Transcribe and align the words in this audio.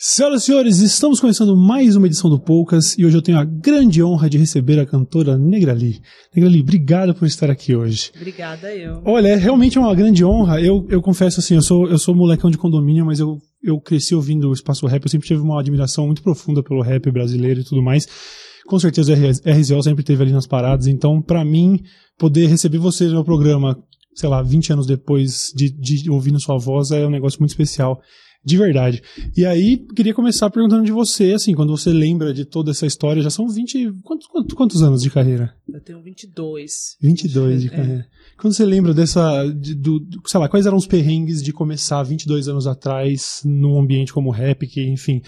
Senhoras 0.00 0.42
e 0.42 0.46
senhores, 0.46 0.78
estamos 0.78 1.18
começando 1.18 1.56
mais 1.56 1.96
uma 1.96 2.06
edição 2.06 2.30
do 2.30 2.38
Poucas 2.38 2.96
e 2.96 3.04
hoje 3.04 3.16
eu 3.16 3.20
tenho 3.20 3.36
a 3.36 3.42
grande 3.44 4.00
honra 4.00 4.30
de 4.30 4.38
receber 4.38 4.78
a 4.78 4.86
cantora 4.86 5.36
Negrali. 5.36 6.00
Negrali, 6.32 6.60
obrigado 6.60 7.12
por 7.12 7.26
estar 7.26 7.50
aqui 7.50 7.74
hoje. 7.74 8.12
Obrigada 8.14 8.72
eu. 8.72 9.02
Olha, 9.04 9.26
é 9.26 9.34
realmente 9.34 9.76
uma 9.76 9.92
grande 9.96 10.24
honra. 10.24 10.60
Eu, 10.60 10.86
eu 10.88 11.02
confesso 11.02 11.40
assim, 11.40 11.56
eu 11.56 11.62
sou, 11.62 11.88
eu 11.88 11.98
sou 11.98 12.14
molecão 12.14 12.48
de 12.48 12.56
condomínio, 12.56 13.04
mas 13.04 13.18
eu, 13.18 13.38
eu 13.60 13.80
cresci 13.80 14.14
ouvindo 14.14 14.48
o 14.48 14.52
espaço 14.52 14.86
rap, 14.86 15.02
eu 15.02 15.10
sempre 15.10 15.26
tive 15.26 15.40
uma 15.40 15.58
admiração 15.58 16.06
muito 16.06 16.22
profunda 16.22 16.62
pelo 16.62 16.80
rap 16.80 17.10
brasileiro 17.10 17.58
e 17.58 17.64
tudo 17.64 17.82
mais. 17.82 18.06
Com 18.68 18.78
certeza 18.78 19.12
o 19.12 19.50
RZO 19.50 19.82
sempre 19.82 20.04
teve 20.04 20.22
ali 20.22 20.30
nas 20.30 20.46
paradas, 20.46 20.86
então 20.86 21.20
para 21.20 21.44
mim, 21.44 21.82
poder 22.16 22.46
receber 22.46 22.78
você 22.78 23.06
no 23.06 23.14
meu 23.14 23.24
programa, 23.24 23.76
sei 24.14 24.28
lá, 24.28 24.42
20 24.42 24.74
anos 24.74 24.86
depois 24.86 25.52
de, 25.56 25.68
de 25.70 26.08
ouvindo 26.08 26.38
sua 26.38 26.56
voz 26.56 26.92
é 26.92 27.04
um 27.04 27.10
negócio 27.10 27.40
muito 27.40 27.50
especial. 27.50 28.00
De 28.44 28.56
verdade. 28.56 29.02
E 29.36 29.44
aí, 29.44 29.84
queria 29.94 30.14
começar 30.14 30.48
perguntando 30.48 30.84
de 30.84 30.92
você, 30.92 31.32
assim, 31.32 31.54
quando 31.54 31.76
você 31.76 31.90
lembra 31.90 32.32
de 32.32 32.44
toda 32.44 32.70
essa 32.70 32.86
história, 32.86 33.22
já 33.22 33.30
são 33.30 33.48
20. 33.48 33.92
Quantos, 34.02 34.26
quantos, 34.26 34.54
quantos 34.54 34.82
anos 34.82 35.02
de 35.02 35.10
carreira? 35.10 35.54
Eu 35.68 35.80
tenho 35.80 36.00
22. 36.02 36.96
22 37.00 37.62
de 37.62 37.70
carreira. 37.70 38.00
É. 38.00 38.36
Quando 38.40 38.54
você 38.54 38.64
lembra 38.64 38.94
dessa. 38.94 39.44
De, 39.48 39.74
do, 39.74 40.00
sei 40.24 40.40
lá, 40.40 40.48
quais 40.48 40.66
eram 40.66 40.76
os 40.76 40.86
perrengues 40.86 41.42
de 41.42 41.52
começar 41.52 42.02
22 42.02 42.48
anos 42.48 42.66
atrás 42.66 43.42
num 43.44 43.78
ambiente 43.78 44.12
como 44.12 44.30
o 44.30 44.32
rap, 44.32 44.66
que, 44.66 44.82
enfim, 44.88 45.20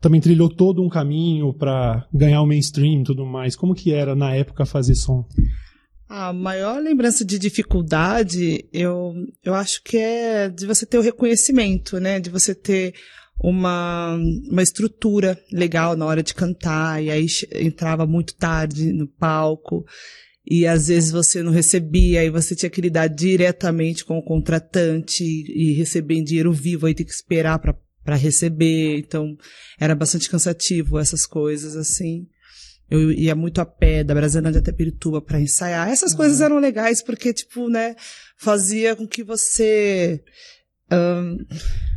também 0.00 0.20
trilhou 0.20 0.48
todo 0.48 0.82
um 0.82 0.88
caminho 0.88 1.54
para 1.54 2.06
ganhar 2.12 2.42
o 2.42 2.46
mainstream 2.46 3.00
e 3.00 3.04
tudo 3.04 3.24
mais. 3.24 3.56
Como 3.56 3.74
que 3.74 3.92
era 3.92 4.14
na 4.14 4.34
época 4.34 4.66
fazer 4.66 4.96
som? 4.96 5.24
A 6.08 6.32
maior 6.32 6.80
lembrança 6.80 7.24
de 7.24 7.38
dificuldade, 7.38 8.64
eu, 8.72 9.12
eu 9.42 9.54
acho 9.54 9.82
que 9.82 9.96
é 9.96 10.48
de 10.48 10.64
você 10.64 10.86
ter 10.86 10.98
o 10.98 11.02
reconhecimento, 11.02 11.98
né? 11.98 12.20
De 12.20 12.30
você 12.30 12.54
ter 12.54 12.94
uma, 13.42 14.16
uma 14.48 14.62
estrutura 14.62 15.38
legal 15.52 15.96
na 15.96 16.06
hora 16.06 16.22
de 16.22 16.32
cantar, 16.32 17.02
e 17.02 17.10
aí 17.10 17.26
entrava 17.54 18.06
muito 18.06 18.34
tarde 18.34 18.92
no 18.92 19.08
palco, 19.08 19.84
e 20.46 20.64
às 20.64 20.86
vezes 20.88 21.10
você 21.10 21.42
não 21.42 21.50
recebia, 21.50 22.20
aí 22.20 22.30
você 22.30 22.54
tinha 22.54 22.70
que 22.70 22.80
lidar 22.80 23.08
diretamente 23.08 24.04
com 24.04 24.16
o 24.16 24.24
contratante 24.24 25.24
e 25.24 25.72
receber 25.72 26.14
em 26.14 26.24
dinheiro 26.24 26.52
vivo, 26.52 26.86
aí 26.86 26.94
tem 26.94 27.04
que 27.04 27.12
esperar 27.12 27.58
para 27.58 28.14
receber, 28.14 28.98
então 28.98 29.36
era 29.78 29.94
bastante 29.94 30.30
cansativo 30.30 30.98
essas 30.98 31.26
coisas, 31.26 31.74
assim. 31.76 32.28
Eu 32.90 33.10
ia 33.10 33.34
muito 33.34 33.60
a 33.60 33.66
pé 33.66 34.04
da 34.04 34.14
Brasilândia 34.14 34.60
até 34.60 34.72
Pirituba 34.72 35.20
para 35.20 35.40
ensaiar. 35.40 35.88
Essas 35.88 36.12
uhum. 36.12 36.18
coisas 36.18 36.40
eram 36.40 36.58
legais 36.58 37.02
porque, 37.02 37.32
tipo, 37.32 37.68
né, 37.68 37.96
fazia 38.36 38.94
com 38.94 39.06
que 39.06 39.24
você 39.24 40.22
um, 40.88 41.38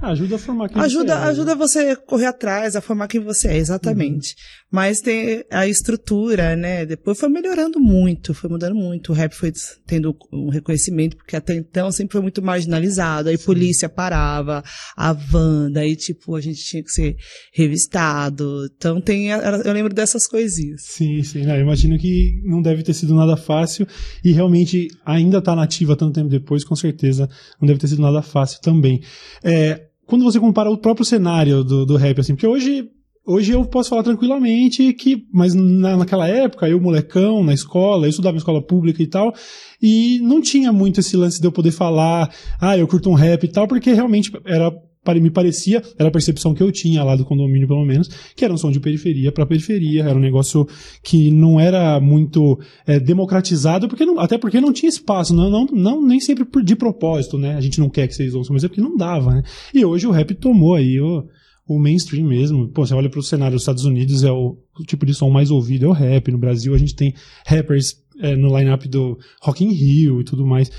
ajuda 0.02 0.36
a 0.36 0.40
formar 0.40 0.68
quem 0.68 0.82
ajuda, 0.82 1.14
você 1.14 1.20
é. 1.20 1.24
Né? 1.24 1.30
Ajuda 1.30 1.56
você 1.56 1.96
correr 1.96 2.26
atrás, 2.26 2.76
a 2.76 2.82
formar 2.82 3.08
quem 3.08 3.22
você 3.22 3.50
é, 3.50 3.58
exatamente. 3.58 4.32
Uhum. 4.32 4.60
Mas 4.72 5.00
tem 5.00 5.44
a 5.52 5.68
estrutura, 5.68 6.56
né? 6.56 6.88
Depois 6.88 7.20
foi 7.20 7.30
melhorando 7.30 7.80
muito, 7.80 8.34
foi 8.34 8.50
mudando 8.50 8.74
muito. 8.74 9.12
O 9.12 9.16
rap 9.16 9.34
foi 9.34 9.52
tendo 9.86 10.16
um 10.34 10.50
reconhecimento, 10.50 11.18
porque 11.18 11.36
até 11.36 11.56
então 11.56 11.92
sempre 11.92 12.14
foi 12.14 12.22
muito 12.22 12.42
marginalizado. 12.42 13.30
Aí 13.30 13.38
Sim. 13.38 13.46
polícia 13.46 13.88
parava, 13.88 14.64
a 14.98 15.14
van, 15.14 15.72
daí 15.72 15.96
tipo, 15.96 16.36
a 16.36 16.42
gente 16.42 16.64
tinha 16.64 16.84
que 16.84 16.92
ser 16.92 17.16
revistado. 17.54 18.68
Então 18.76 19.00
tem, 19.00 19.30
eu 19.30 19.74
lembro 19.74 19.94
dessas 19.94 20.26
coisinhas. 20.26 20.82
Sim, 20.84 21.22
sim. 21.22 21.44
Não, 21.46 21.56
eu 21.56 21.62
imagino 21.62 21.98
que 22.00 22.42
não 22.44 22.60
deve 22.62 22.82
ter 22.82 22.94
sido 22.94 23.14
nada 23.14 23.38
fácil 23.38 23.88
e 24.24 24.32
realmente 24.32 24.88
ainda 25.06 25.40
tá 25.42 25.56
nativa 25.56 25.96
tanto 25.96 26.14
tempo 26.14 26.30
depois, 26.30 26.64
com 26.64 26.76
certeza 26.76 27.30
não 27.62 27.68
deve 27.68 27.80
ter 27.80 27.88
sido 27.88 28.02
nada 28.02 28.24
fácil 28.24 28.60
também 28.62 28.79
também. 28.80 29.02
É, 29.44 29.88
quando 30.06 30.24
você 30.24 30.40
compara 30.40 30.72
o 30.72 30.78
próprio 30.78 31.06
cenário 31.06 31.64
do, 31.64 31.86
do 31.86 31.98
rap, 31.98 32.20
assim, 32.20 32.34
porque 32.34 32.48
hoje 32.48 32.90
hoje 33.26 33.52
eu 33.52 33.64
posso 33.64 33.90
falar 33.90 34.02
tranquilamente 34.02 34.92
que, 34.94 35.24
mas 35.32 35.54
na, 35.54 35.96
naquela 35.96 36.28
época, 36.28 36.68
eu 36.68 36.82
molecão, 36.82 37.44
na 37.44 37.54
escola, 37.54 38.08
eu 38.08 38.10
estudava 38.10 38.36
em 38.36 38.40
escola 38.40 38.60
pública 38.60 39.04
e 39.04 39.08
tal, 39.08 39.32
e 39.80 40.20
não 40.24 40.42
tinha 40.42 40.74
muito 40.74 41.00
esse 41.00 41.16
lance 41.16 41.40
de 41.40 41.46
eu 41.46 41.52
poder 41.52 41.72
falar, 41.72 42.34
ah, 42.60 42.76
eu 42.76 42.88
curto 42.88 43.08
um 43.08 43.14
rap 43.14 43.44
e 43.44 43.48
tal, 43.48 43.68
porque 43.68 43.94
realmente 43.94 44.32
era 44.46 44.72
me 45.22 45.32
parecia, 45.32 45.82
era 45.98 46.10
a 46.10 46.12
percepção 46.12 46.54
que 46.54 46.62
eu 46.62 46.72
tinha 46.72 47.04
lá 47.04 47.16
do 47.16 47.26
condomínio, 47.26 47.68
pelo 47.68 47.86
menos, 47.86 48.08
que 48.36 48.44
era 48.44 48.54
um 48.54 48.58
som 48.58 48.72
de 48.72 48.80
periferia 48.80 49.32
para 49.32 49.46
periferia, 49.46 50.04
era 50.04 50.16
um 50.16 50.22
negócio 50.22 50.68
que 51.04 51.32
não 51.32 51.60
era 51.60 52.00
muito 52.00 52.60
é, 52.86 53.00
democratizado, 53.00 53.88
porque 53.88 54.06
não, 54.06 54.20
até 54.20 54.38
porque 54.38 54.62
não 54.62 54.74
tinha 54.74 54.90
espaço, 54.90 55.34
não, 55.34 55.50
não, 55.50 55.66
não 55.66 56.06
nem 56.06 56.20
sempre 56.20 56.46
de 56.64 56.76
propósito, 56.76 57.38
né? 57.38 57.56
A 57.56 57.62
gente 57.62 57.80
não 57.80 57.90
quer 57.90 58.08
que 58.08 58.14
vocês 58.14 58.36
ouçam, 58.36 58.54
mas 58.54 58.64
é 58.64 58.68
porque 58.68 58.82
não 58.82 58.96
dava, 58.96 59.36
né? 59.36 59.44
E 59.74 59.84
hoje 59.84 60.06
o 60.06 60.12
rap 60.12 60.34
tomou 60.36 60.76
aí 60.76 61.00
o, 61.00 61.26
o 61.68 61.80
mainstream 61.80 62.28
mesmo. 62.28 62.68
Pô, 62.68 62.86
você 62.86 62.94
olha 62.94 63.10
para 63.10 63.20
o 63.20 63.24
cenário 63.24 63.54
dos 63.54 63.64
Estados 63.64 63.86
Unidos, 63.86 64.24
é 64.24 64.32
o, 64.32 64.58
o, 64.78 64.84
tipo 64.84 65.06
de 65.06 65.14
som 65.14 65.30
mais 65.30 65.50
ouvido, 65.50 65.86
é 65.86 65.88
o 65.88 65.94
rap. 65.94 66.32
No 66.32 66.38
Brasil 66.38 66.74
a 66.76 66.78
gente 66.78 66.96
tem 66.96 67.14
rappers 67.46 67.96
é, 68.20 68.36
no 68.36 68.56
line-up 68.56 68.88
do 68.88 69.18
Rock 69.42 69.64
in 69.64 69.72
Rio 69.72 70.22
e 70.22 70.24
tudo 70.24 70.46
mais. 70.46 70.70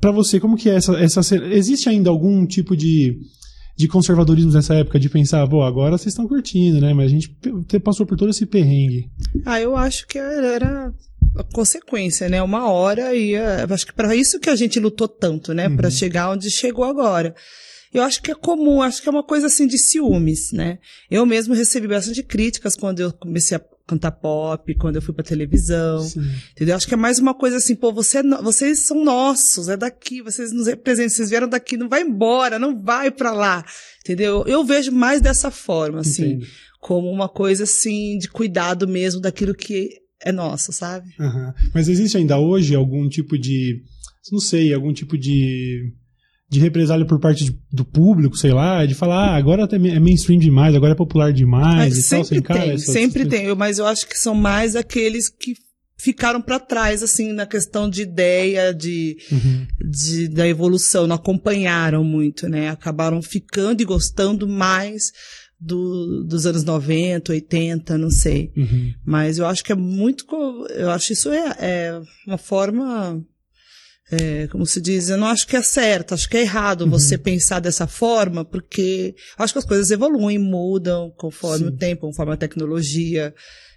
Para 0.00 0.12
você, 0.12 0.38
como 0.38 0.56
que 0.56 0.70
é 0.70 0.74
essa, 0.74 0.92
essa... 0.92 1.36
Existe 1.52 1.88
ainda 1.88 2.08
algum 2.08 2.46
tipo 2.46 2.76
de 2.76 3.18
de 3.78 3.86
conservadorismo 3.86 4.50
nessa 4.50 4.74
época, 4.74 4.98
de 4.98 5.08
pensar, 5.08 5.46
pô, 5.48 5.62
agora 5.62 5.96
vocês 5.96 6.12
estão 6.12 6.26
curtindo, 6.26 6.80
né? 6.80 6.92
Mas 6.92 7.06
a 7.06 7.14
gente 7.14 7.30
passou 7.84 8.04
por 8.04 8.18
todo 8.18 8.30
esse 8.30 8.44
perrengue. 8.44 9.08
Ah, 9.46 9.60
eu 9.60 9.76
acho 9.76 10.04
que 10.08 10.18
era 10.18 10.92
a 11.36 11.44
consequência, 11.54 12.28
né? 12.28 12.42
Uma 12.42 12.68
hora 12.68 13.14
e 13.14 13.36
acho 13.36 13.86
que 13.86 13.92
para 13.92 14.16
isso 14.16 14.40
que 14.40 14.50
a 14.50 14.56
gente 14.56 14.80
lutou 14.80 15.06
tanto, 15.06 15.54
né? 15.54 15.68
Uhum. 15.68 15.76
Para 15.76 15.90
chegar 15.90 16.32
onde 16.32 16.50
chegou 16.50 16.84
agora. 16.84 17.36
Eu 17.94 18.02
acho 18.02 18.20
que 18.20 18.32
é 18.32 18.34
comum, 18.34 18.82
acho 18.82 19.00
que 19.00 19.08
é 19.08 19.12
uma 19.12 19.22
coisa 19.22 19.46
assim 19.46 19.66
de 19.66 19.78
ciúmes, 19.78 20.50
né? 20.52 20.78
Eu 21.08 21.24
mesmo 21.24 21.54
recebi 21.54 21.86
bastante 21.86 22.24
críticas 22.24 22.74
quando 22.74 22.98
eu 22.98 23.12
comecei 23.12 23.56
a 23.56 23.62
cantar 23.88 24.10
pop, 24.12 24.74
quando 24.74 24.96
eu 24.96 25.02
fui 25.02 25.14
pra 25.14 25.24
televisão. 25.24 26.00
Sim. 26.00 26.20
Entendeu? 26.52 26.76
Acho 26.76 26.86
que 26.86 26.92
é 26.92 26.96
mais 26.96 27.18
uma 27.18 27.34
coisa 27.34 27.56
assim, 27.56 27.74
pô, 27.74 27.90
você, 27.90 28.18
é 28.18 28.22
vocês 28.42 28.80
são 28.80 29.02
nossos, 29.02 29.68
é 29.68 29.76
daqui, 29.76 30.20
vocês 30.20 30.52
nos 30.52 30.66
representam, 30.66 31.08
vocês 31.08 31.30
vieram 31.30 31.48
daqui, 31.48 31.76
não 31.78 31.88
vai 31.88 32.02
embora, 32.02 32.58
não 32.58 32.80
vai 32.80 33.10
para 33.10 33.32
lá. 33.32 33.64
Entendeu? 34.04 34.44
Eu 34.46 34.62
vejo 34.64 34.92
mais 34.92 35.22
dessa 35.22 35.50
forma, 35.50 36.00
assim, 36.00 36.32
Entendi. 36.32 36.48
como 36.80 37.10
uma 37.10 37.28
coisa 37.28 37.64
assim 37.64 38.18
de 38.18 38.28
cuidado 38.28 38.86
mesmo 38.86 39.20
daquilo 39.20 39.54
que 39.54 39.88
é 40.22 40.30
nosso, 40.30 40.70
sabe? 40.70 41.08
Uhum. 41.18 41.52
Mas 41.74 41.88
existe 41.88 42.18
ainda 42.18 42.38
hoje 42.38 42.74
algum 42.74 43.08
tipo 43.08 43.38
de, 43.38 43.82
não 44.30 44.40
sei, 44.40 44.74
algum 44.74 44.92
tipo 44.92 45.16
de 45.16 45.94
de 46.50 46.58
represália 46.60 47.06
por 47.06 47.20
parte 47.20 47.44
de, 47.44 47.58
do 47.70 47.84
público, 47.84 48.36
sei 48.36 48.52
lá, 48.52 48.86
de 48.86 48.94
falar, 48.94 49.32
ah, 49.32 49.36
agora 49.36 49.68
é 49.70 50.00
mainstream 50.00 50.38
demais, 50.38 50.74
agora 50.74 50.92
é 50.92 50.96
popular 50.96 51.32
demais 51.32 51.94
mas 51.94 52.06
e 52.06 52.10
tal, 52.10 52.24
sem 52.24 52.42
cara. 52.42 52.60
Tem, 52.60 52.78
sempre 52.78 53.26
tem, 53.26 53.54
mas 53.54 53.78
eu 53.78 53.86
acho 53.86 54.06
que 54.06 54.18
são 54.18 54.34
mais 54.34 54.74
aqueles 54.74 55.28
que 55.28 55.54
ficaram 55.98 56.40
para 56.40 56.60
trás, 56.60 57.02
assim, 57.02 57.32
na 57.32 57.44
questão 57.44 57.90
de 57.90 58.02
ideia, 58.02 58.72
de, 58.72 59.16
uhum. 59.30 59.66
de, 59.90 60.28
da 60.28 60.48
evolução, 60.48 61.06
não 61.06 61.16
acompanharam 61.16 62.02
muito, 62.02 62.48
né? 62.48 62.70
Acabaram 62.70 63.20
ficando 63.20 63.82
e 63.82 63.84
gostando 63.84 64.48
mais 64.48 65.12
do, 65.60 66.24
dos 66.24 66.46
anos 66.46 66.62
90, 66.64 67.32
80, 67.32 67.98
não 67.98 68.10
sei. 68.10 68.52
Uhum. 68.56 68.94
Mas 69.04 69.38
eu 69.38 69.46
acho 69.46 69.64
que 69.64 69.72
é 69.72 69.74
muito, 69.74 70.24
eu 70.70 70.90
acho 70.90 71.12
isso 71.12 71.30
é, 71.30 71.56
é 71.58 72.00
uma 72.26 72.38
forma 72.38 73.22
é, 74.10 74.46
como 74.46 74.64
se 74.64 74.80
diz, 74.80 75.08
eu 75.08 75.18
não 75.18 75.26
acho 75.26 75.46
que 75.46 75.56
é 75.56 75.62
certo, 75.62 76.14
acho 76.14 76.28
que 76.28 76.36
é 76.36 76.42
errado 76.42 76.82
uhum. 76.82 76.90
você 76.90 77.18
pensar 77.18 77.60
dessa 77.60 77.86
forma, 77.86 78.44
porque 78.44 79.14
acho 79.36 79.52
que 79.52 79.58
as 79.58 79.64
coisas 79.64 79.90
evoluem, 79.90 80.38
mudam 80.38 81.12
conforme 81.16 81.66
Sim. 81.66 81.70
o 81.70 81.76
tempo, 81.76 82.00
conforme 82.02 82.32
a 82.32 82.36
tecnologia. 82.36 83.34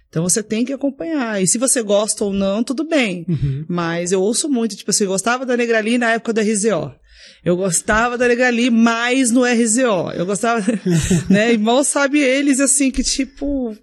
Então 0.08 0.22
você 0.22 0.42
tem 0.42 0.64
que 0.64 0.72
acompanhar. 0.72 1.42
E 1.42 1.46
se 1.46 1.58
você 1.58 1.82
gosta 1.82 2.24
ou 2.24 2.32
não, 2.32 2.62
tudo 2.62 2.86
bem. 2.86 3.24
Uhum. 3.28 3.64
Mas 3.68 4.12
eu 4.12 4.20
ouço 4.20 4.48
muito, 4.48 4.76
tipo, 4.76 4.92
você 4.92 5.06
gostava 5.06 5.46
da 5.46 5.56
Negrali 5.56 5.96
na 5.96 6.12
época 6.12 6.32
do 6.32 6.40
RZO. 6.40 6.94
Eu 7.44 7.56
gostava 7.56 8.16
da 8.16 8.28
Negrali 8.28 8.70
mais 8.70 9.30
no 9.30 9.44
RZO. 9.44 10.12
Eu 10.14 10.26
gostava, 10.26 10.64
né? 11.28 11.52
E 11.52 11.58
mal 11.58 11.82
sabe 11.82 12.20
eles, 12.20 12.60
assim, 12.60 12.90
que 12.90 13.02
tipo, 13.02 13.76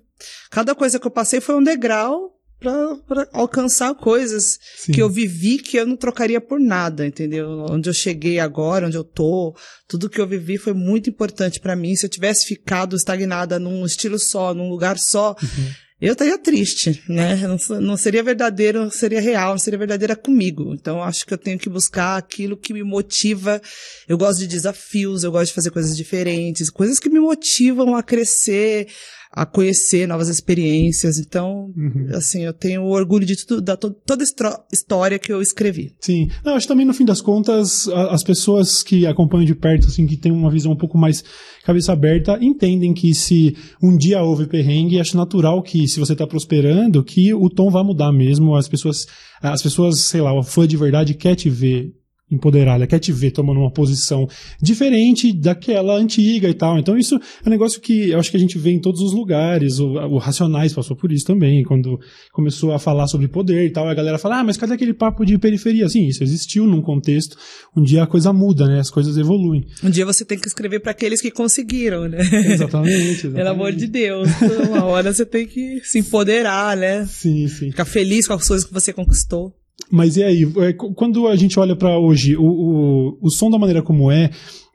cada 0.50 0.74
coisa 0.76 1.00
que 1.00 1.06
eu 1.06 1.12
passei 1.12 1.42
foi 1.42 1.56
um 1.56 1.64
degrau 1.64 2.39
para 2.60 3.28
alcançar 3.32 3.96
coisas 3.96 4.60
Sim. 4.76 4.92
que 4.92 5.02
eu 5.02 5.10
vivi 5.10 5.58
que 5.58 5.78
eu 5.78 5.86
não 5.86 5.96
trocaria 5.96 6.42
por 6.42 6.60
nada, 6.60 7.08
entendeu? 7.08 7.66
Onde 7.70 7.90
eu 7.90 7.94
cheguei 7.94 8.40
agora, 8.40 8.88
onde 8.88 8.98
eu 8.98 9.04
tô, 9.04 9.56
tudo 9.88 10.10
que 10.10 10.20
eu 10.20 10.28
vivi 10.28 10.58
foi 10.58 10.74
muito 10.74 11.10
importante 11.10 11.60
para 11.60 11.76
mim. 11.76 11.96
Se 11.96 12.06
eu 12.06 12.10
tivesse 12.10 12.46
ficado 12.46 12.96
estagnada 12.96 13.58
num 13.58 13.86
estilo 13.86 14.20
só, 14.20 14.54
num 14.54 14.70
lugar 14.70 14.98
só, 14.98 15.36
uhum. 15.42 15.72
eu 16.02 16.12
estaria 16.12 16.38
triste, 16.38 17.02
né? 17.08 17.38
Não, 17.48 17.80
não, 17.80 17.98
seria 17.98 18.22
verdadeiro, 18.22 18.84
não 18.84 18.92
seria 18.92 19.22
real, 19.22 19.52
não 19.52 19.60
seria 19.60 19.80
verdadeira 19.80 20.16
comigo. 20.16 20.74
Então 20.74 21.02
acho 21.02 21.26
que 21.26 21.34
eu 21.34 21.38
tenho 21.38 21.58
que 21.58 21.70
buscar 21.70 22.18
aquilo 22.18 22.58
que 22.58 22.74
me 22.74 22.84
motiva. 22.84 23.62
Eu 24.06 24.18
gosto 24.18 24.40
de 24.40 24.48
desafios, 24.48 25.24
eu 25.24 25.32
gosto 25.32 25.48
de 25.48 25.54
fazer 25.54 25.72
coisas 25.72 25.96
diferentes, 25.96 26.70
coisas 26.70 27.00
que 27.00 27.10
me 27.10 27.22
motivam 27.22 27.96
a 27.96 28.04
crescer, 28.04 28.88
a 29.32 29.46
conhecer 29.46 30.08
novas 30.08 30.28
experiências. 30.28 31.20
Então, 31.20 31.72
uhum. 31.78 32.08
assim, 32.14 32.44
eu 32.44 32.54
tenho 32.54 32.84
orgulho 32.84 33.26
de 33.26 33.36
tudo, 33.46 33.62
da 33.62 33.78
to, 33.78 33.92
toda 34.06 34.24
a 34.24 34.64
história 34.74 35.20
que 35.20 35.32
eu 35.32 35.42
escrevi. 35.42 35.94
Sim. 36.00 36.30
Não, 36.44 36.56
acho 36.56 36.66
que 36.66 36.74
também, 36.74 36.86
no 36.86 36.94
fim 36.94 37.06
das 37.06 37.22
contas, 37.22 37.88
as 37.88 38.24
pessoas 38.24 38.82
que 38.82 39.06
acompanham 39.06 39.46
de 39.46 39.56
perto, 39.56 39.88
assim, 39.88 40.08
que 40.08 40.18
têm 40.18 40.32
uma 40.32 40.52
visão 40.52 40.72
um 40.72 40.78
pouco 40.78 40.98
mais 40.98 41.24
cabeça 41.64 41.94
aberta, 41.94 42.40
entendem 42.42 42.94
que 42.94 43.14
se 43.14 43.56
um 43.82 43.96
dia 43.96 44.22
houve 44.24 44.48
perrengue, 44.48 45.00
acho 45.00 45.16
natural 45.16 45.62
que, 45.62 45.88
se 45.88 46.00
você 46.00 46.14
está 46.14 46.26
prosperando, 46.26 47.04
que 47.04 47.34
o 47.34 47.50
tom 47.50 47.70
vai 47.70 47.84
mudar 47.84 48.12
mesmo. 48.12 48.56
As 48.56 48.68
pessoas, 48.68 49.06
as 49.42 49.62
pessoas, 49.62 50.00
sei 50.00 50.22
lá, 50.22 50.34
o 50.34 50.42
fã 50.42 50.68
de 50.68 50.76
verdade 50.76 51.14
quer 51.14 51.36
te 51.36 51.50
ver 51.50 51.94
empoderada, 52.32 52.88
quer 52.88 53.00
te 53.00 53.12
ver 53.12 53.32
tomando 53.32 53.60
uma 53.60 53.72
posição 53.72 54.28
diferente 54.62 55.34
daquela 55.34 55.96
antiga 55.96 56.48
e 56.50 56.54
tal. 56.54 56.78
Então 56.78 56.98
isso 56.98 57.16
é 57.16 57.48
um 57.48 57.50
negócio 57.50 57.82
que 57.82 58.10
eu 58.10 58.20
acho 58.20 58.32
que 58.32 58.38
a 58.38 58.40
gente 58.40 58.58
vê 58.58 58.72
em 58.72 58.80
todos 58.80 59.02
os 59.02 59.14
lugares. 59.14 59.80
O, 59.80 59.88
o 59.88 60.18
Racionais 60.18 60.74
passou 60.74 60.96
por 60.96 61.12
isso 61.12 61.26
também, 61.26 61.64
quando 61.64 62.00
começou 62.32 62.74
a 62.74 62.80
falar 62.80 63.08
sobre 63.08 63.28
poder 63.28 63.66
e 63.66 63.72
tal, 63.72 63.88
a 63.88 63.94
galera 63.94 64.18
fala, 64.18 64.40
ah, 64.40 64.44
mas 64.44 64.58
cadê 64.58 64.74
aquele 64.74 64.94
papo 64.94 65.26
de 65.26 65.38
periferia? 65.38 65.88
Sim, 65.90 66.08
isso 66.08 66.24
existiu 66.24 66.66
num 66.66 66.82
contexto. 66.82 67.38
Um 67.76 67.82
dia 67.82 68.04
a 68.04 68.08
coisa 68.08 68.32
muda, 68.32 68.68
né? 68.68 68.80
As 68.80 68.90
coisas 68.90 69.18
evoluem. 69.18 69.66
Um 69.84 69.90
dia 69.90 70.06
você 70.06 70.24
tem 70.24 70.38
que 70.38 70.48
escrever 70.48 70.80
para 70.80 70.92
aqueles 70.92 71.22
que 71.22 71.32
conseguiram, 71.32 72.08
né? 72.08 72.20
Exatamente, 72.20 72.94
exatamente. 73.28 73.30
Pelo 73.30 73.50
amor 73.50 73.72
de 73.72 73.88
Deus. 73.88 74.30
Uma 74.70 74.86
hora 74.86 75.14
você 75.14 75.26
tem 75.26 75.46
que 75.48 75.80
se 75.84 76.00
empoderar, 76.00 76.78
né? 76.78 77.06
Sim, 77.06 77.48
sim. 77.48 77.72
Ficar 77.72 77.86
feliz 77.86 78.28
com 78.28 78.34
as 78.34 78.48
coisas 78.48 78.68
que 78.68 78.74
você 78.74 78.94
conquistou. 78.94 79.54
Mas 79.92 80.18
e 80.18 80.24
aí, 80.24 80.44
é, 80.58 80.74
quando 80.74 81.28
a 81.28 81.36
gente 81.36 81.60
olha 81.60 81.76
para 81.76 81.98
hoje, 81.98 82.36
o, 82.36 82.44
o, 82.44 83.18
o 83.22 83.30
som 83.30 83.50
da 83.50 83.58
maneira 83.58 83.82
como 83.82 84.12
é, 84.12 84.30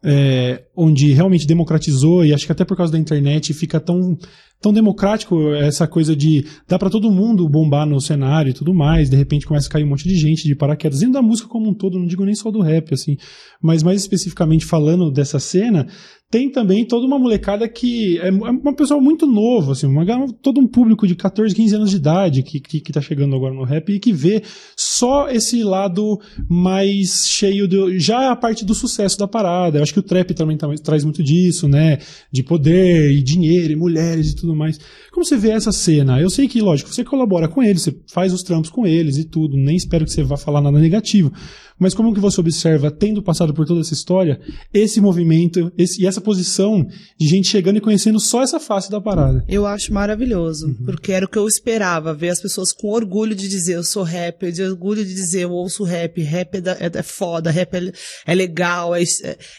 é, 0.05 0.65
onde 0.77 1.13
realmente 1.13 1.47
democratizou, 1.47 2.25
e 2.25 2.33
acho 2.33 2.47
que 2.47 2.53
até 2.53 2.65
por 2.65 2.77
causa 2.77 2.93
da 2.93 2.99
internet 2.99 3.55
fica 3.55 3.81
tão, 3.81 4.19
tão 4.61 4.73
democrático 4.73 5.55
essa 5.55 5.87
coisa 5.87 6.15
de 6.15 6.45
dá 6.69 6.79
para 6.79 6.91
todo 6.91 7.11
mundo 7.11 7.49
bombar 7.49 7.87
no 7.87 8.01
cenário 8.01 8.51
e 8.51 8.53
tudo 8.53 8.75
mais, 8.75 9.09
de 9.09 9.17
repente 9.17 9.47
começa 9.47 9.69
a 9.69 9.71
cair 9.71 9.85
um 9.85 9.89
monte 9.89 10.09
de 10.09 10.17
gente 10.17 10.49
de 10.49 10.55
paraquedas, 10.55 11.01
dentro 11.01 11.15
da 11.15 11.23
música 11.23 11.49
como 11.49 11.71
um 11.71 11.75
todo, 11.75 11.99
não 11.99 12.07
digo 12.07 12.25
nem 12.25 12.35
só 12.35 12.51
do 12.51 12.61
rap, 12.61 12.93
assim, 12.93 13.17
mas 13.63 13.83
mais 13.83 14.01
especificamente 14.01 14.67
falando 14.67 15.11
dessa 15.11 15.39
cena, 15.39 15.87
tem 16.35 16.51
também 16.51 16.85
toda 16.85 17.07
uma 17.07 17.17
molecada 17.17 17.69
que 17.69 18.19
é, 18.19 18.27
é 18.27 18.31
uma 18.33 18.75
pessoa 18.75 19.01
muito 19.01 19.25
novo, 19.25 19.71
assim, 19.71 19.87
uma, 19.87 20.05
todo 20.43 20.61
um 20.61 20.67
público 20.67 21.07
de 21.07 21.15
14, 21.15 21.55
15 21.55 21.77
anos 21.77 21.91
de 21.91 21.97
idade 21.97 22.43
que, 22.43 22.59
que, 22.59 22.81
que 22.81 22.93
tá 22.93 23.01
chegando 23.01 23.37
agora 23.37 23.55
no 23.55 23.63
rap 23.63 23.89
e 23.93 24.01
que 24.01 24.13
vê 24.13 24.43
só 24.77 25.29
esse 25.29 25.63
lado 25.63 26.21
mais 26.49 27.29
cheio 27.29 27.69
de, 27.69 28.01
já 28.01 28.33
a 28.33 28.35
parte 28.35 28.65
do 28.65 28.75
sucesso 28.75 29.17
da 29.17 29.29
parada. 29.29 29.79
Eu 29.79 29.85
acho 29.85 29.93
que 29.93 30.01
o 30.01 30.03
trap 30.03 30.35
também 30.35 30.57
tá, 30.57 30.67
traz 30.83 31.05
muito 31.05 31.23
disso, 31.23 31.69
né? 31.69 31.99
De 32.33 32.43
poder 32.43 33.13
e 33.13 33.23
dinheiro 33.23 33.73
e 33.73 33.77
mulheres 33.77 34.33
e 34.33 34.35
tudo 34.35 34.57
mais. 34.57 34.81
Como 35.13 35.25
você 35.25 35.37
vê 35.37 35.51
essa 35.51 35.71
cena? 35.71 36.21
Eu 36.21 36.31
sei 36.31 36.49
que, 36.49 36.61
lógico, 36.61 36.93
você 36.93 37.05
colabora 37.05 37.47
com 37.47 37.63
eles, 37.63 37.83
você 37.83 37.97
faz 38.13 38.33
os 38.33 38.43
trampos 38.43 38.71
com 38.71 38.85
eles 38.85 39.19
e 39.19 39.25
tudo, 39.25 39.57
nem 39.57 39.77
espero 39.77 40.05
que 40.05 40.11
você 40.11 40.25
vá 40.25 40.37
falar 40.37 40.61
nada 40.61 40.81
negativo. 40.81 41.33
Mas 41.79 41.93
como 41.93 42.15
que 42.15 42.21
você 42.21 42.41
observa, 42.41 42.91
tendo 42.91 43.23
passado 43.23 43.53
por 43.53 43.67
toda 43.67 43.81
essa 43.81 43.93
história, 43.93 44.41
esse 44.73 45.01
movimento 45.01 45.73
esse, 45.77 46.03
e 46.03 46.07
essa 46.07 46.21
posição 46.25 46.87
de 47.19 47.27
gente 47.27 47.49
chegando 47.49 47.77
e 47.77 47.81
conhecendo 47.81 48.19
só 48.19 48.43
essa 48.43 48.59
face 48.59 48.91
da 48.91 49.01
parada? 49.01 49.45
Eu 49.49 49.67
acho 49.67 49.93
maravilhoso, 49.93 50.67
uhum. 50.67 50.85
porque 50.85 51.13
era 51.13 51.27
o 51.27 51.29
que 51.29 51.39
eu 51.39 51.47
esperava, 51.47 52.15
ver 52.15 52.31
as 52.31 52.41
pessoas 52.41 52.73
com 52.73 52.89
orgulho 52.89 53.35
de 53.35 53.49
dizer 53.49 53.75
eu 53.75 53.85
sou 53.85 54.03
rapper, 54.03 54.51
de 54.51 54.63
orgulho 54.63 55.05
de 55.05 55.15
dizer 55.15 55.43
eu 55.43 55.53
ouço 55.53 55.85
rap, 55.85 56.21
rap 56.23 56.57
é, 56.57 56.61
da, 56.61 56.73
é, 56.73 56.91
é 56.93 57.03
foda, 57.03 57.51
rap 57.51 57.75
é, 57.75 57.93
é 58.27 58.35
legal, 58.35 58.95
é, 58.95 59.03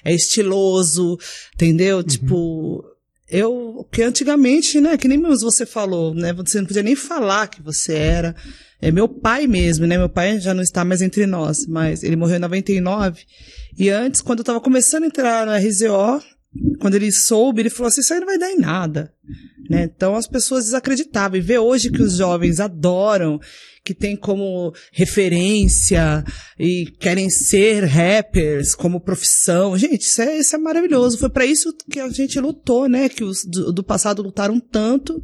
é, 0.04 0.14
estiloso, 0.14 1.18
entendeu? 1.54 1.98
Uhum. 1.98 2.04
Tipo, 2.04 2.84
eu, 3.30 3.88
que 3.92 4.04
antigamente, 4.04 4.82
né, 4.82 4.98
que 4.98 5.08
nem 5.08 5.18
mesmo 5.18 5.52
você 5.52 5.66
falou, 5.66 6.14
né, 6.14 6.34
você 6.34 6.60
não 6.60 6.68
podia 6.68 6.84
nem 6.84 6.96
falar 6.96 7.48
que 7.48 7.62
você 7.62 7.94
era, 7.94 8.36
é 8.82 8.92
meu 8.92 9.08
pai 9.08 9.48
mesmo, 9.48 9.88
né? 9.88 9.98
Meu 9.98 10.10
pai 10.10 10.40
já 10.40 10.54
não 10.54 10.62
está 10.62 10.84
mais 10.86 11.02
entre 11.02 11.26
nós, 11.26 11.66
mas 11.66 12.04
ele 12.04 12.16
morreu 12.16 12.36
em 12.36 12.40
99. 12.40 13.24
E 13.78 13.90
antes, 13.90 14.22
quando 14.22 14.40
eu 14.40 14.44
estava 14.44 14.62
começando 14.62 15.04
a 15.04 15.08
entrar 15.08 15.46
na 15.46 15.58
RZO, 15.58 16.22
quando 16.80 16.96
ele 16.96 17.12
soube, 17.12 17.62
ele 17.62 17.70
falou 17.70 17.88
assim: 17.88 18.02
Isso 18.02 18.14
aí 18.14 18.20
não 18.20 18.28
vai 18.28 18.38
dar 18.38 18.52
em 18.52 18.60
nada. 18.60 19.14
Né? 19.70 19.84
Então 19.84 20.16
as 20.16 20.28
pessoas 20.28 20.66
desacreditavam. 20.66 21.38
E 21.38 21.42
ver 21.42 21.60
hoje 21.60 21.92
que 21.92 22.02
os 22.02 22.18
jovens 22.18 22.60
adoram, 22.60 23.40
que 23.84 23.94
tem 23.94 24.16
como 24.16 24.74
referência 24.92 26.24
e 26.60 26.88
querem 27.00 27.30
ser 27.30 27.84
rappers 27.84 28.74
como 28.76 29.02
profissão. 29.02 29.78
Gente, 29.78 30.02
isso 30.02 30.22
é, 30.22 30.38
isso 30.38 30.56
é 30.56 30.60
maravilhoso. 30.60 31.18
Foi 31.18 31.30
para 31.30 31.46
isso 31.46 31.76
que 31.90 32.00
a 32.00 32.10
gente 32.10 32.40
lutou, 32.40 32.88
né? 32.88 33.10
Que 33.10 33.24
os 33.24 33.44
do, 33.44 33.74
do 33.74 33.84
passado 33.84 34.22
lutaram 34.22 34.60
tanto 34.60 35.22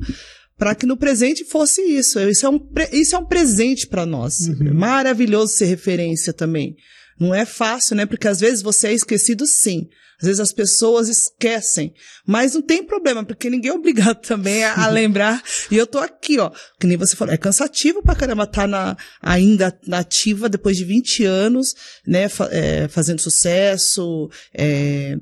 para 0.58 0.76
que 0.76 0.86
no 0.86 0.98
presente 0.98 1.44
fosse 1.44 1.82
isso. 1.82 2.20
Isso 2.20 2.46
é 2.46 2.50
um, 2.50 2.60
isso 2.92 3.16
é 3.16 3.20
um 3.20 3.26
presente 3.26 3.88
para 3.88 4.06
nós. 4.06 4.42
Uhum. 4.42 4.74
Maravilhoso 4.74 5.54
ser 5.54 5.66
referência 5.66 6.34
também. 6.34 6.76
Não 7.20 7.34
é 7.34 7.46
fácil, 7.46 7.96
né? 7.96 8.06
Porque 8.06 8.28
às 8.28 8.40
vezes 8.40 8.62
você 8.62 8.90
é 8.90 8.94
esquecido 8.94 9.46
sim. 9.46 9.88
Às 10.22 10.28
vezes 10.28 10.40
as 10.40 10.54
pessoas 10.54 11.10
esquecem. 11.10 11.94
Mas 12.26 12.54
não 12.54 12.62
tem 12.62 12.84
problema, 12.84 13.26
porque 13.26 13.50
ninguém 13.50 13.72
é 13.72 13.74
obrigado 13.74 14.22
também 14.26 14.64
a, 14.64 14.86
a 14.86 14.88
lembrar. 14.88 15.42
E 15.70 15.76
eu 15.76 15.88
tô 15.88 15.98
aqui, 15.98 16.40
ó. 16.40 16.52
Que 16.80 16.86
nem 16.86 16.96
você 16.96 17.16
falou, 17.16 17.34
é 17.34 17.38
cansativo 17.38 18.04
pra 18.04 18.16
caramba 18.16 18.44
estar 18.44 18.62
tá 18.62 18.68
na, 18.68 18.98
ainda 19.22 19.78
nativa 19.88 20.48
depois 20.48 20.78
de 20.78 20.86
20 20.86 21.26
anos, 21.26 21.74
né? 22.06 22.30
Fa, 22.30 22.48
é, 22.52 22.88
fazendo 22.88 23.20
sucesso, 23.20 24.30
é, 24.54 25.18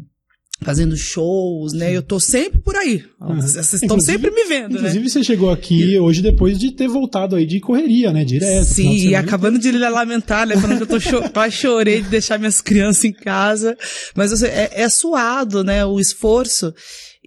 fazendo 0.61 0.95
shows, 0.95 1.73
né? 1.73 1.95
Eu 1.95 2.01
tô 2.01 2.19
sempre 2.19 2.59
por 2.59 2.75
aí. 2.75 3.03
Vocês 3.19 3.73
estão 3.73 3.99
sempre 3.99 4.29
me 4.31 4.43
vendo, 4.45 4.65
inclusive, 4.65 4.81
né? 4.81 4.89
Inclusive, 4.89 5.09
você 5.09 5.23
chegou 5.23 5.49
aqui 5.49 5.97
hoje 5.97 6.21
depois 6.21 6.59
de 6.59 6.71
ter 6.71 6.87
voltado 6.87 7.35
aí 7.35 7.45
de 7.45 7.59
correria, 7.59 8.11
né? 8.11 8.25
Direto. 8.25 8.65
Sim, 8.65 9.09
e 9.09 9.15
acabando 9.15 9.57
de 9.57 9.71
lamentar, 9.71 10.45
né? 10.45 10.57
Falando 10.57 10.77
que 10.77 10.83
eu 10.83 10.87
tô 10.87 10.99
cho 10.99 11.21
quase 11.31 11.55
chorei 11.55 12.01
de 12.01 12.09
deixar 12.09 12.37
minhas 12.37 12.61
crianças 12.61 13.05
em 13.05 13.13
casa. 13.13 13.77
Mas 14.15 14.43
é, 14.43 14.69
é 14.73 14.89
suado, 14.89 15.63
né? 15.63 15.85
O 15.85 15.99
esforço. 15.99 16.73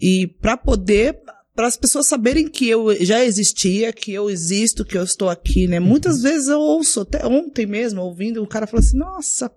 E 0.00 0.26
para 0.40 0.56
poder 0.56 1.16
para 1.54 1.66
as 1.66 1.76
pessoas 1.76 2.06
saberem 2.06 2.48
que 2.48 2.66
eu 2.66 2.96
já 3.04 3.22
existia, 3.22 3.92
que 3.92 4.10
eu 4.10 4.30
existo, 4.30 4.84
que 4.84 4.96
eu 4.96 5.04
estou 5.04 5.28
aqui, 5.28 5.66
né? 5.66 5.78
Muitas 5.78 6.16
uhum. 6.16 6.22
vezes 6.22 6.48
eu 6.48 6.58
ouço, 6.58 7.00
até 7.00 7.26
ontem 7.26 7.66
mesmo, 7.66 8.00
ouvindo, 8.00 8.42
o 8.42 8.46
cara 8.46 8.66
falou 8.66 8.80
assim, 8.80 8.96
nossa, 8.96 9.50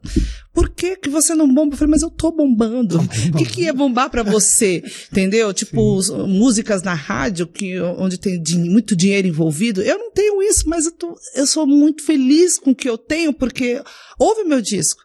por 0.53 0.69
que 0.69 0.97
que 0.97 1.09
você 1.09 1.33
não 1.33 1.51
bomba? 1.51 1.74
Eu 1.74 1.77
falei, 1.77 1.92
mas 1.92 2.01
eu 2.01 2.09
tô 2.09 2.31
bombando. 2.31 3.00
O 3.00 3.38
que 3.38 3.45
que 3.45 3.68
é 3.68 3.71
bombar 3.71 4.09
para 4.09 4.24
você? 4.24 4.83
Entendeu? 5.09 5.53
Tipo, 5.53 6.01
músicas 6.27 6.83
na 6.83 6.94
rádio, 6.94 7.47
que, 7.47 7.80
onde 7.80 8.18
tem 8.18 8.41
muito 8.65 8.94
dinheiro 8.94 9.27
envolvido. 9.27 9.81
Eu 9.81 9.98
não 9.98 10.12
tenho 10.12 10.44
isso, 10.44 10.68
mas 10.68 10.86
eu, 10.86 10.91
tô, 10.91 11.15
eu 11.33 11.48
sou 11.48 11.65
muito 11.65 12.03
feliz 12.03 12.59
com 12.59 12.71
o 12.71 12.75
que 12.75 12.89
eu 12.89 12.98
tenho, 12.98 13.31
porque 13.31 13.81
ouve 14.19 14.44
meu 14.44 14.62
disco 14.62 15.04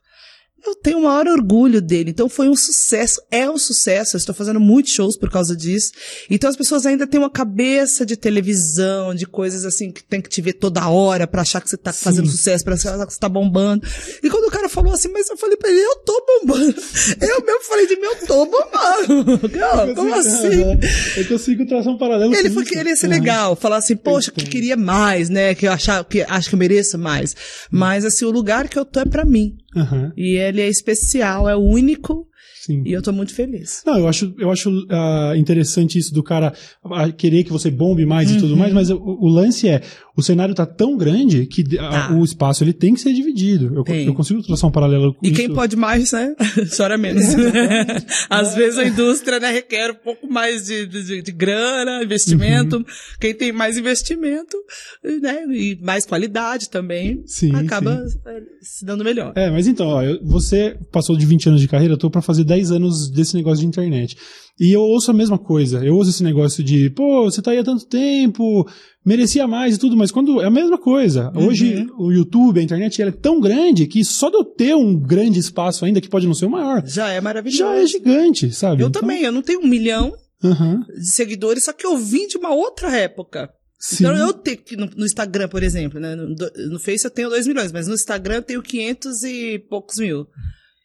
eu 0.64 0.74
tenho 0.74 0.98
o 0.98 1.02
maior 1.04 1.26
orgulho 1.26 1.80
dele. 1.80 2.10
Então 2.10 2.28
foi 2.28 2.48
um 2.48 2.56
sucesso, 2.56 3.20
é 3.30 3.48
um 3.48 3.58
sucesso. 3.58 4.16
Eu 4.16 4.18
estou 4.18 4.34
fazendo 4.34 4.60
muitos 4.60 4.92
shows 4.92 5.16
por 5.16 5.30
causa 5.30 5.56
disso. 5.56 5.92
Então 6.28 6.48
as 6.48 6.56
pessoas 6.56 6.86
ainda 6.86 7.06
têm 7.06 7.18
uma 7.18 7.30
cabeça 7.30 8.04
de 8.04 8.16
televisão, 8.16 9.14
de 9.14 9.26
coisas 9.26 9.64
assim 9.64 9.90
que 9.90 10.02
tem 10.02 10.20
que 10.20 10.28
te 10.28 10.40
ver 10.40 10.54
toda 10.54 10.88
hora 10.88 11.26
para 11.26 11.42
achar 11.42 11.60
que 11.60 11.68
você 11.68 11.76
tá 11.76 11.92
Sim. 11.92 12.04
fazendo 12.04 12.28
sucesso, 12.28 12.64
para 12.64 12.74
achar 12.74 13.06
que 13.06 13.12
você 13.12 13.18
tá 13.18 13.28
bombando. 13.28 13.86
E 14.22 14.28
quando 14.28 14.44
o 14.44 14.50
cara 14.50 14.68
falou 14.68 14.92
assim, 14.92 15.08
mas 15.08 15.28
eu 15.28 15.36
falei 15.36 15.56
pra 15.56 15.70
ele, 15.70 15.80
eu 15.80 15.96
tô 16.04 16.26
bombando. 16.26 16.74
Eu 17.20 17.44
mesmo 17.44 17.62
falei 17.64 17.86
de 17.86 17.96
mim, 17.96 18.02
eu 18.02 18.26
tô 18.26 18.46
bombando. 18.46 19.48
Não, 19.56 19.94
como 19.94 20.14
assim? 20.14 20.78
Eu 21.16 21.28
consigo 21.28 21.66
traçar 21.66 21.92
um 21.92 21.98
paralelo. 21.98 22.34
Ele 22.34 22.50
foi 22.50 22.64
querer 22.64 22.96
ser 22.96 23.08
legal, 23.08 23.54
falar 23.54 23.76
assim, 23.76 23.96
poxa, 23.96 24.30
que 24.30 24.44
queria 24.46 24.76
mais, 24.76 25.28
né? 25.28 25.54
Que 25.54 25.66
eu 25.66 25.72
achar, 25.72 26.04
que 26.04 26.22
acho 26.22 26.48
que 26.48 26.54
eu 26.54 26.58
mereço 26.58 26.98
mais. 26.98 27.34
Mas 27.70 28.04
assim, 28.04 28.24
o 28.24 28.30
lugar 28.30 28.68
que 28.68 28.78
eu 28.78 28.84
tô 28.84 29.00
é 29.00 29.04
para 29.04 29.24
mim. 29.24 29.56
Uhum. 29.74 30.12
E 30.16 30.36
ele 30.36 30.60
é 30.60 30.68
especial, 30.68 31.48
é 31.48 31.56
único. 31.56 32.28
Sim. 32.60 32.82
E 32.84 32.92
eu 32.92 33.00
tô 33.00 33.10
muito 33.10 33.34
feliz. 33.34 33.82
Não, 33.86 33.98
eu 33.98 34.06
acho, 34.06 34.34
eu 34.38 34.50
acho 34.50 34.70
uh, 34.70 35.34
interessante 35.34 35.98
isso 35.98 36.12
do 36.12 36.22
cara 36.22 36.52
uh, 36.84 37.12
querer 37.12 37.42
que 37.42 37.50
você 37.50 37.70
bombe 37.70 38.04
mais 38.04 38.30
uhum. 38.30 38.36
e 38.36 38.40
tudo 38.40 38.56
mais, 38.56 38.72
mas 38.72 38.90
o, 38.90 38.98
o, 38.98 39.28
lance 39.28 39.66
é, 39.66 39.80
o 40.14 40.22
cenário 40.22 40.54
tá 40.54 40.66
tão 40.66 40.96
grande 40.96 41.46
que 41.46 41.62
uh, 41.62 42.18
o 42.18 42.24
espaço 42.24 42.62
ele 42.62 42.74
tem 42.74 42.92
que 42.92 43.00
ser 43.00 43.14
dividido. 43.14 43.72
Eu, 43.74 43.94
eu 43.94 44.14
consigo 44.14 44.42
traçar 44.42 44.68
um 44.68 44.72
paralelo 44.72 45.14
com 45.14 45.26
E 45.26 45.30
isso. 45.30 45.40
quem 45.40 45.52
pode 45.52 45.74
mais, 45.74 46.12
né? 46.12 46.34
Chora 46.76 46.98
menos. 46.98 47.24
Às 48.28 48.54
vezes 48.54 48.78
a 48.78 48.86
indústria, 48.86 49.40
né, 49.40 49.50
requer 49.50 49.92
um 49.92 49.94
pouco 50.04 50.30
mais 50.30 50.66
de, 50.66 50.86
de, 50.86 51.22
de 51.22 51.32
grana, 51.32 52.04
investimento. 52.04 52.76
Uhum. 52.76 52.84
Quem 53.18 53.34
tem 53.34 53.52
mais 53.52 53.78
investimento, 53.78 54.56
né, 55.02 55.44
e 55.50 55.78
mais 55.80 56.04
qualidade 56.04 56.68
também, 56.68 57.22
sim, 57.26 57.54
acaba 57.54 58.06
sim. 58.06 58.18
Eh, 58.26 58.42
se 58.60 58.84
dando 58.84 59.02
melhor. 59.02 59.32
É, 59.34 59.50
mas 59.50 59.66
então, 59.66 59.86
ó, 59.86 60.02
você 60.22 60.76
passou 60.92 61.16
de 61.16 61.24
20 61.24 61.48
anos 61.48 61.60
de 61.60 61.68
carreira, 61.68 61.94
eu 61.94 61.98
tô 61.98 62.10
para 62.10 62.20
fazer 62.30 62.44
10 62.44 62.72
anos 62.72 63.10
desse 63.10 63.34
negócio 63.34 63.60
de 63.60 63.66
internet. 63.66 64.16
E 64.58 64.74
eu 64.74 64.82
ouço 64.82 65.10
a 65.10 65.14
mesma 65.14 65.38
coisa. 65.38 65.84
Eu 65.84 65.96
ouço 65.96 66.10
esse 66.10 66.22
negócio 66.22 66.62
de, 66.62 66.90
pô, 66.90 67.24
você 67.24 67.40
tá 67.40 67.50
aí 67.50 67.58
há 67.58 67.64
tanto 67.64 67.86
tempo, 67.86 68.68
merecia 69.04 69.46
mais 69.46 69.76
e 69.76 69.78
tudo, 69.78 69.96
mas 69.96 70.10
quando. 70.10 70.40
É 70.40 70.46
a 70.46 70.50
mesma 70.50 70.78
coisa. 70.78 71.32
Uhum. 71.34 71.46
Hoje, 71.46 71.86
o 71.98 72.12
YouTube, 72.12 72.60
a 72.60 72.62
internet, 72.62 73.00
ela 73.00 73.10
é 73.10 73.14
tão 73.14 73.40
grande 73.40 73.86
que 73.86 74.04
só 74.04 74.28
de 74.28 74.36
eu 74.36 74.44
ter 74.44 74.74
um 74.74 74.98
grande 74.98 75.38
espaço 75.38 75.84
ainda, 75.84 76.00
que 76.00 76.08
pode 76.08 76.26
não 76.26 76.34
ser 76.34 76.46
o 76.46 76.50
maior. 76.50 76.86
Já 76.86 77.08
é 77.08 77.20
maravilhoso. 77.20 77.58
Já 77.58 77.74
é 77.74 77.86
gigante, 77.86 78.52
sabe? 78.52 78.82
Eu 78.82 78.88
então... 78.88 79.00
também, 79.00 79.22
eu 79.22 79.32
não 79.32 79.42
tenho 79.42 79.60
um 79.60 79.66
milhão, 79.66 80.12
uhum. 80.42 80.80
de 80.80 81.10
seguidores, 81.10 81.64
só 81.64 81.72
que 81.72 81.86
eu 81.86 81.96
vim 81.96 82.26
de 82.26 82.36
uma 82.36 82.54
outra 82.54 82.94
época. 82.94 83.50
Sim. 83.78 84.04
Então 84.04 84.14
eu 84.14 84.34
tenho 84.34 84.58
no, 84.76 84.90
no 84.94 85.06
Instagram, 85.06 85.48
por 85.48 85.62
exemplo, 85.62 85.98
né? 85.98 86.14
No, 86.14 86.28
no 86.28 86.78
Face 86.78 87.02
eu 87.02 87.10
tenho 87.10 87.30
2 87.30 87.46
milhões, 87.46 87.72
mas 87.72 87.88
no 87.88 87.94
Instagram 87.94 88.36
eu 88.36 88.42
tenho 88.42 88.62
500 88.62 89.22
e 89.22 89.58
poucos 89.70 89.96
mil. 89.96 90.26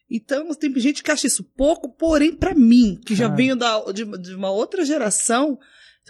Então, 0.10 0.50
tem 0.54 0.72
gente 0.80 1.04
que 1.04 1.12
acha 1.12 1.26
isso 1.26 1.44
pouco, 1.58 1.90
porém, 1.90 2.34
para 2.34 2.54
mim, 2.54 3.00
que 3.06 3.16
já 3.16 3.28
venho 3.28 3.56
da, 3.56 3.80
de, 3.92 4.06
de, 4.06 4.36
uma 4.36 4.52
outra 4.52 4.86
geração, 4.86 5.58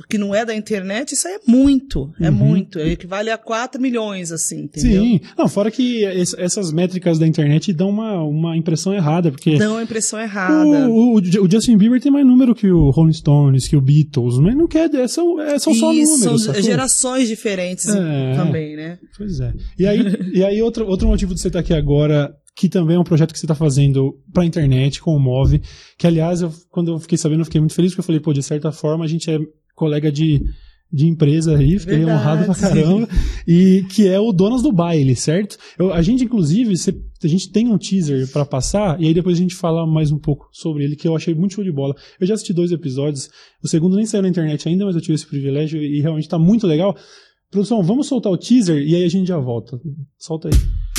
que 0.09 0.17
não 0.17 0.35
é 0.35 0.43
da 0.43 0.53
internet, 0.53 1.13
isso 1.13 1.25
aí 1.25 1.35
é 1.35 1.39
muito, 1.49 2.11
é 2.19 2.29
uhum. 2.29 2.35
muito. 2.35 2.77
É 2.77 2.89
equivale 2.89 3.29
a 3.29 3.37
4 3.37 3.81
milhões, 3.81 4.33
assim, 4.33 4.63
entendeu? 4.63 5.01
Sim. 5.01 5.21
Não, 5.37 5.47
fora 5.47 5.71
que 5.71 6.03
essas 6.37 6.73
métricas 6.73 7.17
da 7.17 7.25
internet 7.25 7.71
dão 7.71 7.89
uma, 7.89 8.21
uma 8.21 8.57
impressão 8.57 8.93
errada, 8.93 9.31
porque... 9.31 9.57
Dão 9.57 9.75
uma 9.75 9.83
impressão 9.83 10.19
errada. 10.19 10.89
O, 10.89 11.13
o, 11.13 11.19
o, 11.19 11.49
Justin 11.49 11.77
Bieber 11.77 12.01
tem 12.01 12.11
mais 12.11 12.27
número 12.27 12.53
que 12.53 12.69
o 12.69 12.89
Rolling 12.89 13.13
Stones, 13.13 13.69
que 13.69 13.77
o 13.77 13.81
Beatles, 13.81 14.37
mas 14.39 14.57
não 14.57 14.67
quer, 14.67 14.93
é, 14.93 15.07
são, 15.07 15.39
é, 15.39 15.57
são 15.57 15.73
só 15.73 15.93
números. 15.93 16.19
São 16.19 16.37
sacou? 16.37 16.61
gerações 16.61 17.29
diferentes 17.29 17.87
é, 17.87 18.35
também, 18.35 18.75
né? 18.75 18.99
Pois 19.17 19.39
é. 19.39 19.53
E 19.79 19.87
aí, 19.87 19.99
e 20.33 20.43
aí 20.43 20.61
outro, 20.61 20.85
outro 20.85 21.07
motivo 21.07 21.33
de 21.33 21.39
você 21.39 21.47
estar 21.47 21.59
aqui 21.59 21.73
agora 21.73 22.35
que 22.55 22.69
também 22.69 22.95
é 22.95 22.99
um 22.99 23.03
projeto 23.03 23.33
que 23.33 23.39
você 23.39 23.45
está 23.45 23.55
fazendo 23.55 24.17
para 24.33 24.43
a 24.43 24.45
internet 24.45 25.01
com 25.01 25.13
o 25.13 25.19
Move, 25.19 25.61
que 25.97 26.07
aliás, 26.07 26.41
eu, 26.41 26.51
quando 26.69 26.91
eu 26.91 26.99
fiquei 26.99 27.17
sabendo, 27.17 27.41
eu 27.41 27.45
fiquei 27.45 27.59
muito 27.59 27.73
feliz, 27.73 27.91
porque 27.91 27.99
eu 27.99 28.05
falei, 28.05 28.21
pô, 28.21 28.31
de 28.31 28.41
certa 28.41 28.71
forma 28.71 29.03
a 29.03 29.07
gente 29.07 29.29
é 29.29 29.37
colega 29.75 30.09
de, 30.09 30.41
de 30.91 31.05
empresa 31.05 31.57
aí, 31.57 31.77
fiquei 31.77 31.97
Verdade. 31.97 32.17
honrado 32.17 32.45
pra 32.45 32.55
caramba, 32.55 33.09
e 33.45 33.83
que 33.89 34.07
é 34.07 34.17
o 34.17 34.31
Donas 34.31 34.61
do 34.61 34.71
Baile, 34.71 35.17
certo? 35.17 35.57
Eu, 35.77 35.91
a 35.91 36.01
gente, 36.01 36.23
inclusive, 36.23 36.77
cê, 36.77 36.95
a 37.21 37.27
gente 37.27 37.51
tem 37.51 37.67
um 37.67 37.77
teaser 37.77 38.31
para 38.31 38.45
passar, 38.45 39.01
e 39.01 39.07
aí 39.07 39.13
depois 39.13 39.37
a 39.37 39.41
gente 39.41 39.53
fala 39.53 39.85
mais 39.85 40.09
um 40.09 40.17
pouco 40.17 40.47
sobre 40.53 40.85
ele, 40.85 40.95
que 40.95 41.07
eu 41.07 41.15
achei 41.15 41.35
muito 41.35 41.55
show 41.55 41.63
de 41.63 41.73
bola. 41.73 41.93
Eu 42.21 42.25
já 42.25 42.35
assisti 42.35 42.53
dois 42.53 42.71
episódios, 42.71 43.29
o 43.61 43.67
segundo 43.67 43.97
nem 43.97 44.05
saiu 44.05 44.21
na 44.21 44.29
internet 44.29 44.69
ainda, 44.69 44.85
mas 44.85 44.95
eu 44.95 45.01
tive 45.01 45.15
esse 45.15 45.27
privilégio, 45.27 45.81
e 45.81 45.99
realmente 45.99 46.29
tá 46.29 46.39
muito 46.39 46.65
legal. 46.65 46.95
Produção, 47.51 47.83
vamos 47.83 48.07
soltar 48.07 48.31
o 48.31 48.37
teaser, 48.37 48.81
e 48.81 48.95
aí 48.95 49.03
a 49.03 49.09
gente 49.09 49.27
já 49.27 49.37
volta. 49.37 49.77
Solta 50.17 50.47
aí. 50.47 50.94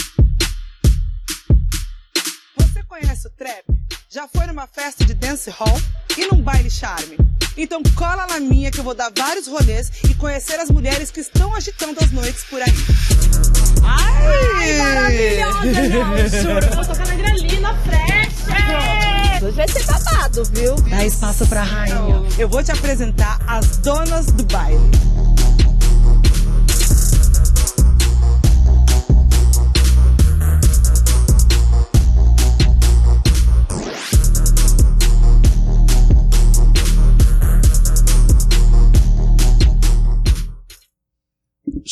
Trap? 3.31 3.65
Já 4.09 4.29
foi 4.29 4.47
numa 4.47 4.67
festa 4.67 5.05
de 5.05 5.15
dance 5.15 5.51
hall 5.51 5.81
e 6.17 6.27
num 6.27 6.41
baile 6.41 6.71
charme? 6.71 7.17
Então 7.57 7.83
cola 7.95 8.27
na 8.27 8.39
minha 8.39 8.71
que 8.71 8.79
eu 8.79 8.85
vou 8.85 8.95
dar 8.95 9.11
vários 9.17 9.47
rolês 9.47 9.91
e 10.09 10.15
conhecer 10.15 10.61
as 10.61 10.71
mulheres 10.71 11.11
que 11.11 11.21
estão 11.21 11.55
agitando 11.55 11.99
as 12.03 12.11
noites 12.13 12.45
por 12.45 12.61
aí. 12.61 12.73
Ai, 13.83 14.47
Ai 14.57 14.79
maravilhosa, 14.79 15.89
não, 15.89 16.29
juro. 16.29 16.75
Vou 16.75 16.85
tocar 16.85 17.07
na 17.07 17.15
Gralina 17.15 17.75
Fresh. 17.83 19.43
Hoje 19.43 19.57
vai 19.57 19.69
ser 19.69 19.85
babado, 19.85 20.45
viu? 20.47 20.75
Dá 20.77 21.05
espaço 21.05 21.47
pra 21.47 21.63
rainha. 21.63 22.23
Eu 22.39 22.49
vou 22.49 22.63
te 22.63 22.73
apresentar 22.73 23.39
as 23.47 23.79
donas 23.79 24.27
do 24.27 24.45
baile. 24.45 24.81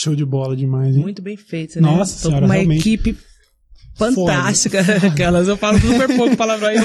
Show 0.04 0.14
de 0.14 0.24
bola 0.24 0.56
demais, 0.56 0.94
hein? 0.96 1.02
Muito 1.02 1.22
bem 1.22 1.36
feito, 1.36 1.80
né? 1.80 1.82
Nossa 1.82 2.14
Tô 2.14 2.28
senhora, 2.28 2.40
com 2.40 2.46
uma 2.46 2.54
realmente. 2.54 2.80
equipe 2.80 3.16
fantástica. 3.94 4.80
Aquelas, 5.06 5.48
eu 5.48 5.56
falo 5.56 5.78
super 5.80 6.14
pouco 6.16 6.36
palavrão 6.36 6.68
aí. 6.68 6.76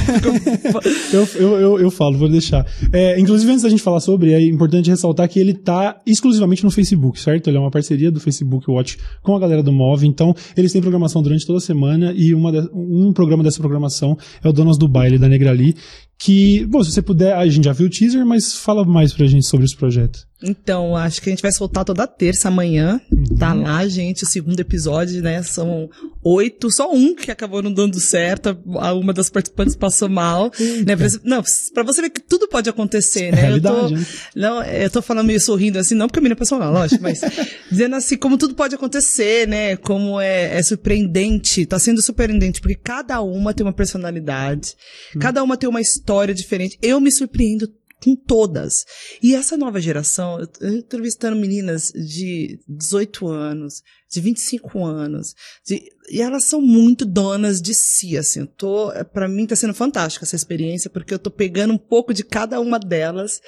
Eu, 1.12 1.28
eu, 1.36 1.60
eu, 1.60 1.80
eu, 1.80 1.92
falo, 1.92 2.18
vou 2.18 2.30
deixar. 2.30 2.66
É, 2.94 3.20
inclusive, 3.20 3.52
antes 3.52 3.64
da 3.64 3.70
gente 3.70 3.82
falar 3.82 4.00
sobre, 4.00 4.32
é 4.32 4.42
importante 4.42 4.90
ressaltar 4.90 5.28
que 5.28 5.40
ele 5.40 5.54
tá 5.54 6.00
exclusivamente 6.06 6.64
no 6.64 6.70
Facebook, 6.70 7.20
certo? 7.20 7.50
Ele 7.50 7.58
é 7.58 7.60
uma 7.60 7.72
parceria 7.72 8.12
do 8.12 8.20
Facebook 8.20 8.70
Watch 8.70 8.98
com 9.24 9.36
a 9.36 9.40
galera 9.40 9.64
do 9.64 9.72
Move, 9.72 10.08
então 10.08 10.36
eles 10.56 10.72
têm 10.72 10.82
programação 10.82 11.22
durante 11.24 11.46
toda 11.46 11.58
a 11.58 11.62
semana 11.62 12.14
e 12.16 12.34
uma 12.34 12.52
de, 12.52 12.70
um 12.74 13.12
programa 13.12 13.44
dessa 13.44 13.60
programação 13.60 14.18
é 14.44 14.48
o 14.48 14.54
Donas 14.54 14.78
do 14.78 14.88
Baile, 14.88 15.18
da 15.18 15.28
Negrali, 15.28 15.76
que, 16.20 16.66
bom, 16.66 16.84
se 16.84 16.92
você 16.92 17.02
puder, 17.02 17.34
a 17.34 17.48
gente 17.48 17.64
já 17.64 17.72
viu 17.72 17.88
o 17.88 17.90
teaser, 17.90 18.26
mas 18.26 18.54
fala 18.54 18.84
mais 18.84 19.14
pra 19.14 19.26
gente 19.26 19.46
sobre 19.46 19.66
esse 19.66 19.76
projeto. 19.76 20.28
Então, 20.42 20.96
acho 20.96 21.22
que 21.22 21.30
a 21.30 21.32
gente 21.34 21.42
vai 21.42 21.52
soltar 21.52 21.84
toda 21.84 22.08
terça 22.08 22.48
amanhã. 22.48 23.02
Uhum. 23.12 23.38
Tá 23.38 23.54
lá, 23.54 23.86
gente, 23.88 24.24
o 24.24 24.28
segundo 24.28 24.58
episódio, 24.58 25.22
né? 25.22 25.44
São 25.44 25.90
oito, 26.24 26.72
só 26.72 26.94
um 26.94 27.14
que 27.14 27.30
acabou 27.30 27.62
não 27.62 27.74
dando 27.74 28.00
certo. 28.00 28.58
Uma 28.66 29.12
das 29.12 29.30
participantes 29.30 29.76
passou 29.76 30.08
mal. 30.08 30.50
Né? 30.86 30.96
Pra, 30.96 31.08
não, 31.26 31.44
pra 31.74 31.84
você 31.84 32.02
ver 32.02 32.10
que 32.10 32.22
tudo 32.22 32.48
pode 32.48 32.70
acontecer, 32.70 33.34
né? 33.34 33.42
Realidade, 33.42 33.78
eu 33.78 33.90
tô, 33.90 33.96
né? 33.96 34.06
não, 34.34 34.64
eu 34.64 34.90
tô 34.90 35.02
falando 35.02 35.28
meio 35.28 35.42
sorrindo 35.42 35.78
assim, 35.78 35.94
não 35.94 36.08
porque 36.08 36.20
a 36.20 36.22
minha 36.22 36.36
pessoa 36.36 36.64
não, 36.64 36.72
lógico, 36.72 37.04
mas 37.04 37.20
dizendo 37.70 37.98
assim, 37.98 38.16
como 38.16 38.38
tudo 38.38 38.56
pode 38.56 38.74
acontecer, 38.74 39.46
né? 39.46 39.76
Como 39.76 40.22
é, 40.22 40.58
é 40.58 40.64
surpreendente, 40.64 41.66
tá 41.66 41.78
sendo 41.78 42.02
surpreendente, 42.02 42.62
porque 42.62 42.76
cada 42.76 43.22
uma 43.22 43.54
tem 43.54 43.66
uma 43.66 43.74
personalidade, 43.74 44.74
uhum. 45.14 45.20
cada 45.20 45.44
uma 45.44 45.58
tem 45.58 45.70
uma 45.70 45.82
história 45.82 46.09
diferente. 46.34 46.78
Eu 46.82 47.00
me 47.00 47.12
surpreendo 47.12 47.68
com 48.04 48.16
todas. 48.16 48.86
E 49.22 49.36
essa 49.36 49.58
nova 49.58 49.80
geração, 49.80 50.40
eu 50.62 50.74
entrevistando 50.74 51.36
meninas 51.36 51.92
de 51.92 52.60
18 52.68 53.28
anos, 53.28 53.84
de 54.10 54.22
25 54.22 54.86
anos, 54.86 55.36
de, 55.66 55.84
e 56.10 56.22
elas 56.22 56.46
são 56.46 56.62
muito 56.62 57.06
donas 57.06 57.62
de 57.62 57.74
si, 57.74 58.18
assim, 58.18 58.46
tô, 58.46 58.92
para 59.14 59.28
mim 59.28 59.46
tá 59.46 59.56
sendo 59.56 59.74
fantástica 59.74 60.26
essa 60.26 60.36
experiência, 60.36 60.90
porque 60.90 61.14
eu 61.14 61.20
tô 61.20 61.30
pegando 61.30 61.74
um 61.74 61.78
pouco 61.78 62.14
de 62.14 62.24
cada 62.24 62.60
uma 62.60 62.80
delas, 62.80 63.42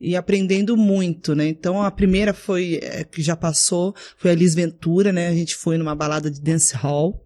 e 0.00 0.16
aprendendo 0.16 0.76
muito, 0.76 1.32
né? 1.32 1.46
Então 1.46 1.80
a 1.80 1.88
primeira 1.88 2.34
foi 2.34 2.80
é, 2.82 3.04
que 3.04 3.22
já 3.22 3.36
passou, 3.36 3.94
foi 4.16 4.32
a 4.32 4.34
Liz 4.34 4.52
Ventura, 4.52 5.12
né? 5.12 5.28
A 5.28 5.34
gente 5.34 5.54
foi 5.54 5.78
numa 5.78 5.94
balada 5.94 6.28
de 6.28 6.40
dance 6.40 6.74
hall 6.74 7.24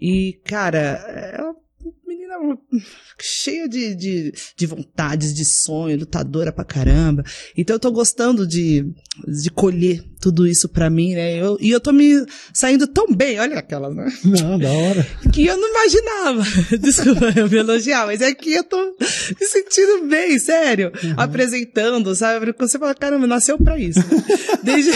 e 0.00 0.40
cara, 0.44 0.78
ela 1.36 1.52
menina 1.52 1.61
cheia 3.20 3.68
de, 3.68 3.94
de, 3.94 4.34
de 4.56 4.66
vontades, 4.66 5.34
de 5.34 5.44
sonho, 5.44 5.98
lutadora 5.98 6.52
pra 6.52 6.64
caramba. 6.64 7.24
Então 7.56 7.76
eu 7.76 7.80
tô 7.80 7.90
gostando 7.90 8.46
de, 8.46 8.86
de 9.26 9.50
colher 9.50 10.02
tudo 10.20 10.46
isso 10.46 10.68
pra 10.68 10.88
mim, 10.88 11.14
né? 11.14 11.34
Eu, 11.36 11.58
e 11.60 11.70
eu 11.70 11.80
tô 11.80 11.92
me 11.92 12.24
saindo 12.54 12.86
tão 12.86 13.12
bem, 13.12 13.40
olha 13.40 13.58
aquela, 13.58 13.92
né? 13.92 14.10
Não, 14.24 14.58
da 14.58 14.70
hora. 14.70 15.06
Que 15.32 15.46
eu 15.46 15.56
não 15.56 15.68
imaginava. 15.68 16.44
Desculpa 16.78 17.32
eu 17.34 17.48
me 17.48 17.56
elogiar, 17.56 18.06
mas 18.06 18.20
é 18.20 18.32
que 18.34 18.52
eu 18.52 18.62
tô 18.62 18.96
me 18.98 19.46
sentindo 19.46 20.06
bem, 20.06 20.38
sério. 20.38 20.92
Uhum. 21.02 21.14
Apresentando, 21.16 22.14
sabe? 22.14 22.54
Você 22.58 22.78
fala, 22.78 22.94
caramba, 22.94 23.26
nasceu 23.26 23.58
pra 23.58 23.78
isso. 23.78 24.00
Desde, 24.62 24.92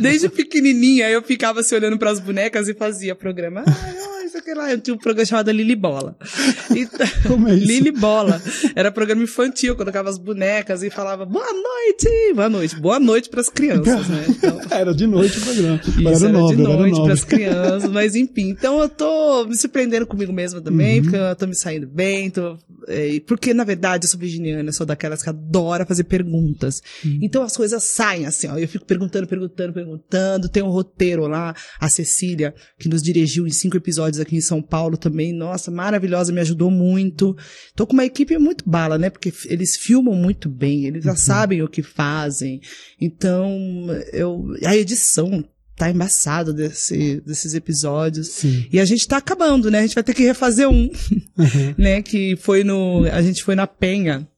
desde 0.00 0.28
pequenininha 0.28 1.10
eu 1.10 1.22
ficava 1.22 1.62
se 1.62 1.74
olhando 1.74 1.98
pras 1.98 2.18
bonecas 2.18 2.66
e 2.66 2.74
fazia 2.74 3.14
programa. 3.14 3.62
Ah, 3.66 4.17
isso 4.38 4.50
aqui 4.50 4.54
lá. 4.54 4.70
Eu 4.70 4.80
tinha 4.80 4.94
um 4.94 4.98
programa 4.98 5.26
chamado 5.26 5.50
Lili 5.50 5.74
Bola. 5.74 6.16
Como 7.26 7.48
é 7.48 7.54
isso? 7.54 7.66
Lili 7.66 7.90
Bola. 7.90 8.40
Era 8.74 8.90
programa 8.90 9.22
infantil, 9.22 9.74
quando 9.74 9.88
tocava 9.88 10.08
as 10.08 10.18
bonecas 10.18 10.82
e 10.82 10.90
falava 10.90 11.24
boa 11.24 11.52
noite, 11.52 12.34
boa 12.34 12.48
noite, 12.48 12.76
boa 12.76 13.00
noite 13.00 13.28
pras 13.28 13.48
crianças, 13.48 14.08
né? 14.08 14.26
Então, 14.38 14.60
era 14.70 14.94
de 14.94 15.06
noite 15.06 15.38
o 15.38 15.40
programa. 15.40 15.80
Isso, 15.84 16.00
era, 16.00 16.16
era 16.16 16.28
nobre, 16.28 16.56
de 16.56 16.62
noite 16.62 17.02
pras 17.02 17.24
crianças, 17.24 17.90
mas 17.90 18.14
enfim. 18.14 18.50
Então 18.50 18.80
eu 18.80 18.88
tô 18.88 19.44
me 19.46 19.56
surpreendendo 19.56 20.06
comigo 20.06 20.32
mesma 20.32 20.60
também, 20.60 20.98
uhum. 20.98 21.02
porque 21.02 21.16
eu 21.16 21.36
tô 21.36 21.46
me 21.46 21.54
saindo 21.54 21.86
bem, 21.86 22.30
tô, 22.30 22.56
é, 22.86 23.20
porque 23.26 23.52
na 23.52 23.64
verdade 23.64 24.06
eu 24.06 24.10
sou 24.10 24.20
virginiana, 24.20 24.68
eu 24.68 24.72
sou 24.72 24.86
daquelas 24.86 25.22
que 25.22 25.28
adora 25.28 25.84
fazer 25.84 26.04
perguntas. 26.04 26.82
Uhum. 27.04 27.18
Então 27.22 27.42
as 27.42 27.56
coisas 27.56 27.82
saem 27.82 28.26
assim, 28.26 28.46
ó, 28.46 28.56
eu 28.56 28.68
fico 28.68 28.84
perguntando, 28.84 29.26
perguntando, 29.26 29.72
perguntando, 29.72 30.48
tem 30.48 30.62
um 30.62 30.70
roteiro 30.70 31.26
lá, 31.26 31.54
a 31.80 31.88
Cecília, 31.88 32.54
que 32.78 32.88
nos 32.88 33.02
dirigiu 33.02 33.46
em 33.46 33.50
cinco 33.50 33.76
episódios 33.76 34.20
aqui 34.20 34.27
em 34.36 34.40
São 34.40 34.62
Paulo 34.62 34.96
também, 34.96 35.32
nossa, 35.32 35.70
maravilhosa, 35.70 36.32
me 36.32 36.40
ajudou 36.40 36.70
muito. 36.70 37.36
Tô 37.74 37.86
com 37.86 37.92
uma 37.92 38.04
equipe 38.04 38.36
muito 38.38 38.68
bala, 38.68 38.98
né? 38.98 39.10
Porque 39.10 39.32
eles 39.46 39.76
filmam 39.76 40.14
muito 40.14 40.48
bem, 40.48 40.86
eles 40.86 41.04
já 41.04 41.12
uhum. 41.12 41.16
sabem 41.16 41.62
o 41.62 41.68
que 41.68 41.82
fazem. 41.82 42.60
Então, 43.00 43.86
eu, 44.12 44.44
a 44.64 44.76
edição 44.76 45.44
tá 45.76 45.88
embaçado 45.88 46.52
desse, 46.52 47.20
desses 47.20 47.54
episódios. 47.54 48.28
Sim. 48.28 48.66
E 48.72 48.80
a 48.80 48.84
gente 48.84 49.06
tá 49.06 49.18
acabando, 49.18 49.70
né? 49.70 49.78
A 49.78 49.82
gente 49.82 49.94
vai 49.94 50.04
ter 50.04 50.14
que 50.14 50.24
refazer 50.24 50.68
um, 50.68 50.90
uhum. 51.38 51.74
né? 51.78 52.02
Que 52.02 52.36
foi 52.36 52.64
no, 52.64 53.04
a 53.10 53.22
gente 53.22 53.44
foi 53.44 53.54
na 53.54 53.66
Penha 53.66 54.28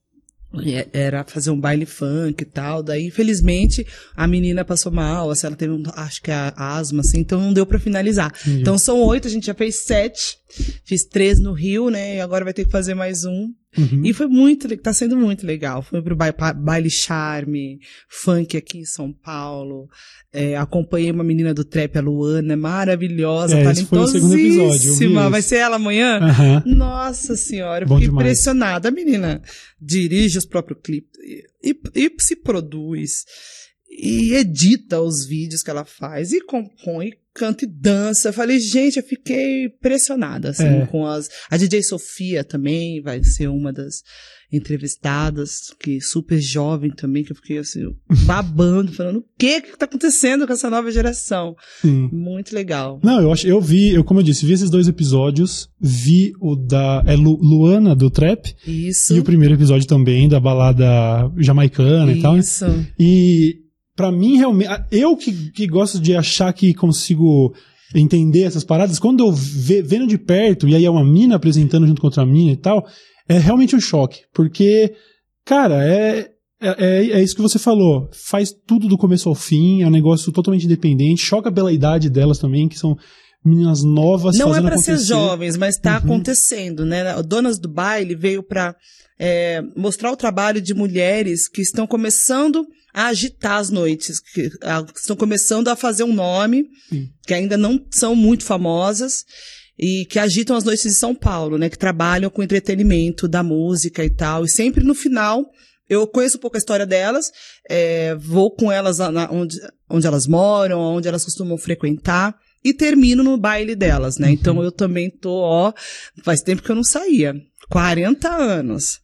era 0.92 1.24
fazer 1.24 1.50
um 1.50 1.60
baile 1.60 1.86
funk 1.86 2.42
e 2.42 2.44
tal. 2.44 2.82
Daí, 2.82 3.06
infelizmente, 3.06 3.86
a 4.16 4.26
menina 4.26 4.64
passou 4.64 4.90
mal, 4.90 5.30
assim, 5.30 5.46
ela 5.46 5.56
teve, 5.56 5.72
um, 5.72 5.82
acho 5.94 6.20
que 6.22 6.30
a, 6.30 6.52
a 6.56 6.76
asma, 6.76 7.00
assim, 7.00 7.20
então 7.20 7.40
não 7.40 7.52
deu 7.52 7.64
para 7.64 7.78
finalizar. 7.78 8.32
Então 8.46 8.76
são 8.76 9.00
oito, 9.02 9.28
a 9.28 9.30
gente 9.30 9.46
já 9.46 9.54
fez 9.54 9.76
sete. 9.76 10.38
Fiz 10.84 11.04
três 11.04 11.38
no 11.38 11.52
Rio, 11.52 11.90
né? 11.90 12.16
E 12.16 12.20
agora 12.20 12.44
vai 12.44 12.52
ter 12.52 12.64
que 12.64 12.70
fazer 12.70 12.94
mais 12.94 13.24
um. 13.24 13.48
Uhum. 13.78 14.02
E 14.04 14.12
foi 14.12 14.26
muito, 14.26 14.76
tá 14.78 14.92
sendo 14.92 15.16
muito 15.16 15.46
legal. 15.46 15.82
Foi 15.82 16.02
pro 16.02 16.16
baile 16.16 16.90
charme, 16.90 17.78
funk 18.08 18.56
aqui 18.56 18.78
em 18.78 18.84
São 18.84 19.12
Paulo. 19.12 19.88
É, 20.32 20.56
acompanhei 20.56 21.10
uma 21.10 21.22
menina 21.22 21.54
do 21.54 21.64
trap, 21.64 21.96
a 21.96 22.00
Luana, 22.00 22.56
maravilhosa, 22.56 23.58
é, 23.58 23.62
talentosíssima. 23.62 25.30
Vai 25.30 25.42
ser 25.42 25.56
ela 25.56 25.76
amanhã? 25.76 26.20
Uhum. 26.20 26.76
Nossa 26.76 27.36
senhora, 27.36 27.84
eu 27.84 27.88
fiquei 27.88 28.06
demais. 28.06 28.24
impressionada. 28.24 28.88
A 28.88 28.92
menina 28.92 29.40
dirige 29.80 30.38
os 30.38 30.44
próprios 30.44 30.80
clipes 30.82 31.10
e, 31.62 31.70
e, 31.70 32.06
e 32.06 32.12
se 32.18 32.36
produz 32.36 33.24
e 33.90 34.34
edita 34.34 35.00
os 35.00 35.26
vídeos 35.26 35.62
que 35.62 35.70
ela 35.70 35.84
faz 35.84 36.32
e 36.32 36.40
compõe, 36.40 37.12
canta 37.34 37.64
e 37.64 37.68
dança. 37.68 38.28
Eu 38.28 38.32
falei, 38.32 38.60
gente, 38.60 38.98
eu 38.98 39.02
fiquei 39.02 39.64
impressionada, 39.64 40.50
assim, 40.50 40.64
é. 40.82 40.86
com 40.86 41.04
as. 41.04 41.28
A 41.50 41.56
DJ 41.56 41.82
Sofia 41.82 42.44
também 42.44 43.02
vai 43.02 43.22
ser 43.24 43.48
uma 43.48 43.72
das 43.72 44.02
entrevistadas, 44.52 45.72
que 45.78 46.00
super 46.00 46.40
jovem 46.40 46.90
também, 46.90 47.22
que 47.22 47.30
eu 47.30 47.36
fiquei 47.36 47.58
assim, 47.58 47.82
babando, 48.26 48.92
falando 48.92 49.18
o 49.18 49.24
que 49.38 49.60
que 49.60 49.78
tá 49.78 49.84
acontecendo 49.84 50.46
com 50.46 50.52
essa 50.52 50.68
nova 50.68 50.90
geração. 50.90 51.54
Sim. 51.80 52.08
Muito 52.12 52.52
legal. 52.52 52.98
Não, 53.02 53.20
eu 53.20 53.32
acho, 53.32 53.46
eu 53.46 53.60
vi, 53.60 53.94
eu, 53.94 54.02
como 54.02 54.20
eu 54.20 54.24
disse, 54.24 54.44
vi 54.44 54.52
esses 54.52 54.70
dois 54.70 54.88
episódios, 54.88 55.68
vi 55.80 56.32
o 56.40 56.56
da 56.56 57.04
é 57.06 57.14
Lu, 57.14 57.38
Luana 57.40 57.94
do 57.94 58.10
Trap. 58.10 58.52
Isso. 58.66 59.14
E 59.14 59.20
o 59.20 59.24
primeiro 59.24 59.54
episódio 59.54 59.86
também, 59.86 60.28
da 60.28 60.40
balada 60.40 61.30
jamaicana 61.38 62.10
Isso. 62.10 62.18
e 62.18 62.22
tal. 62.22 62.38
Isso. 62.38 62.86
E 62.98 63.69
para 64.00 64.10
mim, 64.10 64.38
realmente, 64.38 64.70
eu 64.90 65.14
que, 65.14 65.50
que 65.50 65.66
gosto 65.66 66.00
de 66.00 66.16
achar 66.16 66.50
que 66.54 66.72
consigo 66.72 67.54
entender 67.94 68.44
essas 68.44 68.64
paradas, 68.64 68.98
quando 68.98 69.22
eu 69.22 69.30
ve, 69.30 69.82
vendo 69.82 70.06
de 70.06 70.16
perto, 70.16 70.66
e 70.66 70.74
aí 70.74 70.86
é 70.86 70.90
uma 70.90 71.04
mina 71.04 71.36
apresentando 71.36 71.86
junto 71.86 72.00
com 72.00 72.06
outra 72.06 72.24
mina 72.24 72.52
e 72.52 72.56
tal, 72.56 72.86
é 73.28 73.36
realmente 73.36 73.76
um 73.76 73.80
choque. 73.80 74.20
Porque, 74.32 74.94
cara, 75.44 75.86
é, 75.86 76.30
é, 76.62 76.68
é, 76.78 77.10
é, 77.10 77.22
isso 77.22 77.36
que 77.36 77.42
você 77.42 77.58
falou. 77.58 78.08
Faz 78.26 78.54
tudo 78.66 78.88
do 78.88 78.96
começo 78.96 79.28
ao 79.28 79.34
fim, 79.34 79.82
é 79.82 79.86
um 79.86 79.90
negócio 79.90 80.32
totalmente 80.32 80.64
independente, 80.64 81.20
choca 81.20 81.52
pela 81.52 81.70
idade 81.70 82.08
delas 82.08 82.38
também, 82.38 82.68
que 82.68 82.78
são 82.78 82.96
meninas 83.44 83.82
novas. 83.82 84.36
Não 84.36 84.54
é 84.54 84.60
para 84.60 84.78
ser 84.78 84.98
jovens, 84.98 85.56
mas 85.56 85.76
está 85.76 85.92
uhum. 85.92 86.04
acontecendo, 86.04 86.84
né? 86.84 87.20
Donas 87.22 87.58
do 87.58 87.68
Baile 87.68 88.14
veio 88.14 88.42
para 88.42 88.76
é, 89.18 89.62
mostrar 89.76 90.12
o 90.12 90.16
trabalho 90.16 90.60
de 90.60 90.74
mulheres 90.74 91.48
que 91.48 91.62
estão 91.62 91.86
começando 91.86 92.66
a 92.92 93.06
agitar 93.06 93.58
as 93.58 93.70
noites, 93.70 94.20
que, 94.20 94.50
a, 94.62 94.84
estão 94.94 95.16
começando 95.16 95.68
a 95.68 95.76
fazer 95.76 96.04
um 96.04 96.12
nome, 96.12 96.66
Sim. 96.88 97.08
que 97.26 97.34
ainda 97.34 97.56
não 97.56 97.80
são 97.90 98.14
muito 98.14 98.44
famosas 98.44 99.24
e 99.78 100.04
que 100.06 100.18
agitam 100.18 100.56
as 100.56 100.64
noites 100.64 100.84
de 100.84 100.98
São 100.98 101.14
Paulo, 101.14 101.56
né? 101.56 101.70
Que 101.70 101.78
trabalham 101.78 102.30
com 102.30 102.42
entretenimento 102.42 103.26
da 103.26 103.42
música 103.42 104.04
e 104.04 104.10
tal. 104.10 104.44
E 104.44 104.50
sempre 104.50 104.84
no 104.84 104.94
final 104.94 105.44
eu 105.88 106.06
conheço 106.06 106.36
um 106.36 106.40
pouco 106.40 106.56
a 106.56 106.58
história 106.58 106.86
delas, 106.86 107.32
é, 107.68 108.14
vou 108.14 108.54
com 108.54 108.70
elas 108.70 108.98
na, 108.98 109.28
onde, 109.30 109.56
onde 109.88 110.06
elas 110.06 110.26
moram, 110.26 110.78
onde 110.78 111.08
elas 111.08 111.24
costumam 111.24 111.58
frequentar 111.58 112.36
e 112.64 112.74
termino 112.74 113.22
no 113.22 113.36
baile 113.36 113.74
delas, 113.74 114.18
né? 114.18 114.28
Uhum. 114.28 114.32
Então 114.32 114.62
eu 114.62 114.70
também 114.70 115.10
tô, 115.10 115.32
ó, 115.32 115.72
faz 116.22 116.42
tempo 116.42 116.62
que 116.62 116.70
eu 116.70 116.76
não 116.76 116.84
saía. 116.84 117.34
40 117.68 118.28
anos. 118.28 119.00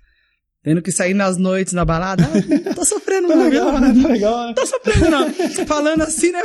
Tendo 0.67 0.83
que 0.83 0.91
sair 0.91 1.15
nas 1.15 1.39
noites 1.39 1.73
na 1.73 1.85
balada. 1.85 2.25
Ah, 2.25 2.75
tô 2.75 2.85
sofrendo, 2.85 3.29
tá 3.29 3.37
não. 3.37 3.45
legal, 3.49 3.81
né? 3.81 4.03
Tá 4.03 4.09
legal, 4.09 4.49
né? 4.49 4.53
Tô 4.53 4.67
sofrendo, 4.67 5.11
não. 5.11 5.31
Falando 5.65 6.03
assim, 6.03 6.33
né? 6.33 6.41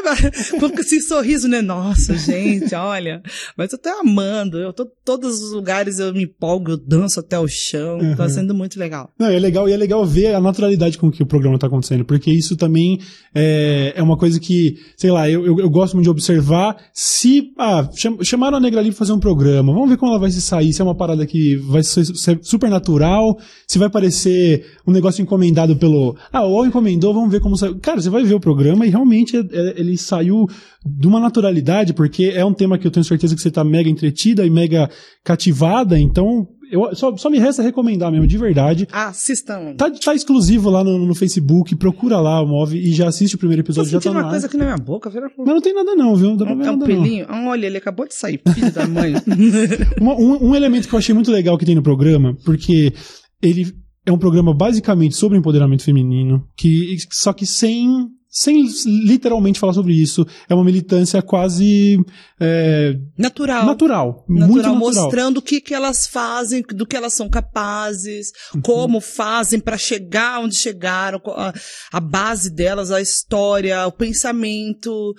Com 0.59 0.79
esse 0.79 1.01
sorriso, 1.01 1.47
né? 1.47 1.59
Nossa, 1.59 2.15
gente, 2.15 2.75
olha. 2.75 3.23
Mas 3.57 3.73
eu 3.73 3.79
tô 3.79 3.89
amando. 3.89 4.59
Eu 4.59 4.71
tô 4.73 4.85
todos 5.03 5.41
os 5.41 5.51
lugares, 5.53 5.97
eu 5.97 6.13
me 6.13 6.25
empolgo, 6.25 6.73
eu 6.73 6.77
danço 6.77 7.19
até 7.19 7.39
o 7.39 7.47
chão. 7.47 7.97
Uhum. 7.97 8.15
Tá 8.15 8.29
sendo 8.29 8.53
muito 8.53 8.77
legal. 8.77 9.09
Não, 9.17 9.25
é 9.25 9.39
legal, 9.39 9.67
e 9.67 9.73
é 9.73 9.77
legal 9.77 10.05
ver 10.05 10.35
a 10.35 10.39
naturalidade 10.39 10.99
com 10.99 11.09
que 11.09 11.23
o 11.23 11.25
programa 11.25 11.57
tá 11.57 11.65
acontecendo. 11.65 12.05
Porque 12.05 12.29
isso 12.29 12.55
também 12.55 12.99
é, 13.33 13.93
é 13.95 14.03
uma 14.03 14.17
coisa 14.17 14.39
que, 14.39 14.77
sei 14.97 15.09
lá, 15.09 15.27
eu, 15.27 15.43
eu, 15.47 15.59
eu 15.61 15.69
gosto 15.71 15.95
muito 15.95 16.05
de 16.05 16.11
observar. 16.11 16.77
Se, 16.93 17.51
ah, 17.57 17.89
chamaram 18.21 18.57
a 18.57 18.59
Negra 18.59 18.81
ali 18.81 18.89
pra 18.89 18.99
fazer 18.99 19.13
um 19.13 19.19
programa. 19.19 19.73
Vamos 19.73 19.89
ver 19.89 19.97
como 19.97 20.11
ela 20.11 20.21
vai 20.21 20.29
se 20.29 20.43
sair. 20.43 20.71
Se 20.73 20.79
é 20.79 20.83
uma 20.83 20.95
parada 20.95 21.25
que 21.25 21.55
vai 21.55 21.81
ser 21.81 22.05
super 22.43 22.69
natural. 22.69 23.35
Se 23.67 23.79
vai 23.79 23.89
parecer 23.89 24.10
ser 24.11 24.65
um 24.85 24.91
negócio 24.91 25.21
encomendado 25.21 25.75
pelo. 25.75 26.15
Ah, 26.31 26.43
o 26.43 26.51
UOL 26.51 26.65
encomendou, 26.65 27.13
vamos 27.13 27.31
ver 27.31 27.39
como 27.39 27.57
saiu. 27.57 27.79
Cara, 27.79 28.01
você 28.01 28.09
vai 28.09 28.23
ver 28.23 28.35
o 28.35 28.39
programa 28.39 28.85
e 28.85 28.89
realmente 28.89 29.37
é, 29.37 29.39
é, 29.39 29.79
ele 29.79 29.97
saiu 29.97 30.47
de 30.85 31.07
uma 31.07 31.19
naturalidade, 31.19 31.93
porque 31.93 32.25
é 32.25 32.43
um 32.45 32.53
tema 32.53 32.77
que 32.77 32.85
eu 32.85 32.91
tenho 32.91 33.03
certeza 33.03 33.35
que 33.35 33.41
você 33.41 33.51
tá 33.51 33.63
mega 33.63 33.89
entretida 33.89 34.45
e 34.45 34.49
mega 34.49 34.89
cativada, 35.23 35.99
então 35.99 36.47
eu, 36.71 36.95
só, 36.95 37.15
só 37.17 37.29
me 37.29 37.37
resta 37.37 37.61
recomendar 37.61 38.09
mesmo, 38.09 38.25
de 38.25 38.37
verdade. 38.37 38.87
Assistam. 38.91 39.75
Tá, 39.75 39.91
tá 39.91 40.15
exclusivo 40.15 40.69
lá 40.69 40.83
no, 40.85 40.97
no 41.05 41.13
Facebook, 41.13 41.75
procura 41.75 42.17
lá 42.21 42.41
o 42.41 42.47
Move 42.47 42.77
e 42.77 42.93
já 42.93 43.09
assiste 43.09 43.35
o 43.35 43.37
primeiro 43.37 43.61
episódio. 43.61 43.91
Tô 43.91 43.99
já 43.99 44.11
tá 44.11 44.17
uma 44.17 44.29
coisa 44.29 44.47
aqui 44.47 44.55
na 44.55 44.63
minha 44.63 44.77
boca, 44.77 45.09
vira... 45.09 45.29
Mas 45.37 45.47
não 45.47 45.61
tem 45.61 45.73
nada 45.73 45.93
não, 45.95 46.15
viu? 46.15 46.29
Não 46.29 46.37
dá 46.37 46.45
pra 46.45 46.55
ver 46.55 46.65
é 46.65 46.71
um 46.71 46.77
nada 46.77 46.85
pelinho? 46.85 47.27
Não. 47.27 47.47
Olha, 47.47 47.65
ele 47.65 47.77
acabou 47.77 48.07
de 48.07 48.13
sair, 48.13 48.41
filho 48.53 48.71
da 48.71 48.87
mãe. 48.87 49.13
um, 49.99 50.49
um 50.49 50.55
elemento 50.55 50.87
que 50.87 50.95
eu 50.95 50.99
achei 50.99 51.13
muito 51.13 51.29
legal 51.29 51.57
que 51.57 51.65
tem 51.65 51.75
no 51.75 51.83
programa, 51.83 52.37
porque 52.45 52.93
ele 53.41 53.75
é 54.05 54.11
um 54.11 54.17
programa 54.17 54.53
basicamente 54.53 55.15
sobre 55.15 55.37
empoderamento 55.37 55.83
feminino, 55.83 56.47
que 56.55 56.95
só 57.11 57.33
que 57.33 57.45
sem 57.45 58.09
sem 58.31 58.65
literalmente 58.85 59.59
falar 59.59 59.73
sobre 59.73 59.93
isso, 59.93 60.25
é 60.47 60.55
uma 60.55 60.63
militância 60.63 61.21
quase 61.21 61.99
é, 62.39 62.97
natural. 63.17 63.65
natural, 63.65 64.25
natural, 64.25 64.25
muito 64.29 64.55
natural, 64.55 64.75
mostrando 64.77 65.37
o 65.39 65.41
que, 65.41 65.59
que 65.59 65.73
elas 65.73 66.07
fazem, 66.07 66.61
do 66.61 66.87
que 66.87 66.95
elas 66.95 67.13
são 67.13 67.27
capazes, 67.29 68.31
uhum. 68.55 68.61
como 68.61 69.01
fazem 69.01 69.59
para 69.59 69.77
chegar 69.77 70.39
onde 70.39 70.55
chegaram, 70.55 71.21
a, 71.27 71.53
a, 71.91 71.99
base 71.99 72.49
delas, 72.49 72.89
a 72.89 73.01
história, 73.01 73.85
o 73.85 73.91
pensamento, 73.91 75.13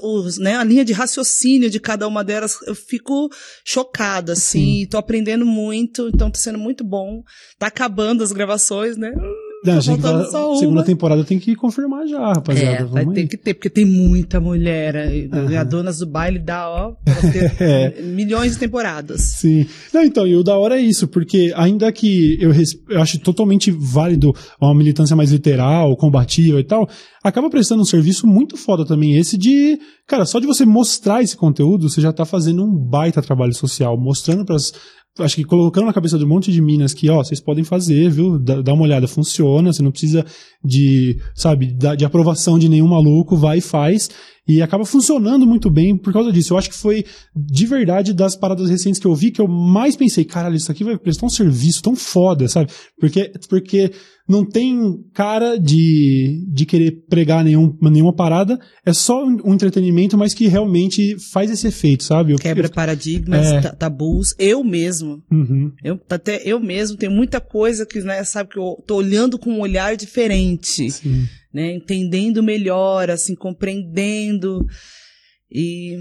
os, 0.00 0.38
né, 0.38 0.56
a 0.56 0.62
linha 0.62 0.84
de 0.84 0.92
raciocínio 0.92 1.68
de 1.68 1.80
cada 1.80 2.06
uma 2.06 2.22
delas. 2.22 2.56
Eu 2.64 2.76
fico 2.76 3.28
chocada, 3.64 4.34
assim, 4.34 4.82
Sim. 4.82 4.86
tô 4.86 4.98
aprendendo 4.98 5.44
muito, 5.44 6.08
então 6.14 6.30
tá 6.30 6.38
sendo 6.38 6.58
muito 6.58 6.84
bom. 6.84 7.24
Tá 7.58 7.66
acabando 7.66 8.22
as 8.22 8.30
gravações, 8.30 8.96
né? 8.96 9.12
Não, 9.64 9.74
tá 9.74 9.80
gente, 9.80 10.04
a 10.04 10.56
segunda 10.58 10.82
temporada 10.82 11.22
tem 11.24 11.38
que 11.38 11.54
confirmar 11.54 12.06
já, 12.06 12.32
rapaziada. 12.32 12.82
É, 12.82 12.84
vai 12.84 13.06
ter 13.06 13.28
que 13.28 13.36
ter, 13.36 13.54
porque 13.54 13.70
tem 13.70 13.84
muita 13.84 14.40
mulher. 14.40 15.28
Uhum. 15.32 15.58
A 15.58 15.62
Donas 15.62 15.98
do 15.98 16.06
Baile 16.06 16.40
dá, 16.40 16.68
ó, 16.68 16.94
ter 17.32 17.62
é. 17.62 18.02
milhões 18.02 18.52
de 18.52 18.58
temporadas. 18.58 19.20
Sim. 19.20 19.66
Não, 19.94 20.02
então, 20.02 20.26
e 20.26 20.36
o 20.36 20.42
da 20.42 20.58
hora 20.58 20.80
é 20.80 20.82
isso, 20.82 21.06
porque 21.06 21.52
ainda 21.54 21.92
que 21.92 22.36
eu, 22.40 22.52
eu 22.88 23.00
acho 23.00 23.20
totalmente 23.20 23.70
válido 23.70 24.34
uma 24.60 24.74
militância 24.74 25.14
mais 25.14 25.30
literal, 25.30 25.96
combativa 25.96 26.58
e 26.58 26.64
tal, 26.64 26.88
acaba 27.22 27.48
prestando 27.48 27.82
um 27.82 27.86
serviço 27.86 28.26
muito 28.26 28.56
foda 28.56 28.84
também 28.84 29.16
esse 29.16 29.38
de, 29.38 29.78
cara, 30.06 30.24
só 30.24 30.40
de 30.40 30.46
você 30.46 30.66
mostrar 30.66 31.22
esse 31.22 31.36
conteúdo, 31.36 31.88
você 31.88 32.00
já 32.00 32.12
tá 32.12 32.24
fazendo 32.24 32.64
um 32.64 32.76
baita 32.76 33.22
trabalho 33.22 33.54
social, 33.54 33.96
mostrando 33.96 34.44
para 34.44 34.56
acho 35.18 35.36
que 35.36 35.44
colocando 35.44 35.86
na 35.86 35.92
cabeça 35.92 36.18
de 36.18 36.24
um 36.24 36.28
monte 36.28 36.50
de 36.50 36.60
minas 36.60 36.94
que, 36.94 37.10
ó, 37.10 37.22
vocês 37.22 37.40
podem 37.40 37.64
fazer, 37.64 38.10
viu? 38.10 38.38
Dá, 38.38 38.62
dá 38.62 38.72
uma 38.72 38.84
olhada, 38.84 39.06
funciona, 39.06 39.72
você 39.72 39.82
não 39.82 39.90
precisa 39.90 40.24
de, 40.64 41.18
sabe, 41.34 41.66
de 41.96 42.04
aprovação 42.04 42.58
de 42.58 42.68
nenhum 42.68 42.88
maluco, 42.88 43.36
vai 43.36 43.58
e 43.58 43.60
faz. 43.62 44.08
E 44.46 44.60
acaba 44.60 44.84
funcionando 44.84 45.46
muito 45.46 45.70
bem 45.70 45.96
por 45.96 46.12
causa 46.12 46.32
disso. 46.32 46.52
Eu 46.52 46.58
acho 46.58 46.68
que 46.68 46.76
foi, 46.76 47.04
de 47.34 47.64
verdade, 47.64 48.12
das 48.12 48.34
paradas 48.34 48.68
recentes 48.68 49.00
que 49.00 49.06
eu 49.06 49.14
vi, 49.14 49.30
que 49.30 49.40
eu 49.40 49.46
mais 49.46 49.94
pensei, 49.94 50.24
caralho, 50.24 50.56
isso 50.56 50.70
aqui 50.70 50.82
vai 50.82 50.98
prestar 50.98 51.26
um 51.26 51.30
serviço 51.30 51.80
tão 51.80 51.94
foda, 51.94 52.48
sabe? 52.48 52.72
Porque, 52.98 53.32
porque 53.48 53.92
não 54.28 54.44
tem 54.44 54.98
cara 55.14 55.56
de, 55.56 56.44
de 56.52 56.66
querer 56.66 57.04
pregar 57.08 57.44
nenhum, 57.44 57.76
nenhuma 57.80 58.12
parada, 58.12 58.58
é 58.84 58.92
só 58.92 59.24
um 59.24 59.54
entretenimento, 59.54 60.18
mas 60.18 60.34
que 60.34 60.48
realmente 60.48 61.16
faz 61.32 61.48
esse 61.48 61.68
efeito, 61.68 62.02
sabe? 62.02 62.32
Eu, 62.32 62.36
Quebra 62.36 62.68
paradigmas, 62.68 63.46
é... 63.46 63.60
tabus. 63.60 64.34
Eu 64.40 64.64
mesmo, 64.64 65.22
uhum. 65.30 65.70
eu, 65.84 66.00
até 66.10 66.42
eu 66.44 66.58
mesmo, 66.58 66.96
tenho 66.96 67.12
muita 67.12 67.40
coisa 67.40 67.86
que, 67.86 68.00
né, 68.00 68.24
sabe, 68.24 68.50
que 68.50 68.58
eu 68.58 68.82
tô 68.84 68.96
olhando 68.96 69.38
com 69.38 69.52
um 69.52 69.60
olhar 69.60 69.96
diferente. 69.96 70.90
Sim 70.90 71.28
né? 71.52 71.72
Entendendo 71.74 72.42
melhor, 72.42 73.10
assim, 73.10 73.34
compreendendo. 73.34 74.66
E, 75.50 75.98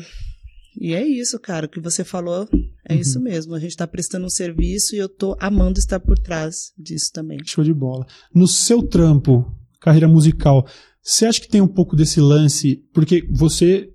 e 0.79 0.93
é 0.93 1.05
isso, 1.05 1.39
cara. 1.39 1.65
O 1.65 1.69
que 1.69 1.79
você 1.79 2.03
falou 2.03 2.47
é 2.87 2.93
uhum. 2.93 2.99
isso 2.99 3.19
mesmo. 3.19 3.53
A 3.53 3.59
gente 3.59 3.71
está 3.71 3.85
prestando 3.85 4.25
um 4.25 4.29
serviço 4.29 4.95
e 4.95 4.99
eu 4.99 5.09
tô 5.09 5.35
amando 5.39 5.79
estar 5.79 5.99
por 5.99 6.17
trás 6.17 6.71
disso 6.77 7.11
também. 7.13 7.39
Show 7.45 7.63
de 7.63 7.73
bola. 7.73 8.05
No 8.33 8.47
seu 8.47 8.81
trampo, 8.81 9.45
carreira 9.79 10.07
musical, 10.07 10.65
você 11.03 11.25
acha 11.25 11.41
que 11.41 11.49
tem 11.49 11.61
um 11.61 11.67
pouco 11.67 11.95
desse 11.95 12.19
lance? 12.19 12.83
Porque 12.93 13.27
você 13.31 13.90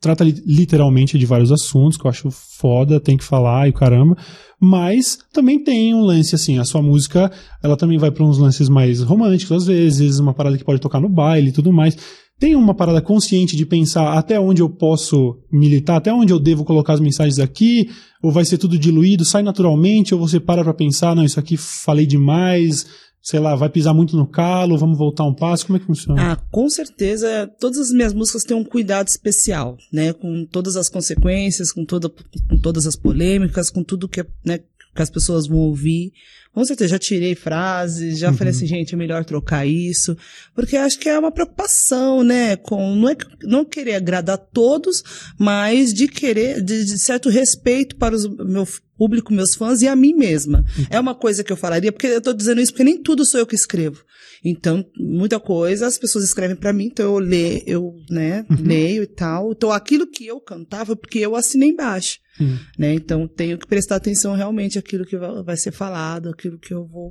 trata 0.00 0.24
literalmente 0.24 1.18
de 1.18 1.26
vários 1.26 1.52
assuntos, 1.52 1.98
que 1.98 2.06
eu 2.06 2.10
acho 2.10 2.30
foda, 2.30 2.98
tem 2.98 3.16
que 3.16 3.24
falar 3.24 3.68
e 3.68 3.72
caramba. 3.72 4.16
Mas 4.58 5.18
também 5.32 5.62
tem 5.62 5.94
um 5.94 6.02
lance 6.02 6.34
assim, 6.34 6.58
a 6.58 6.64
sua 6.64 6.82
música, 6.82 7.30
ela 7.62 7.76
também 7.76 7.98
vai 7.98 8.10
para 8.10 8.24
uns 8.24 8.38
lances 8.38 8.68
mais 8.68 9.02
românticos 9.02 9.56
às 9.56 9.66
vezes, 9.66 10.18
uma 10.18 10.34
parada 10.34 10.56
que 10.56 10.64
pode 10.64 10.80
tocar 10.80 11.00
no 11.00 11.08
baile 11.08 11.48
e 11.48 11.52
tudo 11.52 11.72
mais. 11.72 11.96
tem 12.40 12.56
uma 12.56 12.74
parada 12.74 13.02
consciente 13.02 13.54
de 13.54 13.66
pensar 13.66 14.14
até 14.14 14.40
onde 14.40 14.62
eu 14.62 14.70
posso 14.70 15.36
militar, 15.52 15.96
até 15.96 16.10
onde 16.10 16.32
eu 16.32 16.40
devo 16.40 16.64
colocar 16.64 16.94
as 16.94 17.00
mensagens 17.00 17.38
aqui, 17.38 17.90
ou 18.22 18.32
vai 18.32 18.46
ser 18.46 18.56
tudo 18.56 18.78
diluído, 18.78 19.26
sai 19.26 19.42
naturalmente, 19.42 20.14
ou 20.14 20.20
você 20.20 20.40
para 20.40 20.64
pra 20.64 20.72
pensar, 20.72 21.14
não, 21.14 21.22
isso 21.22 21.38
aqui 21.38 21.58
falei 21.58 22.06
demais, 22.06 22.86
sei 23.22 23.38
lá, 23.38 23.54
vai 23.54 23.68
pisar 23.68 23.92
muito 23.92 24.16
no 24.16 24.26
calo, 24.26 24.78
vamos 24.78 24.96
voltar 24.96 25.24
um 25.24 25.34
passo, 25.34 25.66
como 25.66 25.76
é 25.76 25.80
que 25.80 25.86
funciona? 25.86 26.32
Ah, 26.32 26.36
com 26.50 26.68
certeza, 26.70 27.50
todas 27.58 27.78
as 27.78 27.90
minhas 27.90 28.14
músicas 28.14 28.44
têm 28.44 28.56
um 28.56 28.64
cuidado 28.64 29.08
especial, 29.08 29.76
né, 29.92 30.12
com 30.12 30.46
todas 30.46 30.76
as 30.76 30.88
consequências, 30.88 31.70
com, 31.70 31.84
toda, 31.84 32.08
com 32.08 32.58
todas 32.58 32.86
as 32.86 32.96
polêmicas, 32.96 33.70
com 33.70 33.84
tudo 33.84 34.08
que, 34.08 34.24
né, 34.44 34.58
que 34.58 35.02
as 35.02 35.10
pessoas 35.10 35.46
vão 35.46 35.58
ouvir. 35.58 36.12
Com 36.52 36.64
certeza, 36.64 36.90
já 36.90 36.98
tirei 36.98 37.36
frases, 37.36 38.18
já 38.18 38.30
uhum. 38.30 38.36
falei 38.36 38.52
assim, 38.52 38.66
gente, 38.66 38.94
é 38.94 38.98
melhor 38.98 39.24
trocar 39.24 39.64
isso, 39.64 40.16
porque 40.52 40.76
acho 40.76 40.98
que 40.98 41.08
é 41.08 41.16
uma 41.16 41.30
preocupação, 41.30 42.24
né, 42.24 42.56
com, 42.56 42.96
não 42.96 43.08
é 43.08 43.16
não 43.42 43.64
querer 43.64 43.94
agradar 43.94 44.38
todos, 44.38 45.04
mas 45.38 45.94
de 45.94 46.08
querer, 46.08 46.60
de, 46.62 46.84
de 46.84 46.98
certo 46.98 47.28
respeito 47.28 47.94
para 47.96 48.16
o 48.16 48.44
meu 48.44 48.66
público, 49.00 49.32
meus 49.32 49.54
fãs 49.54 49.80
e 49.80 49.88
a 49.88 49.96
mim 49.96 50.12
mesma. 50.12 50.58
Uhum. 50.76 50.86
É 50.90 51.00
uma 51.00 51.14
coisa 51.14 51.42
que 51.42 51.50
eu 51.50 51.56
falaria, 51.56 51.90
porque 51.90 52.06
eu 52.06 52.20
tô 52.20 52.34
dizendo 52.34 52.60
isso 52.60 52.70
porque 52.70 52.84
nem 52.84 53.02
tudo 53.02 53.24
sou 53.24 53.40
eu 53.40 53.46
que 53.46 53.54
escrevo. 53.54 54.04
Então, 54.44 54.84
muita 54.94 55.40
coisa 55.40 55.86
as 55.86 55.96
pessoas 55.96 56.22
escrevem 56.22 56.54
para 56.54 56.70
mim, 56.70 56.84
então 56.84 57.06
eu 57.06 57.18
leio, 57.18 57.62
eu, 57.66 57.94
né, 58.10 58.44
uhum. 58.50 58.56
leio 58.62 59.02
e 59.02 59.06
tal. 59.06 59.52
Então, 59.52 59.72
aquilo 59.72 60.06
que 60.06 60.26
eu 60.26 60.38
cantava, 60.38 60.94
porque 60.94 61.18
eu 61.18 61.34
assinei 61.34 61.70
embaixo, 61.70 62.18
uhum. 62.38 62.58
né? 62.78 62.92
Então, 62.92 63.26
tenho 63.26 63.56
que 63.56 63.66
prestar 63.66 63.96
atenção 63.96 64.34
realmente 64.34 64.78
àquilo 64.78 65.06
que 65.06 65.16
vai 65.16 65.56
ser 65.56 65.72
falado, 65.72 66.28
aquilo 66.28 66.58
que 66.58 66.74
eu 66.74 66.86
vou 66.86 67.08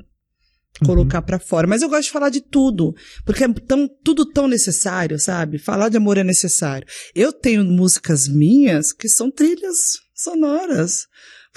colocar 0.85 1.19
uhum. 1.19 1.25
para 1.25 1.39
fora. 1.39 1.65
Mas 1.65 1.81
eu 1.81 1.89
gosto 1.89 2.03
de 2.03 2.11
falar 2.11 2.29
de 2.29 2.41
tudo, 2.41 2.93
porque 3.25 3.43
é 3.43 3.47
tão, 3.67 3.89
tudo 4.03 4.27
tão 4.27 4.47
necessário, 4.47 5.19
sabe? 5.19 5.57
Falar 5.57 5.89
de 5.89 5.97
amor 5.97 6.19
é 6.19 6.23
necessário. 6.23 6.87
Eu 7.15 7.33
tenho 7.33 7.63
músicas 7.63 8.27
minhas 8.27 8.93
que 8.93 9.09
são 9.09 9.31
trilhas 9.31 9.99
sonoras 10.13 11.07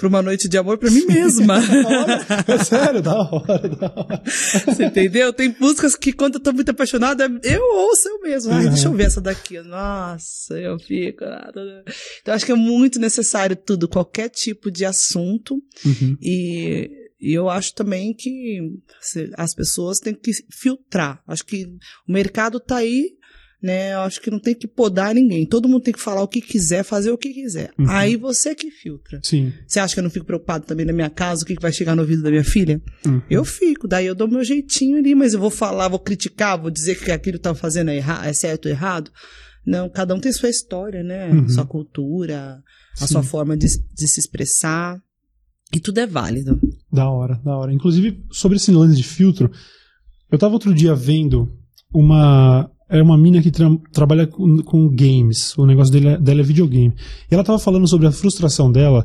para 0.03 0.09
uma 0.09 0.21
noite 0.21 0.49
de 0.49 0.57
amor 0.57 0.77
para 0.77 0.91
mim 0.91 1.05
mesma. 1.05 1.55
é 2.45 2.57
sério, 2.63 3.01
da 3.01 3.15
hora, 3.21 3.69
da 3.69 3.93
hora. 3.95 4.21
Você 4.25 4.85
entendeu? 4.85 5.31
Tem 5.31 5.55
músicas 5.57 5.95
que 5.95 6.11
quando 6.11 6.35
eu 6.35 6.41
tô 6.41 6.51
muito 6.51 6.69
apaixonada, 6.71 7.31
eu 7.41 7.61
ouço 7.61 8.09
eu 8.09 8.19
mesmo. 8.19 8.51
Ai, 8.51 8.65
uhum. 8.65 8.69
deixa 8.71 8.87
eu 8.89 8.93
ver 8.93 9.05
essa 9.05 9.21
daqui. 9.21 9.61
Nossa, 9.61 10.55
eu 10.59 10.77
fico. 10.77 11.23
Então 12.21 12.33
acho 12.33 12.45
que 12.45 12.51
é 12.51 12.55
muito 12.55 12.99
necessário 12.99 13.55
tudo, 13.55 13.87
qualquer 13.87 14.27
tipo 14.27 14.69
de 14.69 14.83
assunto. 14.83 15.55
Uhum. 15.85 16.17
E 16.21 17.03
e 17.21 17.31
eu 17.33 17.49
acho 17.49 17.73
também 17.73 18.13
que 18.13 18.59
as 19.37 19.55
pessoas 19.55 19.99
têm 19.99 20.13
que 20.13 20.33
filtrar. 20.51 21.23
Acho 21.25 21.45
que 21.45 21.63
o 22.05 22.11
mercado 22.11 22.57
está 22.57 22.77
aí 22.77 23.11
né? 23.63 23.93
Eu 23.93 24.01
acho 24.01 24.19
que 24.19 24.29
não 24.29 24.39
tem 24.39 24.53
que 24.53 24.67
podar 24.67 25.15
ninguém. 25.15 25.45
Todo 25.45 25.69
mundo 25.69 25.83
tem 25.83 25.93
que 25.93 25.99
falar 26.01 26.21
o 26.21 26.27
que 26.27 26.41
quiser, 26.41 26.83
fazer 26.83 27.11
o 27.11 27.17
que 27.17 27.33
quiser. 27.33 27.71
Uhum. 27.79 27.89
Aí 27.89 28.17
você 28.17 28.53
que 28.53 28.69
filtra. 28.69 29.21
Sim. 29.23 29.53
Você 29.65 29.79
acha 29.79 29.93
que 29.93 30.01
eu 30.01 30.03
não 30.03 30.09
fico 30.09 30.25
preocupado 30.25 30.65
também 30.65 30.85
na 30.85 30.91
minha 30.91 31.09
casa, 31.09 31.43
o 31.43 31.45
que 31.45 31.55
vai 31.61 31.71
chegar 31.71 31.95
no 31.95 32.01
ouvido 32.01 32.21
da 32.21 32.29
minha 32.29 32.43
filha? 32.43 32.81
Uhum. 33.05 33.21
Eu 33.29 33.45
fico, 33.45 33.87
daí 33.87 34.05
eu 34.05 34.13
dou 34.13 34.27
meu 34.27 34.43
jeitinho 34.43 34.97
ali, 34.97 35.15
mas 35.15 35.33
eu 35.33 35.39
vou 35.39 35.49
falar, 35.49 35.87
vou 35.87 35.99
criticar, 35.99 36.59
vou 36.59 36.69
dizer 36.69 36.99
que 36.99 37.09
aquilo 37.09 37.37
que 37.37 37.43
tá 37.43 37.55
fazendo 37.55 37.89
é, 37.89 37.97
erra 37.97 38.27
é 38.27 38.33
certo 38.33 38.65
ou 38.65 38.71
errado. 38.71 39.09
Não, 39.65 39.89
cada 39.89 40.13
um 40.13 40.19
tem 40.19 40.33
sua 40.33 40.49
história, 40.49 41.01
né? 41.01 41.29
Uhum. 41.29 41.47
Sua 41.47 41.65
cultura, 41.65 42.61
a 42.99 43.07
Sim. 43.07 43.13
sua 43.13 43.23
forma 43.23 43.55
de, 43.55 43.67
de 43.67 44.07
se 44.09 44.19
expressar. 44.19 45.01
E 45.73 45.79
tudo 45.79 45.99
é 45.99 46.05
válido. 46.05 46.59
Da 46.91 47.09
hora, 47.09 47.39
da 47.45 47.55
hora. 47.57 47.71
Inclusive, 47.71 48.25
sobre 48.29 48.57
esse 48.57 48.71
lance 48.71 48.97
de 48.97 49.03
filtro, 49.03 49.49
eu 50.29 50.37
tava 50.37 50.53
outro 50.53 50.73
dia 50.73 50.93
vendo 50.93 51.57
uma 51.93 52.69
é 52.93 53.01
uma 53.01 53.17
mina 53.17 53.41
que 53.41 53.49
tra 53.49 53.67
trabalha 53.91 54.27
com, 54.27 54.61
com, 54.61 54.87
games. 54.87 55.57
O 55.57 55.65
negócio 55.65 55.91
dele 55.91 56.09
é, 56.09 56.17
dela 56.17 56.41
é 56.41 56.43
videogame. 56.43 56.93
E 57.29 57.33
ela 57.33 57.43
tava 57.43 57.57
falando 57.57 57.87
sobre 57.87 58.05
a 58.05 58.11
frustração 58.11 58.71
dela, 58.71 59.03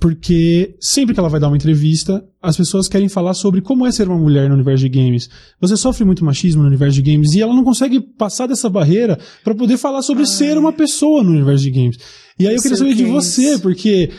porque 0.00 0.74
sempre 0.80 1.14
que 1.14 1.20
ela 1.20 1.28
vai 1.28 1.38
dar 1.38 1.46
uma 1.46 1.56
entrevista, 1.56 2.24
as 2.42 2.56
pessoas 2.56 2.88
querem 2.88 3.08
falar 3.08 3.34
sobre 3.34 3.60
como 3.60 3.86
é 3.86 3.92
ser 3.92 4.08
uma 4.08 4.18
mulher 4.18 4.48
no 4.48 4.56
universo 4.56 4.82
de 4.82 4.88
games. 4.88 5.30
Você 5.60 5.76
sofre 5.76 6.04
muito 6.04 6.24
machismo 6.24 6.62
no 6.62 6.68
universo 6.68 7.00
de 7.00 7.12
games 7.12 7.32
e 7.34 7.40
ela 7.40 7.54
não 7.54 7.62
consegue 7.62 8.00
passar 8.00 8.48
dessa 8.48 8.68
barreira 8.68 9.16
para 9.44 9.54
poder 9.54 9.76
falar 9.76 10.02
sobre 10.02 10.24
Ai. 10.24 10.28
ser 10.28 10.58
uma 10.58 10.72
pessoa 10.72 11.22
no 11.22 11.30
universo 11.30 11.62
de 11.62 11.70
games. 11.70 11.98
E 12.36 12.48
aí 12.48 12.56
eu 12.56 12.62
queria 12.62 12.76
saber 12.76 12.94
de 12.94 13.04
você, 13.04 13.56
porque 13.60 14.10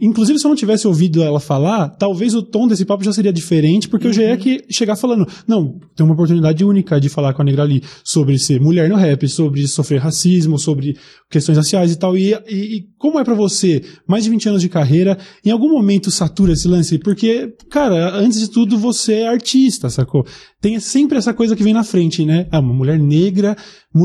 Inclusive, 0.00 0.38
se 0.38 0.46
eu 0.46 0.48
não 0.48 0.56
tivesse 0.56 0.86
ouvido 0.86 1.22
ela 1.22 1.40
falar, 1.40 1.88
talvez 1.90 2.34
o 2.34 2.42
tom 2.42 2.66
desse 2.66 2.84
papo 2.84 3.04
já 3.04 3.12
seria 3.12 3.32
diferente, 3.32 3.88
porque 3.88 4.06
uhum. 4.06 4.12
eu 4.12 4.14
já 4.14 4.22
ia 4.22 4.36
que 4.36 4.64
chegar 4.70 4.96
falando, 4.96 5.26
não, 5.46 5.78
tem 5.94 6.04
uma 6.04 6.14
oportunidade 6.14 6.64
única 6.64 7.00
de 7.00 7.08
falar 7.08 7.34
com 7.34 7.42
a 7.42 7.44
Negrali 7.44 7.82
sobre 8.04 8.38
ser 8.38 8.60
mulher 8.60 8.88
no 8.88 8.96
rap, 8.96 9.28
sobre 9.28 9.66
sofrer 9.66 10.00
racismo, 10.00 10.58
sobre 10.58 10.96
questões 11.30 11.58
raciais 11.58 11.92
e 11.92 11.96
tal. 11.96 12.16
E, 12.16 12.32
e, 12.48 12.76
e 12.76 12.88
como 12.98 13.18
é 13.18 13.24
para 13.24 13.34
você, 13.34 13.82
mais 14.06 14.24
de 14.24 14.30
20 14.30 14.48
anos 14.48 14.62
de 14.62 14.68
carreira, 14.68 15.18
em 15.44 15.50
algum 15.50 15.70
momento 15.70 16.10
satura 16.10 16.52
esse 16.52 16.68
lance? 16.68 16.98
Porque, 16.98 17.54
cara, 17.70 18.16
antes 18.16 18.40
de 18.40 18.50
tudo, 18.50 18.78
você 18.78 19.14
é 19.14 19.28
artista, 19.28 19.90
sacou? 19.90 20.26
Tem 20.60 20.78
sempre 20.80 21.18
essa 21.18 21.32
coisa 21.32 21.54
que 21.54 21.62
vem 21.62 21.72
na 21.72 21.84
frente, 21.84 22.24
né? 22.24 22.46
É 22.50 22.58
uma 22.58 22.74
mulher 22.74 22.98
negra, 22.98 23.56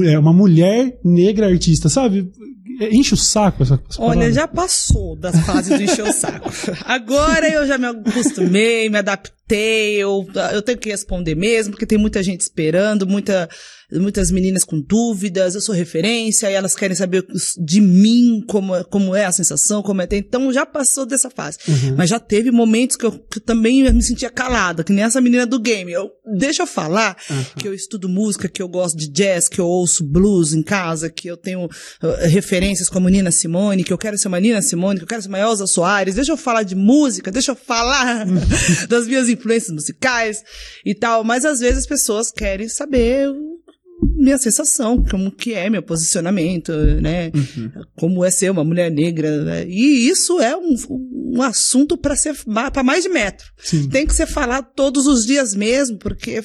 é 0.06 0.20
uma 0.20 0.34
mulher 0.34 1.00
negra 1.04 1.48
artista, 1.48 1.90
sabe? 1.90 2.30
Enche 2.92 3.14
o 3.14 3.18
saco 3.18 3.64
essa, 3.64 3.80
essa 3.90 4.02
Olha, 4.02 4.32
já 4.32 4.48
passou 4.48 5.16
das 5.16 5.40
fases 5.46 5.78
de 5.78 5.84
encher 5.86 6.04
o 6.04 6.14
saco. 6.14 6.50
Agora 6.86 7.48
eu 7.48 7.66
já 7.68 7.78
me 7.78 7.88
acostumei, 7.88 8.90
me 8.90 8.98
adaptei, 8.98 9.43
eu, 9.50 10.26
eu 10.54 10.62
tenho 10.62 10.78
que 10.78 10.90
responder 10.90 11.36
mesmo, 11.36 11.72
porque 11.72 11.86
tem 11.86 11.98
muita 11.98 12.24
gente 12.24 12.42
esperando, 12.42 13.06
muita 13.06 13.50
muitas 14.00 14.32
meninas 14.32 14.64
com 14.64 14.80
dúvidas, 14.80 15.56
eu 15.56 15.62
sou 15.62 15.74
referência, 15.74 16.50
e 16.50 16.54
elas 16.54 16.76
querem 16.76 16.96
saber 16.96 17.26
de 17.64 17.82
mim, 17.82 18.44
como, 18.48 18.76
é, 18.76 18.84
como 18.84 19.16
é 19.16 19.26
a 19.26 19.32
sensação, 19.32 19.82
como 19.82 20.02
é. 20.02 20.08
Então 20.12 20.52
já 20.52 20.66
passou 20.66 21.06
dessa 21.06 21.30
fase. 21.30 21.58
Uhum. 21.68 21.96
Mas 21.98 22.10
já 22.10 22.20
teve 22.20 22.52
momentos 22.52 22.96
que 22.96 23.06
eu, 23.06 23.12
que 23.12 23.38
eu 23.38 23.42
também 23.42 23.92
me 23.92 24.04
sentia 24.04 24.30
calada, 24.30 24.84
que 24.84 24.94
nem 24.94 25.04
essa 25.04 25.22
menina 25.22 25.46
do 25.46 25.60
game. 25.60 25.92
Eu, 25.92 26.10
deixa 26.38 26.64
eu 26.64 26.68
falar 26.68 27.18
uhum. 27.30 27.44
que 27.58 27.68
eu 27.68 27.74
estudo 27.74 28.10
música, 28.10 28.48
que 28.48 28.62
eu 28.62 28.68
gosto 28.68 28.98
de 28.98 29.08
jazz, 29.08 29.48
que 29.48 29.60
eu 29.60 29.66
ouço 29.66 30.04
blues 30.04 30.54
em 30.54 30.64
casa, 30.64 31.10
que 31.10 31.28
eu 31.28 31.38
tenho 31.38 31.66
uh, 31.66 32.28
referências 32.30 32.90
como 32.90 33.10
Nina 33.10 33.32
Simone, 33.32 33.84
que 33.84 33.94
eu 33.94 33.98
quero 33.98 34.18
ser 34.18 34.28
uma 34.28 34.40
Nina 34.40 34.62
Simone, 34.62 35.00
que 35.00 35.04
eu 35.04 35.08
quero 35.08 35.22
ser 35.22 35.30
uma 35.30 35.40
Elza 35.40 35.68
Soares. 35.68 36.16
Deixa 36.16 36.32
eu 36.32 36.38
falar 36.38 36.64
de 36.64 36.76
música, 36.76 37.32
deixa 37.32 37.52
eu 37.52 37.56
falar 37.56 38.26
das 38.90 39.08
minhas 39.08 39.30
influências 39.34 39.72
musicais 39.72 40.44
e 40.86 40.96
tal. 40.96 41.24
Mas 41.24 41.46
às 41.46 41.60
vezes 41.60 41.80
as 41.80 41.88
pessoas 41.88 42.32
querem 42.32 42.70
saber 42.70 43.30
minha 44.16 44.38
sensação, 44.38 45.04
como 45.10 45.32
que 45.32 45.54
é 45.54 45.70
meu 45.70 45.82
posicionamento, 45.82 46.72
né? 47.02 47.32
Uhum. 47.34 47.72
Como 47.96 48.26
é 48.26 48.32
ser 48.32 48.52
uma 48.52 48.64
mulher 48.64 48.92
negra. 48.92 49.44
Né? 49.44 49.66
E 49.68 50.08
isso 50.08 50.40
é 50.40 50.56
um, 50.56 50.76
um 51.34 51.42
assunto 51.42 51.98
para 51.98 52.16
ser 52.16 52.36
para 52.72 52.84
mais 52.84 53.04
de 53.04 53.10
metro. 53.10 53.48
Sim. 53.58 53.90
Tem 53.90 54.06
que 54.06 54.14
ser 54.14 54.28
falado 54.28 54.68
todos 54.76 55.08
os 55.08 55.26
dias 55.26 55.56
mesmo, 55.56 55.98
porque 55.98 56.44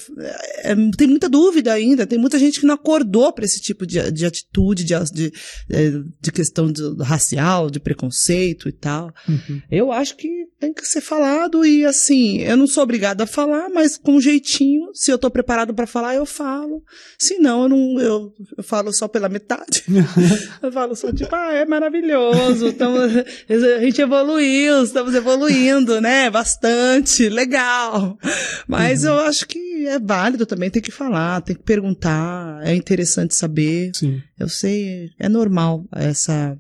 é, 0.63 0.75
tem 0.97 1.07
muita 1.07 1.29
dúvida 1.29 1.75
ainda, 1.75 2.07
tem 2.07 2.19
muita 2.19 2.39
gente 2.39 2.59
que 2.59 2.67
não 2.67 2.75
acordou 2.75 3.31
para 3.31 3.45
esse 3.45 3.61
tipo 3.61 3.87
de, 3.87 4.11
de 4.11 4.25
atitude, 4.25 4.85
de, 4.85 4.95
de, 5.13 5.33
é, 5.71 5.91
de 6.19 6.33
questão 6.33 6.73
de, 6.73 6.83
racial, 7.03 7.69
de 7.69 7.79
preconceito 7.79 8.67
e 8.67 8.73
tal. 8.73 9.13
Uhum. 9.29 9.61
Eu 9.71 9.93
acho 9.93 10.17
que 10.17 10.29
tem 10.59 10.73
que 10.73 10.87
ser 10.87 11.03
falado 11.03 11.67
e 11.67 11.85
assim, 11.85 12.39
eu 12.39 12.57
não 12.57 12.67
sou 12.67 12.83
obrigada 12.83 13.25
a 13.25 13.27
falar, 13.27 13.69
mas 13.69 13.97
com 13.97 14.15
um 14.15 14.21
jeitinho, 14.21 14.91
se 14.95 15.11
eu 15.11 15.19
tô 15.19 15.31
preparado 15.31 15.75
para 15.75 15.87
falar, 15.87 16.15
eu 16.15 16.25
falo. 16.25 16.83
Se 17.19 17.39
não, 17.39 17.65
eu 17.65 17.69
não, 17.69 18.01
eu, 18.01 18.33
eu 18.57 18.65
falo 18.65 18.93
só 18.93 19.07
pela 19.07 19.29
metade. 19.29 19.85
eu 20.63 20.73
falo 20.73 20.97
só 20.97 21.13
tipo, 21.13 21.35
ah, 21.35 21.53
é 21.53 21.65
maravilhoso, 21.65 22.69
então, 22.69 22.95
a 22.97 23.81
gente 23.81 24.01
evoluiu, 24.01 24.78
estamos 24.85 25.15
evoluindo, 25.15 26.01
né? 26.01 26.31
Bastante, 26.31 27.29
legal. 27.29 28.19
Mas 28.67 29.03
uhum. 29.03 29.11
eu 29.11 29.21
acho 29.21 29.47
que 29.47 29.87
é 29.87 29.99
válido 29.99 30.47
também, 30.47 30.71
tem 30.71 30.83
que 30.83 30.91
falar, 30.91 31.41
tem 31.41 31.57
que 31.57 31.63
perguntar, 31.63 32.61
é 32.63 32.75
interessante 32.75 33.35
saber. 33.35 33.91
Sim. 33.95 34.21
Eu 34.39 34.49
sei, 34.49 35.11
é 35.19 35.29
normal 35.29 35.85
essa 35.93 36.59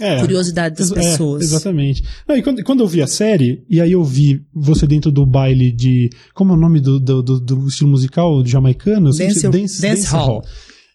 é, 0.00 0.20
curiosidade 0.20 0.76
das 0.76 0.90
é, 0.92 0.94
pessoas. 0.94 1.42
exatamente. 1.42 2.04
Não, 2.28 2.36
e 2.36 2.42
quando, 2.42 2.62
quando, 2.62 2.80
eu 2.80 2.86
vi 2.86 3.00
a 3.00 3.06
série, 3.06 3.64
e 3.68 3.80
aí 3.80 3.92
eu 3.92 4.04
vi 4.04 4.44
você 4.54 4.86
dentro 4.86 5.10
do 5.10 5.24
baile 5.24 5.72
de. 5.72 6.10
Como 6.34 6.52
é 6.52 6.56
o 6.56 6.58
nome 6.58 6.80
do, 6.80 7.00
do, 7.00 7.22
do, 7.22 7.40
do 7.40 7.66
estilo 7.66 7.90
musical 7.90 8.44
jamaicano? 8.44 9.10
Dance, 9.10 9.42
dance, 9.42 9.48
dance, 9.48 9.82
dance 9.82 10.06
Hall. 10.06 10.26
Hall. 10.26 10.44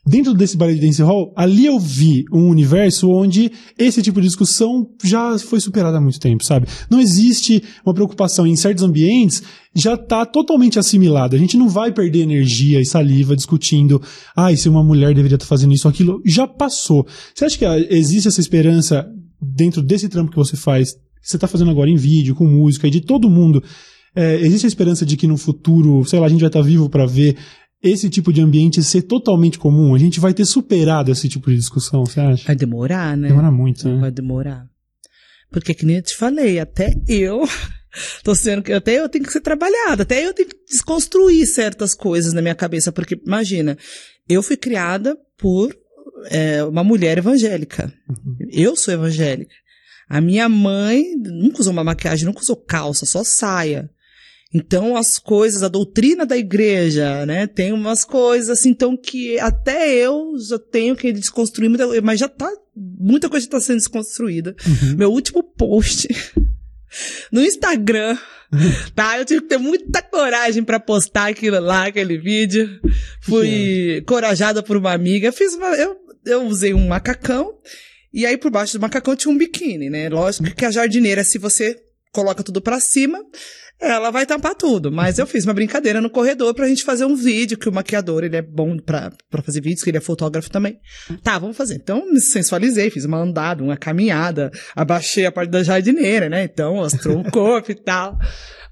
Dentro 0.05 0.33
desse 0.33 0.57
baile 0.57 0.79
de 0.79 0.87
dance 0.87 1.01
hall, 1.03 1.31
ali 1.37 1.67
eu 1.67 1.79
vi 1.79 2.25
um 2.33 2.49
universo 2.49 3.07
onde 3.11 3.51
esse 3.77 4.01
tipo 4.01 4.19
de 4.19 4.25
discussão 4.25 4.87
já 5.03 5.37
foi 5.37 5.59
superado 5.59 5.95
há 5.95 6.01
muito 6.01 6.19
tempo, 6.19 6.43
sabe? 6.43 6.67
Não 6.89 6.99
existe 6.99 7.63
uma 7.85 7.93
preocupação 7.93 8.47
em 8.47 8.55
certos 8.55 8.83
ambientes, 8.83 9.43
já 9.75 9.93
está 9.93 10.25
totalmente 10.25 10.79
assimilado. 10.79 11.35
A 11.35 11.39
gente 11.39 11.55
não 11.55 11.69
vai 11.69 11.91
perder 11.91 12.21
energia 12.21 12.81
e 12.81 12.85
saliva 12.85 13.35
discutindo, 13.35 14.01
ah, 14.35 14.53
se 14.55 14.67
uma 14.67 14.83
mulher 14.83 15.13
deveria 15.13 15.35
estar 15.35 15.45
tá 15.45 15.49
fazendo 15.49 15.73
isso 15.73 15.87
ou 15.87 15.91
aquilo, 15.91 16.19
já 16.25 16.47
passou. 16.47 17.05
Você 17.35 17.45
acha 17.45 17.57
que 17.59 17.65
existe 17.95 18.27
essa 18.27 18.41
esperança 18.41 19.07
dentro 19.39 19.83
desse 19.83 20.09
trampo 20.09 20.31
que 20.31 20.37
você 20.37 20.57
faz, 20.57 20.93
que 20.93 21.29
você 21.29 21.37
está 21.37 21.47
fazendo 21.47 21.69
agora 21.69 21.91
em 21.91 21.95
vídeo, 21.95 22.33
com 22.33 22.47
música 22.47 22.87
e 22.87 22.91
de 22.91 23.01
todo 23.01 23.29
mundo? 23.29 23.63
É, 24.13 24.35
existe 24.41 24.65
a 24.65 24.67
esperança 24.67 25.05
de 25.05 25.15
que 25.15 25.25
no 25.25 25.37
futuro, 25.37 26.03
sei 26.05 26.19
lá, 26.19 26.25
a 26.25 26.29
gente 26.29 26.41
vai 26.41 26.49
estar 26.49 26.59
tá 26.59 26.65
vivo 26.65 26.89
para 26.89 27.05
ver 27.05 27.37
esse 27.83 28.09
tipo 28.09 28.31
de 28.31 28.41
ambiente 28.41 28.83
ser 28.83 29.03
totalmente 29.03 29.57
comum, 29.57 29.95
a 29.95 29.97
gente 29.97 30.19
vai 30.19 30.33
ter 30.33 30.45
superado 30.45 31.11
esse 31.11 31.27
tipo 31.27 31.49
de 31.49 31.57
discussão, 31.57 32.05
você 32.05 32.19
acha? 32.19 32.45
Vai 32.45 32.55
demorar, 32.55 33.17
né? 33.17 33.29
Demora 33.29 33.51
muito, 33.51 33.87
né? 33.87 33.99
Vai 33.99 34.11
demorar. 34.11 34.67
Porque, 35.49 35.73
que 35.73 35.85
nem 35.85 35.97
eu 35.97 36.01
te 36.03 36.15
falei, 36.15 36.59
até 36.59 36.93
eu 37.07 37.41
tô 38.23 38.35
sendo 38.35 38.61
que 38.61 38.71
até 38.71 38.99
eu 38.99 39.09
tenho 39.09 39.25
que 39.25 39.31
ser 39.31 39.41
trabalhada, 39.41 40.03
até 40.03 40.25
eu 40.25 40.33
tenho 40.33 40.49
que 40.49 40.57
desconstruir 40.69 41.45
certas 41.47 41.93
coisas 41.93 42.33
na 42.33 42.41
minha 42.41 42.55
cabeça, 42.55 42.91
porque 42.91 43.19
imagina, 43.25 43.77
eu 44.29 44.41
fui 44.43 44.55
criada 44.55 45.17
por 45.37 45.75
é, 46.29 46.63
uma 46.63 46.83
mulher 46.83 47.17
evangélica. 47.17 47.91
Uhum. 48.07 48.37
Eu 48.49 48.75
sou 48.75 48.93
evangélica. 48.93 49.53
A 50.07 50.21
minha 50.21 50.47
mãe 50.47 51.15
nunca 51.17 51.61
usou 51.61 51.73
uma 51.73 51.83
maquiagem, 51.83 52.25
nunca 52.25 52.41
usou 52.41 52.55
calça, 52.55 53.05
só 53.05 53.23
saia. 53.23 53.89
Então, 54.53 54.97
as 54.97 55.17
coisas, 55.17 55.63
a 55.63 55.69
doutrina 55.69 56.25
da 56.25 56.37
igreja, 56.37 57.25
né? 57.25 57.47
Tem 57.47 57.71
umas 57.71 58.03
coisas 58.03 58.49
assim, 58.49 58.69
então, 58.69 58.97
que 58.97 59.39
até 59.39 59.89
eu 59.93 60.33
já 60.37 60.59
tenho 60.59 60.95
que 60.95 61.13
desconstruir, 61.13 61.69
muita, 61.69 62.01
mas 62.01 62.19
já 62.19 62.27
tá, 62.27 62.51
muita 62.75 63.29
coisa 63.29 63.45
está 63.45 63.61
sendo 63.61 63.77
desconstruída. 63.77 64.53
Uhum. 64.67 64.97
Meu 64.97 65.11
último 65.11 65.41
post 65.41 66.09
no 67.31 67.41
Instagram, 67.41 68.17
tá? 68.93 69.17
Eu 69.17 69.23
tive 69.23 69.41
que 69.41 69.47
ter 69.47 69.57
muita 69.57 70.01
coragem 70.01 70.63
para 70.63 70.81
postar 70.81 71.29
aquilo 71.29 71.59
lá, 71.61 71.87
aquele 71.87 72.17
vídeo. 72.17 72.81
Fui 73.21 74.03
corajada 74.05 74.61
por 74.61 74.75
uma 74.75 74.91
amiga. 74.91 75.31
Fiz 75.31 75.53
uma, 75.53 75.67
eu, 75.75 75.95
eu 76.25 76.43
usei 76.43 76.73
um 76.73 76.87
macacão, 76.89 77.53
e 78.13 78.25
aí 78.25 78.37
por 78.37 78.51
baixo 78.51 78.77
do 78.77 78.81
macacão 78.81 79.15
tinha 79.15 79.33
um 79.33 79.37
biquíni, 79.37 79.89
né? 79.89 80.09
Lógico 80.09 80.53
que 80.53 80.65
a 80.65 80.71
jardineira, 80.71 81.23
se 81.23 81.37
você 81.37 81.81
coloca 82.11 82.43
tudo 82.43 82.61
para 82.61 82.79
cima, 82.79 83.19
ela 83.79 84.11
vai 84.11 84.25
tampar 84.25 84.53
tudo. 84.53 84.91
Mas 84.91 85.17
eu 85.17 85.25
fiz 85.25 85.43
uma 85.43 85.53
brincadeira 85.53 85.99
no 85.99 86.09
corredor 86.09 86.53
pra 86.53 86.67
gente 86.67 86.83
fazer 86.83 87.05
um 87.05 87.15
vídeo, 87.15 87.57
que 87.57 87.67
o 87.67 87.73
maquiador, 87.73 88.23
ele 88.23 88.37
é 88.37 88.41
bom 88.41 88.77
pra, 88.77 89.11
fazer 89.43 89.61
vídeos, 89.61 89.83
que 89.83 89.89
ele 89.89 89.97
é 89.97 90.01
fotógrafo 90.01 90.49
também. 90.51 90.79
Tá, 91.23 91.39
vamos 91.39 91.57
fazer. 91.57 91.75
Então, 91.75 92.05
me 92.11 92.21
sensualizei, 92.21 92.89
fiz 92.91 93.05
uma 93.05 93.17
andada, 93.17 93.63
uma 93.63 93.75
caminhada, 93.75 94.51
abaixei 94.75 95.25
a 95.25 95.31
parte 95.31 95.49
da 95.49 95.63
jardineira, 95.63 96.29
né? 96.29 96.43
Então, 96.43 96.75
mostrou 96.75 97.19
o 97.19 97.31
corpo 97.31 97.71
e 97.71 97.75
tal. 97.75 98.17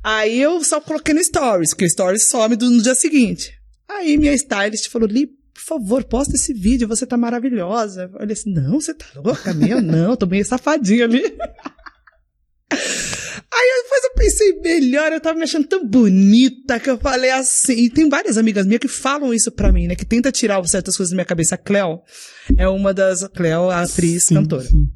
Aí 0.03 0.39
eu 0.39 0.63
só 0.63 0.79
coloquei 0.79 1.13
no 1.13 1.23
Stories, 1.23 1.71
porque 1.71 1.85
o 1.85 1.89
Stories 1.89 2.29
some 2.29 2.55
do, 2.55 2.69
no 2.69 2.81
dia 2.81 2.95
seguinte. 2.95 3.51
Aí 3.89 4.17
minha 4.17 4.33
stylist 4.33 4.87
falou, 4.89 5.07
Li, 5.07 5.27
por 5.53 5.61
favor, 5.61 6.03
posta 6.05 6.35
esse 6.35 6.53
vídeo, 6.53 6.87
você 6.87 7.05
tá 7.05 7.17
maravilhosa. 7.17 8.03
Eu 8.03 8.11
falei 8.11 8.33
assim, 8.33 8.53
não, 8.53 8.79
você 8.79 8.93
tá 8.93 9.05
louca, 9.15 9.53
minha 9.53 9.81
não, 9.81 10.15
tô 10.15 10.25
meio 10.25 10.45
safadinha 10.45 11.05
ali. 11.05 11.23
Aí 13.59 13.83
depois 13.83 14.03
eu 14.05 14.13
pensei 14.15 14.61
melhor, 14.61 15.11
eu 15.11 15.19
tava 15.19 15.37
me 15.37 15.43
achando 15.43 15.67
tão 15.67 15.85
bonita 15.85 16.79
que 16.79 16.89
eu 16.89 16.97
falei 16.97 17.29
assim. 17.29 17.73
E 17.73 17.89
tem 17.89 18.07
várias 18.07 18.37
amigas 18.37 18.65
minhas 18.65 18.79
que 18.79 18.87
falam 18.87 19.33
isso 19.33 19.51
pra 19.51 19.69
mim, 19.69 19.85
né? 19.85 19.95
Que 19.95 20.05
tenta 20.05 20.31
tirar 20.31 20.65
certas 20.65 20.95
coisas 20.95 21.11
da 21.11 21.15
minha 21.15 21.25
cabeça. 21.25 21.55
A 21.55 21.57
Cleo 21.57 22.01
é 22.57 22.67
uma 22.69 22.93
das. 22.93 23.27
Cleo, 23.27 23.69
a 23.69 23.81
atriz, 23.81 24.23
sim, 24.23 24.35
cantora. 24.35 24.63
Sim. 24.63 24.87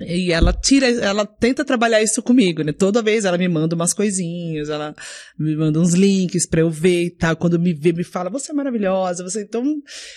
E 0.00 0.32
ela 0.32 0.52
tira, 0.52 0.88
ela 0.88 1.24
tenta 1.24 1.64
trabalhar 1.64 2.02
isso 2.02 2.20
comigo, 2.20 2.62
né? 2.62 2.72
Toda 2.72 3.00
vez 3.00 3.24
ela 3.24 3.38
me 3.38 3.48
manda 3.48 3.76
umas 3.76 3.94
coisinhas, 3.94 4.68
ela 4.68 4.94
me 5.38 5.54
manda 5.54 5.78
uns 5.78 5.94
links 5.94 6.46
pra 6.46 6.62
eu 6.62 6.70
ver 6.70 7.04
e 7.04 7.10
tal. 7.10 7.36
Quando 7.36 7.60
me 7.60 7.72
vê, 7.72 7.92
me 7.92 8.02
fala, 8.02 8.28
você 8.28 8.50
é 8.50 8.54
maravilhosa, 8.54 9.22
você 9.22 9.42
então. 9.42 9.64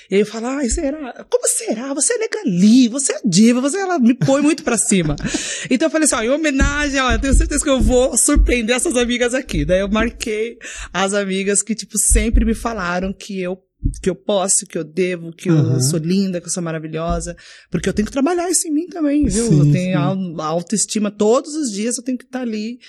E 0.09 0.15
eu 0.15 0.25
falo, 0.25 0.47
ai, 0.47 0.69
será? 0.69 1.25
Como 1.29 1.47
será? 1.47 1.93
Você 1.93 2.13
é 2.13 2.17
negali, 2.17 2.87
você 2.87 3.13
é 3.13 3.19
diva, 3.23 3.61
você, 3.61 3.77
ela 3.77 3.99
me 3.99 4.15
põe 4.15 4.41
muito 4.41 4.63
pra 4.63 4.77
cima. 4.77 5.15
então 5.69 5.87
eu 5.87 5.91
falei 5.91 6.05
assim, 6.05 6.15
ó, 6.15 6.23
em 6.23 6.29
homenagem, 6.29 6.99
ó, 6.99 7.11
eu 7.11 7.19
tenho 7.19 7.33
certeza 7.35 7.63
que 7.63 7.69
eu 7.69 7.79
vou 7.79 8.17
surpreender 8.17 8.75
essas 8.75 8.97
amigas 8.97 9.35
aqui. 9.35 9.63
Daí 9.63 9.81
eu 9.81 9.89
marquei 9.89 10.57
as 10.91 11.13
amigas 11.13 11.61
que, 11.61 11.75
tipo, 11.75 11.99
sempre 11.99 12.43
me 12.43 12.55
falaram 12.55 13.13
que 13.13 13.39
eu 13.39 13.66
que 14.01 14.09
eu 14.09 14.15
posso, 14.15 14.65
que 14.65 14.77
eu 14.77 14.83
devo, 14.83 15.31
que 15.31 15.49
uhum. 15.49 15.73
eu 15.73 15.81
sou 15.81 15.99
linda, 15.99 16.39
que 16.39 16.47
eu 16.47 16.51
sou 16.51 16.63
maravilhosa, 16.63 17.35
porque 17.69 17.87
eu 17.87 17.93
tenho 17.93 18.05
que 18.05 18.11
trabalhar 18.11 18.49
isso 18.49 18.67
em 18.67 18.71
mim 18.71 18.87
também, 18.87 19.25
viu? 19.25 19.47
Sim, 19.47 19.59
eu 19.59 19.71
tenho 19.71 19.99
a, 19.99 20.45
autoestima 20.45 21.11
todos 21.11 21.55
os 21.55 21.71
dias, 21.71 21.97
eu 21.97 22.03
tenho 22.03 22.17
que 22.17 22.25
estar 22.25 22.41
ali 22.41 22.79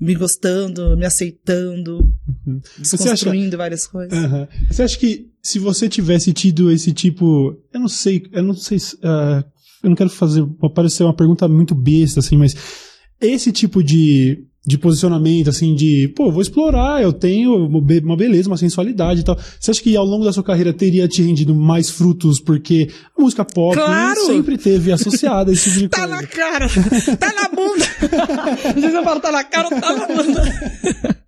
me 0.00 0.14
gostando, 0.14 0.96
me 0.96 1.06
aceitando, 1.06 1.98
uhum. 2.46 2.60
desconstruindo 2.78 3.48
acha, 3.48 3.56
várias 3.56 3.86
coisas. 3.86 4.18
Uhum. 4.18 4.46
Você 4.70 4.82
acha 4.82 4.98
que 4.98 5.30
se 5.42 5.58
você 5.58 5.88
tivesse 5.88 6.32
tido 6.32 6.70
esse 6.70 6.92
tipo, 6.92 7.56
eu 7.72 7.80
não 7.80 7.88
sei, 7.88 8.22
eu 8.32 8.42
não 8.42 8.54
sei, 8.54 8.78
uh, 8.78 9.44
eu 9.82 9.90
não 9.90 9.96
quero 9.96 10.10
fazer 10.10 10.44
parecer 10.74 11.04
uma 11.04 11.14
pergunta 11.14 11.48
muito 11.48 11.74
besta 11.74 12.20
assim, 12.20 12.36
mas 12.36 12.54
esse 13.20 13.52
tipo 13.52 13.82
de 13.82 14.44
de 14.68 14.76
posicionamento, 14.76 15.48
assim, 15.48 15.74
de, 15.74 16.12
pô, 16.14 16.30
vou 16.30 16.42
explorar, 16.42 17.02
eu 17.02 17.10
tenho 17.10 17.54
uma 17.54 18.16
beleza, 18.16 18.50
uma 18.50 18.58
sensualidade 18.58 19.20
e 19.20 19.24
tal. 19.24 19.36
Você 19.58 19.70
acha 19.70 19.82
que 19.82 19.96
ao 19.96 20.04
longo 20.04 20.26
da 20.26 20.32
sua 20.32 20.42
carreira 20.42 20.74
teria 20.74 21.08
te 21.08 21.22
rendido 21.22 21.54
mais 21.54 21.88
frutos 21.88 22.38
porque 22.38 22.90
a 23.16 23.22
música 23.22 23.46
pop 23.46 23.74
claro. 23.74 24.20
sempre 24.26 24.58
teve 24.58 24.92
associada 24.92 25.50
a 25.50 25.54
esse 25.54 25.70
tipo 25.70 25.80
de 25.80 25.88
tá 25.88 26.04
coisa? 26.06 26.14
Tá 26.14 26.20
na 26.20 26.26
cara, 26.26 26.68
tá 27.16 27.32
na 27.32 27.48
bunda. 27.48 27.84
Se 28.90 28.94
eu 28.94 29.02
falo 29.02 29.20
tá 29.20 29.32
na 29.32 29.44
cara 29.44 29.68
ou 29.74 29.80
tá 29.80 29.92
na 29.94 30.06
bunda. 30.06 31.18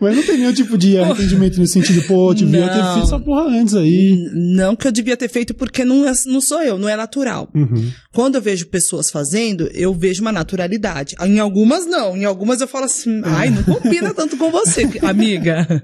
Mas 0.00 0.16
não 0.16 0.22
tem 0.22 0.38
nenhum 0.38 0.52
tipo 0.52 0.76
de 0.78 0.98
arrependimento 0.98 1.58
nesse 1.58 1.74
sentido, 1.74 2.02
pô, 2.06 2.30
eu 2.30 2.34
devia 2.34 2.60
não. 2.60 2.68
ter 2.68 2.92
feito 2.92 3.06
essa 3.06 3.18
porra 3.18 3.48
antes 3.48 3.74
aí. 3.74 4.28
Não 4.32 4.76
que 4.76 4.86
eu 4.86 4.92
devia 4.92 5.16
ter 5.16 5.28
feito 5.28 5.54
porque 5.54 5.84
não, 5.84 6.08
é, 6.08 6.12
não 6.26 6.40
sou 6.40 6.62
eu, 6.62 6.78
não 6.78 6.88
é 6.88 6.96
natural. 6.96 7.48
Uhum. 7.54 7.90
Quando 8.12 8.36
eu 8.36 8.42
vejo 8.42 8.66
pessoas 8.66 9.10
fazendo, 9.10 9.68
eu 9.72 9.94
vejo 9.94 10.22
uma 10.22 10.32
naturalidade. 10.32 11.16
Em 11.20 11.38
algumas 11.38 11.86
não, 11.86 12.16
em 12.16 12.24
algumas 12.24 12.60
eu 12.60 12.68
falo 12.68 12.84
assim, 12.84 13.20
ai, 13.24 13.50
não 13.50 13.62
combina 13.62 14.12
tanto 14.14 14.36
com 14.36 14.50
você, 14.50 14.88
amiga. 15.02 15.82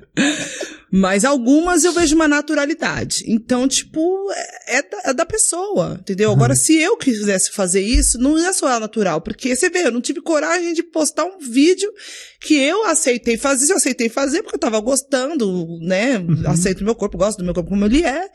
Mas 0.96 1.24
algumas 1.24 1.82
eu 1.82 1.92
vejo 1.92 2.14
uma 2.14 2.28
naturalidade. 2.28 3.24
Então, 3.26 3.66
tipo, 3.66 4.30
é, 4.30 4.78
é, 4.78 4.82
da, 4.82 5.00
é 5.06 5.12
da, 5.12 5.26
pessoa, 5.26 5.96
entendeu? 5.98 6.30
Agora, 6.30 6.52
uhum. 6.52 6.56
se 6.56 6.80
eu 6.80 6.96
quisesse 6.96 7.50
fazer 7.50 7.80
isso, 7.80 8.16
não 8.16 8.38
ia 8.38 8.52
soar 8.52 8.78
natural. 8.78 9.20
Porque, 9.20 9.56
você 9.56 9.68
vê, 9.68 9.80
eu 9.80 9.90
não 9.90 10.00
tive 10.00 10.20
coragem 10.20 10.72
de 10.72 10.84
postar 10.84 11.24
um 11.24 11.40
vídeo 11.40 11.92
que 12.40 12.54
eu 12.54 12.84
aceitei 12.84 13.36
fazer. 13.36 13.72
Eu 13.72 13.76
aceitei 13.76 14.08
fazer 14.08 14.44
porque 14.44 14.54
eu 14.54 14.60
tava 14.60 14.78
gostando, 14.78 15.66
né? 15.80 16.18
Uhum. 16.18 16.44
Aceito 16.46 16.84
meu 16.84 16.94
corpo, 16.94 17.18
gosto 17.18 17.38
do 17.38 17.44
meu 17.44 17.54
corpo 17.54 17.70
como 17.70 17.84
ele 17.86 18.04
é. 18.04 18.28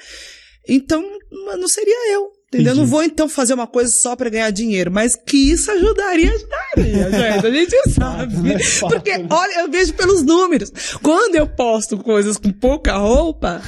Então, 0.67 1.01
não 1.31 1.67
seria 1.69 2.11
eu. 2.11 2.38
Entendeu? 2.49 2.73
Entendi. 2.73 2.79
Não 2.79 2.85
vou 2.87 3.03
então 3.03 3.29
fazer 3.29 3.53
uma 3.53 3.67
coisa 3.67 3.91
só 3.91 4.15
para 4.15 4.29
ganhar 4.29 4.49
dinheiro, 4.49 4.91
mas 4.91 5.15
que 5.15 5.51
isso 5.51 5.69
ajudaria, 5.71 6.31
ajudaria, 6.31 7.11
gente. 7.11 7.45
A 7.45 7.51
gente 7.51 7.89
sabe. 7.91 8.35
É 8.59 8.89
porque, 8.89 9.11
olha, 9.29 9.59
eu 9.59 9.69
vejo 9.69 9.93
pelos 9.93 10.23
números. 10.23 10.71
Quando 11.01 11.35
eu 11.35 11.47
posto 11.47 11.97
coisas 11.99 12.37
com 12.37 12.51
pouca 12.51 12.97
roupa, 12.97 13.61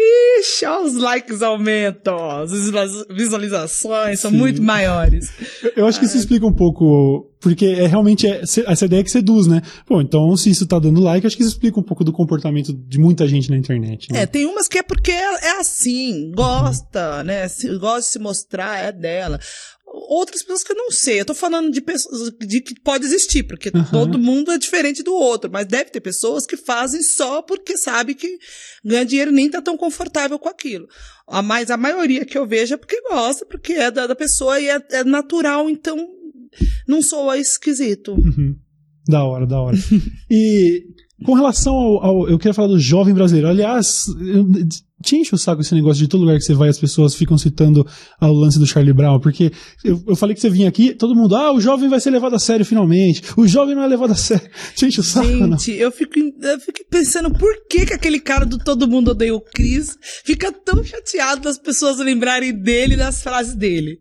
Ixi, 0.00 0.64
os 0.66 0.94
likes 0.94 1.42
aumentam, 1.42 2.30
as 2.30 2.52
visualizações 3.10 4.20
são 4.20 4.30
Sim. 4.30 4.36
muito 4.36 4.62
maiores. 4.62 5.28
Eu 5.74 5.86
acho 5.86 5.98
que 5.98 6.06
isso 6.06 6.16
explica 6.16 6.46
um 6.46 6.52
pouco, 6.52 7.28
porque 7.40 7.66
é 7.66 7.86
realmente 7.86 8.24
é, 8.24 8.42
essa 8.42 8.84
ideia 8.84 9.02
que 9.02 9.10
seduz, 9.10 9.48
né? 9.48 9.60
Bom, 9.88 10.00
então 10.00 10.36
se 10.36 10.50
isso 10.50 10.66
tá 10.66 10.78
dando 10.78 11.00
like, 11.00 11.26
acho 11.26 11.36
que 11.36 11.42
isso 11.42 11.52
explica 11.52 11.80
um 11.80 11.82
pouco 11.82 12.04
do 12.04 12.12
comportamento 12.12 12.72
de 12.72 12.98
muita 12.98 13.26
gente 13.26 13.50
na 13.50 13.56
internet. 13.56 14.12
Né? 14.12 14.22
É, 14.22 14.26
tem 14.26 14.46
umas 14.46 14.68
que 14.68 14.78
é 14.78 14.82
porque 14.84 15.10
é, 15.10 15.46
é 15.46 15.60
assim, 15.60 16.30
gosta, 16.32 17.24
né? 17.24 17.46
Gosta 17.80 18.00
de 18.00 18.06
se 18.06 18.18
mostrar, 18.20 18.78
é 18.78 18.92
dela 18.92 19.40
outras 19.92 20.42
pessoas 20.42 20.62
que 20.62 20.72
eu 20.72 20.76
não 20.76 20.90
sei. 20.90 21.20
Eu 21.20 21.24
tô 21.24 21.34
falando 21.34 21.70
de 21.70 21.80
pessoas 21.80 22.30
de 22.38 22.60
que 22.60 22.78
pode 22.80 23.04
existir, 23.04 23.42
porque 23.42 23.70
uhum. 23.74 23.84
todo 23.90 24.18
mundo 24.18 24.50
é 24.50 24.58
diferente 24.58 25.02
do 25.02 25.14
outro, 25.14 25.50
mas 25.50 25.66
deve 25.66 25.90
ter 25.90 26.00
pessoas 26.00 26.46
que 26.46 26.56
fazem 26.56 27.02
só 27.02 27.42
porque 27.42 27.76
sabe 27.76 28.14
que 28.14 28.38
ganha 28.84 29.04
dinheiro 29.04 29.32
nem 29.32 29.50
tá 29.50 29.60
tão 29.60 29.76
confortável 29.76 30.38
com 30.38 30.48
aquilo. 30.48 30.86
A 31.26 31.42
mais 31.42 31.70
a 31.70 31.76
maioria 31.76 32.24
que 32.24 32.36
eu 32.36 32.46
vejo 32.46 32.74
é 32.74 32.76
porque 32.76 33.00
gosta, 33.02 33.44
porque 33.46 33.72
é 33.72 33.90
da, 33.90 34.06
da 34.06 34.16
pessoa 34.16 34.60
e 34.60 34.68
é, 34.68 34.80
é, 34.90 35.04
natural, 35.04 35.68
então 35.68 35.96
não 36.86 37.02
sou 37.02 37.34
esquisito. 37.34 38.12
Uhum. 38.12 38.56
Da 39.06 39.24
hora, 39.24 39.46
da 39.46 39.60
hora. 39.60 39.76
e 40.30 40.84
com 41.24 41.34
relação 41.34 41.74
ao, 41.74 42.04
ao, 42.04 42.28
Eu 42.28 42.38
queria 42.38 42.54
falar 42.54 42.68
do 42.68 42.78
jovem 42.78 43.14
brasileiro. 43.14 43.48
Aliás, 43.48 44.06
te 45.02 45.16
enche 45.16 45.34
o 45.34 45.38
saco 45.38 45.60
esse 45.60 45.74
negócio 45.74 46.02
de 46.02 46.08
todo 46.08 46.20
lugar 46.20 46.36
que 46.36 46.44
você 46.44 46.54
vai 46.54 46.68
as 46.68 46.78
pessoas 46.78 47.14
ficam 47.14 47.38
citando 47.38 47.86
o 48.20 48.32
lance 48.32 48.58
do 48.58 48.66
Charlie 48.66 48.92
Brown, 48.92 49.20
porque 49.20 49.52
eu, 49.84 50.02
eu 50.06 50.16
falei 50.16 50.34
que 50.34 50.40
você 50.40 50.50
vinha 50.50 50.68
aqui, 50.68 50.94
todo 50.94 51.14
mundo, 51.14 51.36
ah, 51.36 51.52
o 51.52 51.60
jovem 51.60 51.88
vai 51.88 52.00
ser 52.00 52.10
levado 52.10 52.34
a 52.34 52.38
sério 52.38 52.64
finalmente, 52.64 53.22
o 53.36 53.46
jovem 53.46 53.74
não 53.74 53.82
é 53.82 53.86
levado 53.86 54.12
a 54.12 54.16
sério. 54.16 54.48
Te 54.74 54.86
enche 54.86 55.00
o 55.00 55.04
saco, 55.04 55.26
Gente, 55.26 55.72
eu 55.72 55.90
fico, 55.92 56.14
eu 56.18 56.60
fico 56.60 56.80
pensando 56.90 57.30
por 57.32 57.52
que 57.68 57.86
que 57.86 57.94
aquele 57.94 58.20
cara 58.20 58.44
do 58.44 58.58
Todo 58.58 58.88
Mundo 58.88 59.12
Odeia 59.12 59.34
o 59.34 59.40
Chris 59.40 59.96
fica 60.24 60.52
tão 60.52 60.82
chateado 60.82 61.42
das 61.42 61.58
pessoas 61.58 61.98
lembrarem 61.98 62.52
dele 62.52 62.96
das 62.96 63.22
frases 63.22 63.54
dele. 63.54 64.00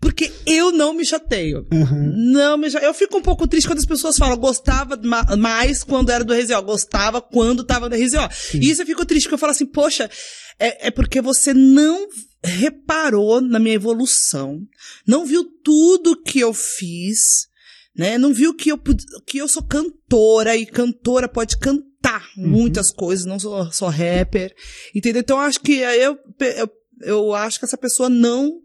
Porque 0.00 0.30
eu 0.46 0.72
não 0.72 0.94
me 0.94 1.04
chateio. 1.04 1.66
Uhum. 1.72 2.32
Não 2.32 2.56
me 2.56 2.70
chateio. 2.70 2.88
Eu 2.88 2.94
fico 2.94 3.18
um 3.18 3.22
pouco 3.22 3.46
triste 3.46 3.66
quando 3.66 3.78
as 3.78 3.86
pessoas 3.86 4.16
falam, 4.16 4.36
gostava 4.36 4.98
mais 5.36 5.82
quando 5.82 6.10
era 6.10 6.24
do 6.24 6.34
RZO, 6.34 6.62
gostava 6.62 7.20
quando 7.20 7.64
tava 7.64 7.88
no 7.88 7.96
RZO. 7.96 8.28
E 8.54 8.70
isso 8.70 8.82
eu 8.82 8.86
fico 8.86 9.04
triste, 9.04 9.24
porque 9.24 9.34
eu 9.34 9.38
falo 9.38 9.52
assim, 9.52 9.66
poxa, 9.66 10.08
é, 10.58 10.88
é 10.88 10.90
porque 10.90 11.20
você 11.20 11.52
não 11.52 12.08
reparou 12.42 13.40
na 13.40 13.58
minha 13.58 13.74
evolução, 13.74 14.60
não 15.06 15.24
viu 15.24 15.44
tudo 15.44 16.22
que 16.22 16.40
eu 16.40 16.54
fiz, 16.54 17.48
né? 17.96 18.18
Não 18.18 18.32
viu 18.32 18.54
que 18.54 18.70
eu, 18.70 18.78
que 19.26 19.38
eu 19.38 19.48
sou 19.48 19.62
cantora 19.62 20.56
e 20.56 20.66
cantora 20.66 21.28
pode 21.28 21.58
cantar 21.58 22.26
uhum. 22.36 22.48
muitas 22.48 22.90
coisas, 22.90 23.24
não 23.24 23.38
sou 23.38 23.70
só 23.72 23.88
rapper, 23.88 24.54
entendeu? 24.94 25.20
Então 25.20 25.40
acho 25.40 25.60
que 25.60 25.78
eu, 25.78 26.18
eu, 26.38 26.70
eu 27.02 27.34
acho 27.34 27.58
que 27.58 27.64
essa 27.64 27.78
pessoa 27.78 28.08
não 28.08 28.60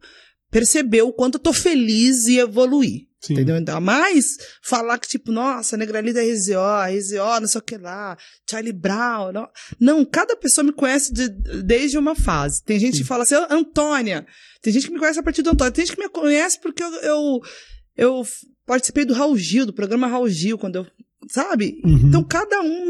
percebeu 0.52 1.08
o 1.08 1.14
quanto 1.14 1.36
eu 1.36 1.42
tô 1.42 1.54
feliz 1.54 2.28
e 2.28 2.38
evoluir. 2.38 3.08
Sim. 3.22 3.34
Entendeu? 3.34 3.56
Ainda 3.56 3.80
mais 3.80 4.38
falar 4.64 4.98
que, 4.98 5.08
tipo, 5.08 5.32
nossa, 5.32 5.78
Negralida 5.78 6.26
é 6.26 6.32
RZO, 6.32 6.56
RZO, 6.90 7.40
não 7.40 7.48
sei 7.48 7.60
o 7.60 7.64
que 7.64 7.78
lá, 7.78 8.18
Charlie 8.50 8.74
Brown. 8.74 9.32
Não, 9.32 9.50
não 9.80 10.06
cada 10.06 10.36
pessoa 10.36 10.66
me 10.66 10.74
conhece 10.74 11.14
de, 11.14 11.30
desde 11.62 12.00
uma 12.00 12.16
fase. 12.16 12.64
Tem 12.64 12.80
gente 12.80 12.98
Sim. 12.98 13.04
que 13.04 13.08
fala 13.08 13.24
assim, 13.24 13.36
Antônia. 13.50 14.26
Tem 14.62 14.74
gente 14.74 14.88
que 14.88 14.94
me 14.94 15.00
conhece 15.00 15.20
a 15.20 15.24
partir 15.24 15.44
do 15.44 15.52
Antônia. 15.52 15.72
Tem 15.72 15.86
gente 15.86 15.96
que 15.96 16.02
me 16.02 16.10
conhece 16.10 16.60
porque 16.60 16.82
eu, 16.82 16.92
eu, 16.96 17.40
eu 17.96 18.28
participei 18.66 19.06
do 19.06 19.14
Raul 19.14 19.38
Gil, 19.38 19.68
do 19.68 19.74
programa 19.74 20.08
Raul 20.08 20.30
Gil, 20.30 20.58
quando 20.58 20.78
eu. 20.78 20.88
Sabe? 21.30 21.80
Uhum. 21.86 22.08
Então, 22.08 22.24
cada 22.24 22.60
um. 22.62 22.90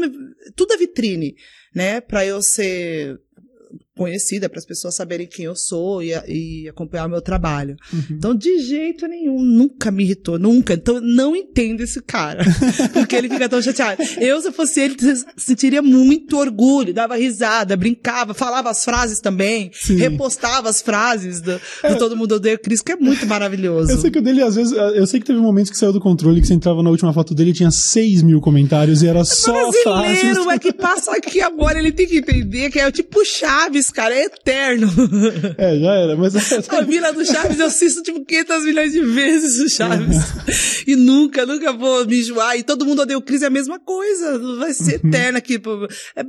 Tudo 0.56 0.72
é 0.72 0.78
vitrine, 0.78 1.36
né? 1.74 2.00
Pra 2.00 2.24
eu 2.24 2.40
ser 2.40 3.20
conhecida 4.02 4.48
para 4.48 4.58
as 4.58 4.66
pessoas 4.66 4.96
saberem 4.96 5.28
quem 5.28 5.44
eu 5.44 5.54
sou 5.54 6.02
e, 6.02 6.10
e 6.26 6.68
acompanhar 6.68 7.06
o 7.06 7.10
meu 7.10 7.22
trabalho. 7.22 7.76
Uhum. 7.92 8.02
Então, 8.10 8.34
de 8.34 8.58
jeito 8.58 9.06
nenhum, 9.06 9.40
nunca 9.40 9.92
me 9.92 10.02
irritou, 10.02 10.40
nunca. 10.40 10.74
Então, 10.74 11.00
não 11.00 11.36
entendo 11.36 11.82
esse 11.82 12.02
cara. 12.02 12.44
porque 12.92 13.14
ele 13.14 13.28
fica 13.28 13.48
tão 13.48 13.62
chateado. 13.62 14.02
Eu, 14.18 14.40
se 14.40 14.50
fosse 14.50 14.80
ele, 14.80 14.96
sentiria 15.36 15.80
muito 15.80 16.36
orgulho, 16.36 16.92
dava 16.92 17.14
risada, 17.16 17.76
brincava, 17.76 18.34
falava 18.34 18.70
as 18.70 18.84
frases 18.84 19.20
também, 19.20 19.70
Sim. 19.72 19.96
repostava 19.96 20.68
as 20.68 20.82
frases 20.82 21.40
do, 21.40 21.52
do 21.52 21.60
é. 21.84 21.94
Todo 21.94 22.16
Mundo 22.16 22.36
Odeia 22.36 22.58
Cris, 22.58 22.82
que 22.82 22.92
é 22.92 22.96
muito 22.96 23.24
maravilhoso. 23.26 23.92
Eu 23.92 23.98
sei 23.98 24.10
que 24.10 24.18
o 24.18 24.22
dele, 24.22 24.42
às 24.42 24.56
vezes, 24.56 24.72
eu 24.72 25.06
sei 25.06 25.20
que 25.20 25.26
teve 25.26 25.38
momentos 25.38 25.70
que 25.70 25.78
saiu 25.78 25.92
do 25.92 26.00
controle, 26.00 26.40
que 26.40 26.46
você 26.48 26.54
entrava 26.54 26.82
na 26.82 26.90
última 26.90 27.12
foto 27.12 27.34
dele 27.34 27.50
e 27.50 27.54
tinha 27.54 27.70
6 27.70 28.22
mil 28.22 28.40
comentários 28.40 29.02
e 29.02 29.06
era 29.06 29.20
é 29.20 29.24
só 29.24 29.70
brasileiro, 29.70 30.50
é 30.50 30.58
que 30.58 30.72
passa 30.72 31.12
aqui 31.12 31.40
agora, 31.40 31.78
ele 31.78 31.92
tem 31.92 32.06
que 32.06 32.18
entender 32.18 32.70
que 32.70 32.78
é 32.78 32.90
tipo 32.90 33.24
Chaves, 33.24 33.90
cara, 33.92 34.14
é 34.14 34.24
eterno. 34.24 34.88
É, 35.58 35.78
já 35.78 35.94
era, 35.94 36.16
mas... 36.16 36.34
A 36.70 36.80
Vila 36.82 37.12
do 37.12 37.24
Chaves 37.24 37.58
eu 37.58 37.66
assisto 37.66 38.02
tipo 38.02 38.24
500 38.24 38.64
milhões 38.64 38.92
de 38.92 39.00
vezes 39.00 39.60
o 39.60 39.68
Chaves. 39.68 40.16
e 40.86 40.96
nunca, 40.96 41.44
nunca 41.46 41.72
vou 41.72 42.06
me 42.06 42.20
enjoar. 42.20 42.56
E 42.56 42.62
todo 42.62 42.86
mundo 42.86 43.02
odeia 43.02 43.18
o 43.18 43.22
Cris, 43.22 43.42
é 43.42 43.46
a 43.46 43.50
mesma 43.50 43.78
coisa. 43.78 44.38
Vai 44.58 44.72
ser 44.72 45.00
uhum. 45.02 45.08
eterno 45.08 45.38
aqui. 45.38 45.60
É, 46.16 46.22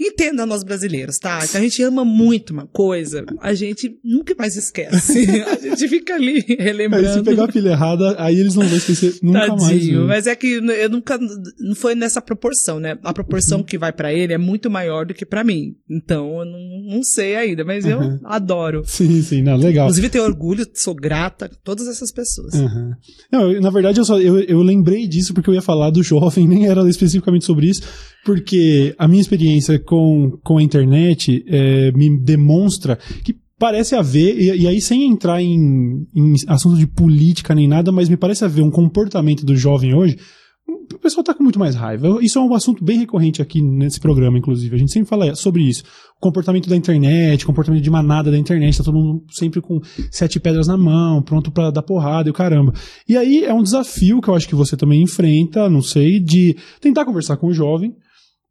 entenda 0.00 0.46
nós 0.46 0.62
brasileiros, 0.62 1.18
tá? 1.18 1.46
Que 1.46 1.56
a 1.56 1.60
gente 1.60 1.82
ama 1.82 2.04
muito 2.04 2.52
uma 2.52 2.66
coisa, 2.66 3.24
a 3.40 3.54
gente 3.54 3.98
nunca 4.02 4.34
mais 4.38 4.56
esquece. 4.56 5.26
a 5.46 5.56
gente 5.56 5.88
fica 5.88 6.14
ali 6.14 6.44
relembrando. 6.58 7.06
Aí, 7.06 7.14
se 7.14 7.22
pegar 7.22 7.44
a 7.44 7.48
pilha 7.48 7.70
errada, 7.70 8.16
aí 8.18 8.38
eles 8.38 8.54
não 8.54 8.66
vão 8.66 8.76
esquecer 8.76 9.18
nunca 9.22 9.40
Tadinho, 9.40 9.60
mais. 9.60 9.84
Viu? 9.84 10.06
Mas 10.06 10.26
é 10.26 10.34
que 10.34 10.54
eu 10.54 10.90
nunca, 10.90 11.18
não 11.58 11.74
foi 11.74 11.94
nessa 11.94 12.20
proporção, 12.20 12.80
né? 12.80 12.98
A 13.02 13.12
proporção 13.12 13.58
uhum. 13.58 13.64
que 13.64 13.78
vai 13.78 13.92
para 13.92 14.12
ele 14.12 14.32
é 14.32 14.38
muito 14.38 14.70
maior 14.70 15.06
do 15.06 15.14
que 15.14 15.26
para 15.26 15.44
mim. 15.44 15.76
Então, 15.88 16.38
eu 16.38 16.44
não, 16.44 16.58
não 16.84 17.02
sei 17.02 17.36
ainda, 17.36 17.64
mas 17.64 17.84
eu 17.84 17.98
uhum. 17.98 18.18
adoro. 18.24 18.82
Sim, 18.84 19.22
sim, 19.22 19.42
não, 19.42 19.56
legal. 19.56 19.86
Inclusive, 19.86 20.08
tenho 20.10 20.24
orgulho, 20.24 20.66
sou 20.74 20.94
grata 20.94 21.46
a 21.46 21.48
todas 21.48 21.88
essas 21.88 22.12
pessoas. 22.12 22.54
Uhum. 22.54 22.92
Não, 23.32 23.60
na 23.60 23.70
verdade, 23.70 23.98
eu, 23.98 24.04
só, 24.04 24.20
eu, 24.20 24.38
eu 24.40 24.62
lembrei 24.62 25.06
disso 25.06 25.32
porque 25.32 25.48
eu 25.48 25.54
ia 25.54 25.62
falar 25.62 25.90
do 25.90 26.02
jovem, 26.02 26.46
nem 26.48 26.66
era 26.66 26.88
especificamente 26.88 27.44
sobre 27.44 27.68
isso, 27.68 27.82
porque 28.24 28.94
a 28.98 29.08
minha 29.08 29.20
experiência 29.20 29.78
com, 29.78 30.38
com 30.42 30.58
a 30.58 30.62
internet 30.62 31.44
é, 31.48 31.92
me 31.92 32.18
demonstra 32.20 32.98
que 33.24 33.36
parece 33.58 33.94
haver, 33.94 34.36
e, 34.38 34.62
e, 34.62 34.68
aí 34.68 34.80
sem 34.80 35.04
entrar 35.04 35.40
em, 35.40 36.06
em 36.14 36.34
assunto 36.48 36.76
de 36.76 36.86
política 36.86 37.54
nem 37.54 37.68
nada, 37.68 37.90
mas 37.90 38.08
me 38.08 38.16
parece 38.16 38.44
haver 38.44 38.62
um 38.62 38.70
comportamento 38.70 39.44
do 39.44 39.56
jovem 39.56 39.94
hoje 39.94 40.18
o 40.66 40.98
pessoal 40.98 41.20
está 41.20 41.34
com 41.34 41.42
muito 41.42 41.58
mais 41.58 41.74
raiva. 41.74 42.18
Isso 42.22 42.38
é 42.38 42.42
um 42.42 42.54
assunto 42.54 42.82
bem 42.82 42.98
recorrente 42.98 43.42
aqui 43.42 43.60
nesse 43.60 44.00
programa, 44.00 44.38
inclusive. 44.38 44.74
A 44.74 44.78
gente 44.78 44.92
sempre 44.92 45.08
fala 45.08 45.34
sobre 45.34 45.62
isso. 45.62 45.82
O 46.16 46.20
comportamento 46.20 46.68
da 46.68 46.76
internet, 46.76 47.44
comportamento 47.44 47.82
de 47.82 47.90
manada 47.90 48.30
da 48.30 48.38
internet, 48.38 48.78
tá 48.78 48.84
todo 48.84 48.94
mundo 48.94 49.24
sempre 49.30 49.60
com 49.60 49.80
sete 50.10 50.40
pedras 50.40 50.66
na 50.66 50.76
mão, 50.76 51.22
pronto 51.22 51.50
para 51.50 51.70
dar 51.70 51.82
porrada 51.82 52.28
e 52.28 52.30
o 52.30 52.34
caramba. 52.34 52.72
E 53.08 53.16
aí 53.16 53.44
é 53.44 53.52
um 53.52 53.62
desafio 53.62 54.20
que 54.20 54.28
eu 54.28 54.34
acho 54.34 54.48
que 54.48 54.54
você 54.54 54.76
também 54.76 55.02
enfrenta, 55.02 55.68
não 55.68 55.82
sei, 55.82 56.18
de 56.18 56.56
tentar 56.80 57.04
conversar 57.04 57.36
com 57.36 57.48
o 57.48 57.54
jovem. 57.54 57.94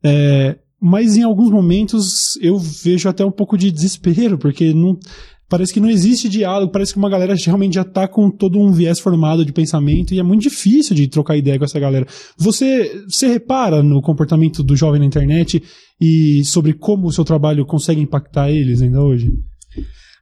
É, 0.03 0.57
mas 0.79 1.15
em 1.15 1.23
alguns 1.23 1.49
momentos 1.49 2.37
eu 2.41 2.59
vejo 2.59 3.07
até 3.07 3.25
um 3.25 3.31
pouco 3.31 3.57
de 3.57 3.71
desespero, 3.71 4.37
porque 4.37 4.73
não 4.73 4.97
parece 5.53 5.71
que 5.71 5.79
não 5.79 5.87
existe 5.87 6.27
diálogo, 6.27 6.71
parece 6.71 6.93
que 6.93 6.97
uma 6.97 7.11
galera 7.11 7.35
realmente 7.35 7.75
já 7.75 7.83
tá 7.83 8.07
com 8.07 8.27
todo 8.31 8.57
um 8.57 8.71
viés 8.71 8.99
formado 8.99 9.45
de 9.45 9.53
pensamento 9.53 10.11
e 10.11 10.17
é 10.17 10.23
muito 10.23 10.41
difícil 10.41 10.95
de 10.95 11.07
trocar 11.07 11.37
ideia 11.37 11.59
com 11.59 11.63
essa 11.63 11.79
galera. 11.79 12.07
Você, 12.35 13.03
você 13.07 13.27
repara 13.27 13.83
no 13.83 14.01
comportamento 14.01 14.63
do 14.63 14.75
jovem 14.75 14.99
na 14.99 15.05
internet 15.05 15.61
e 16.01 16.43
sobre 16.43 16.73
como 16.73 17.05
o 17.05 17.11
seu 17.11 17.23
trabalho 17.23 17.67
consegue 17.67 18.01
impactar 18.01 18.49
eles 18.49 18.81
ainda 18.81 18.99
hoje? 18.99 19.31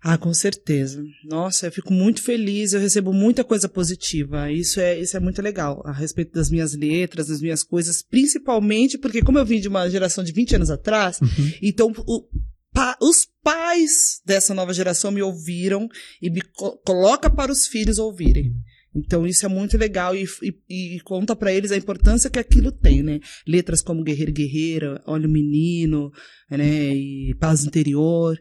Ah, 0.04 0.18
com 0.18 0.34
certeza. 0.34 1.02
Nossa, 1.24 1.68
eu 1.68 1.72
fico 1.72 1.94
muito 1.94 2.22
feliz, 2.22 2.74
eu 2.74 2.82
recebo 2.82 3.14
muita 3.14 3.46
coisa 3.46 3.70
positiva. 3.70 4.52
Isso 4.52 4.82
é, 4.82 5.00
isso 5.00 5.16
é 5.16 5.20
muito 5.22 5.42
legal, 5.42 5.82
a 5.86 5.94
respeito 5.94 6.34
das 6.34 6.52
minhas 6.52 6.76
letras, 6.76 7.28
das 7.28 7.40
minhas 7.40 7.64
coisas, 7.64 8.04
principalmente 8.04 8.98
porque 8.98 9.22
como 9.22 9.40
eu 9.40 9.46
vim 9.46 9.62
de 9.62 9.70
uma 9.70 9.90
geração 9.90 10.26
de 10.26 10.34
20 10.34 10.58
anos 10.58 10.70
atrás, 10.70 11.22
uhum. 11.22 11.52
então 11.62 11.94
o, 12.06 12.28
pa, 12.74 12.98
os 13.02 13.31
pais 13.44 14.22
dessa 14.26 14.54
nova 14.54 14.74
geração 14.74 15.12
me 15.12 15.22
ouviram 15.22 15.88
e 16.22 16.30
me 16.30 16.42
co 16.42 16.78
coloca 16.86 17.30
para 17.30 17.52
os 17.52 17.68
filhos 17.68 18.00
ouvirem. 18.00 18.54
Então 18.94 19.26
isso 19.26 19.46
é 19.46 19.50
muito 19.50 19.78
legal 19.78 20.16
e, 20.16 20.26
e, 20.70 20.98
e 20.98 21.00
conta 21.02 21.36
para 21.36 21.54
eles 21.54 21.72
a 21.72 21.78
importância 21.78 22.30
que 22.30 22.40
aquilo 22.40 22.72
tem, 22.72 23.02
né? 23.02 23.20
Letras 23.48 23.82
como 23.82 24.04
Guerreiro 24.04 24.34
Guerreira, 24.34 25.02
Olha 25.06 25.28
o 25.28 25.32
Menino, 25.32 26.12
né? 26.50 26.94
E 26.94 27.34
Paz 27.40 27.64
Interior 27.64 28.38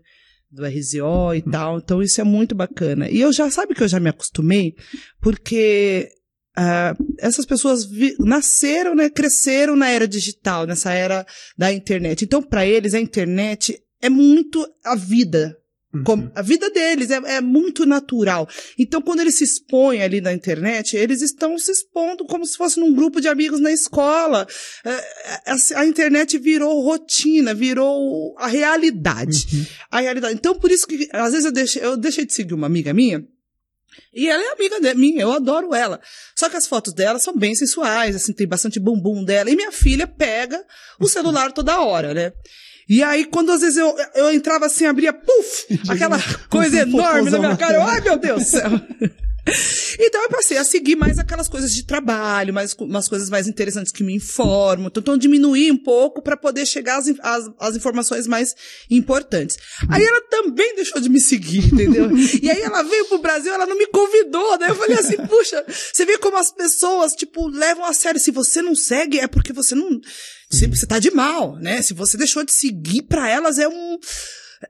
do 0.51 0.67
RZO 0.67 1.35
e 1.37 1.43
tal. 1.43 1.79
Então 1.79 2.03
isso 2.03 2.21
é 2.21 2.25
muito 2.25 2.55
bacana. 2.55 3.09
E 3.09 3.21
eu 3.21 3.33
já 3.33 3.51
sabe 3.51 3.75
que 3.75 3.83
eu 3.83 3.89
já 3.89 4.01
me 4.01 4.11
acostumei, 4.11 4.75
porque 5.21 6.09
uh, 6.59 7.15
essas 7.19 7.47
pessoas 7.47 7.89
nasceram, 8.19 8.95
né, 8.95 9.09
cresceram 9.09 9.77
na 9.77 9.89
era 9.89 10.09
digital, 10.09 10.67
nessa 10.67 10.93
era 10.93 11.25
da 11.57 11.73
internet. 11.73 12.25
Então 12.25 12.43
para 12.43 12.67
eles 12.67 12.95
a 12.95 13.01
internet 13.01 13.81
é 14.01 14.09
muito 14.09 14.67
a 14.85 14.95
vida. 14.95 15.57
Uhum. 15.93 16.31
A 16.37 16.43
vida 16.43 16.71
deles 16.71 17.11
é, 17.11 17.17
é, 17.17 17.41
muito 17.41 17.85
natural. 17.85 18.49
Então, 18.79 19.03
quando 19.03 19.21
eles 19.21 19.35
se 19.35 19.43
expõem 19.43 20.03
ali 20.03 20.21
na 20.21 20.33
internet, 20.33 20.97
eles 20.97 21.21
estão 21.21 21.59
se 21.59 21.73
expondo 21.73 22.25
como 22.25 22.47
se 22.47 22.57
fosse 22.57 22.79
num 22.79 22.95
grupo 22.95 23.21
de 23.21 23.27
amigos 23.27 23.59
na 23.61 23.73
escola. 23.73 24.47
É, 24.85 24.91
é 24.91 25.41
a, 25.47 25.81
a, 25.81 25.87
internet 25.87 26.39
virou 26.39 26.81
rotina, 26.81 27.53
virou 27.53 28.37
a 28.39 28.47
realidade. 28.47 29.47
Uhum. 29.53 29.67
A 29.91 30.01
realidade. 30.01 30.35
Então, 30.35 30.55
por 30.55 30.71
isso 30.71 30.87
que, 30.87 31.09
às 31.13 31.33
vezes, 31.33 31.47
eu 31.47 31.53
deixei, 31.53 31.85
eu 31.85 31.97
deixei 31.97 32.25
de 32.25 32.35
seguir 32.35 32.55
uma 32.55 32.69
amiga 32.69 32.95
minha, 32.95 33.27
e 34.13 34.29
ela 34.29 34.43
é 34.43 34.53
amiga 34.53 34.81
de, 34.81 34.95
minha, 34.95 35.23
eu 35.23 35.33
adoro 35.33 35.75
ela. 35.75 36.01
Só 36.37 36.49
que 36.49 36.57
as 36.57 36.67
fotos 36.67 36.93
dela 36.93 37.19
são 37.19 37.37
bem 37.37 37.55
sensuais, 37.55 38.15
assim, 38.15 38.33
tem 38.33 38.47
bastante 38.47 38.79
bumbum 38.79 39.25
dela. 39.25 39.51
E 39.51 39.57
minha 39.57 39.73
filha 39.73 40.07
pega 40.07 40.65
o 41.01 41.09
celular 41.09 41.53
toda 41.53 41.81
hora, 41.81 42.15
né? 42.15 42.33
E 42.91 43.05
aí, 43.05 43.25
quando 43.25 43.53
às 43.53 43.61
vezes 43.61 43.77
eu, 43.77 43.95
eu 44.17 44.33
entrava 44.33 44.67
assim, 44.67 44.85
abria, 44.85 45.13
puf, 45.13 45.79
aquela 45.89 46.19
coisa 46.49 46.81
enorme 46.81 47.31
na 47.31 47.39
minha 47.39 47.57
cara, 47.57 47.75
eu, 47.75 47.83
ai 47.85 48.01
meu 48.01 48.19
Deus 48.19 48.43
do 48.43 48.49
céu. 48.49 48.71
Então 49.99 50.23
eu 50.23 50.29
passei 50.31 50.57
a 50.57 50.65
seguir 50.65 50.97
mais 50.97 51.19
aquelas 51.19 51.49
coisas 51.49 51.75
de 51.75 51.85
trabalho, 51.85 52.55
mais 52.55 52.75
umas 52.75 53.09
coisas 53.09 53.29
mais 53.29 53.47
interessantes 53.49 53.93
que 53.93 54.03
me 54.03 54.15
informam. 54.15 54.87
Então, 54.87 55.01
então 55.01 55.17
diminuir 55.17 55.71
um 55.71 55.77
pouco 55.77 56.23
para 56.23 56.37
poder 56.37 56.67
chegar 56.67 56.99
às, 56.99 57.09
às, 57.21 57.51
às, 57.59 57.77
informações 57.77 58.27
mais 58.27 58.55
importantes. 58.91 59.57
Aí 59.89 60.03
ela 60.03 60.21
também 60.29 60.75
deixou 60.75 61.01
de 61.01 61.09
me 61.09 61.21
seguir, 61.21 61.67
entendeu? 61.73 62.09
e 62.43 62.51
aí 62.51 62.61
ela 62.61 62.83
veio 62.83 63.07
pro 63.07 63.19
Brasil, 63.19 63.53
ela 63.53 63.67
não 63.67 63.77
me 63.77 63.87
convidou, 63.87 64.59
né? 64.59 64.71
Eu 64.71 64.77
falei 64.77 64.99
assim, 64.99 65.17
puxa, 65.27 65.65
você 65.69 66.05
vê 66.05 66.19
como 66.19 66.37
as 66.37 66.51
pessoas, 66.51 67.15
tipo, 67.15 67.49
levam 67.49 67.85
a 67.85 67.93
sério. 67.93 68.21
Se 68.21 68.31
você 68.31 68.63
não 68.63 68.75
segue, 68.75 69.19
é 69.19 69.27
porque 69.27 69.53
você 69.53 69.75
não 69.75 70.01
você 70.51 70.87
tá 70.87 70.99
de 70.99 71.13
mal, 71.13 71.57
né? 71.57 71.81
Se 71.81 71.95
você 71.95 72.17
deixou 72.17 72.45
de 72.45 72.53
seguir 72.53 73.03
para 73.03 73.29
elas 73.29 73.59
é 73.59 73.69
um 73.69 73.99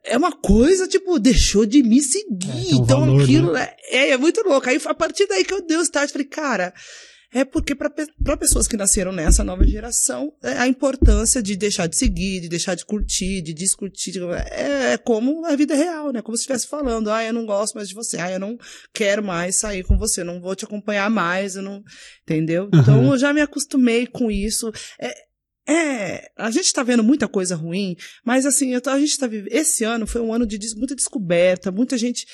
é 0.05 0.17
uma 0.17 0.33
coisa, 0.33 0.87
tipo, 0.87 1.19
deixou 1.19 1.67
de 1.67 1.83
me 1.83 2.01
seguir. 2.01 2.73
É, 2.73 2.75
um 2.75 2.83
então 2.83 3.01
valor, 3.01 3.23
aquilo 3.23 3.53
né? 3.53 3.71
é, 3.89 4.11
é 4.11 4.17
muito 4.17 4.41
louco. 4.43 4.69
Aí 4.69 4.81
a 4.85 4.95
partir 4.95 5.27
daí 5.27 5.45
que 5.45 5.53
eu 5.53 5.65
dei 5.67 5.77
o 5.77 5.83
start, 5.83 6.11
falei, 6.11 6.27
cara, 6.27 6.73
é 7.33 7.45
porque 7.45 7.77
para 7.77 8.37
pessoas 8.37 8.67
que 8.67 8.77
nasceram 8.77 9.13
nessa 9.13 9.45
nova 9.45 9.65
geração, 9.65 10.33
é 10.43 10.53
a 10.59 10.67
importância 10.67 11.41
de 11.41 11.55
deixar 11.55 11.87
de 11.87 11.97
seguir, 11.97 12.41
de 12.41 12.49
deixar 12.49 12.75
de 12.75 12.85
curtir, 12.85 13.41
de 13.41 13.55
discutir, 13.55 14.21
é, 14.51 14.95
é 14.95 14.99
como 14.99 15.47
a 15.47 15.55
vida 15.55 15.75
real, 15.75 16.13
né? 16.13 16.23
Como 16.23 16.37
se 16.37 16.43
estivesse 16.43 16.67
falando, 16.67 17.09
ah, 17.11 17.25
eu 17.25 17.33
não 17.33 17.47
gosto 17.47 17.75
mais 17.75 17.89
de 17.89 17.95
você, 17.95 18.19
ah, 18.19 18.33
eu 18.33 18.41
não 18.41 18.59
quero 18.93 19.23
mais 19.23 19.57
sair 19.57 19.85
com 19.85 19.97
você, 19.97 20.25
não 20.25 20.41
vou 20.41 20.57
te 20.57 20.65
acompanhar 20.65 21.09
mais, 21.09 21.55
eu 21.55 21.63
não, 21.63 21.85
entendeu? 22.25 22.69
Então 22.75 23.13
eu 23.13 23.19
já 23.19 23.33
me 23.33 23.41
acostumei 23.41 24.09
com 24.09 24.29
isso. 24.29 24.73
É, 25.01 25.30
é, 25.71 26.33
a 26.37 26.51
gente 26.51 26.73
tá 26.73 26.83
vendo 26.83 27.05
muita 27.05 27.29
coisa 27.29 27.55
ruim, 27.55 27.97
mas 28.25 28.45
assim, 28.45 28.75
a 28.75 28.99
gente 28.99 29.17
tá 29.17 29.29
vivendo. 29.29 29.53
Esse 29.53 29.85
ano 29.85 30.05
foi 30.05 30.21
um 30.21 30.35
ano 30.35 30.45
de 30.45 30.59
muita 30.77 30.97
descoberta, 30.97 31.71
muita 31.71 31.97
gente, 31.97 32.27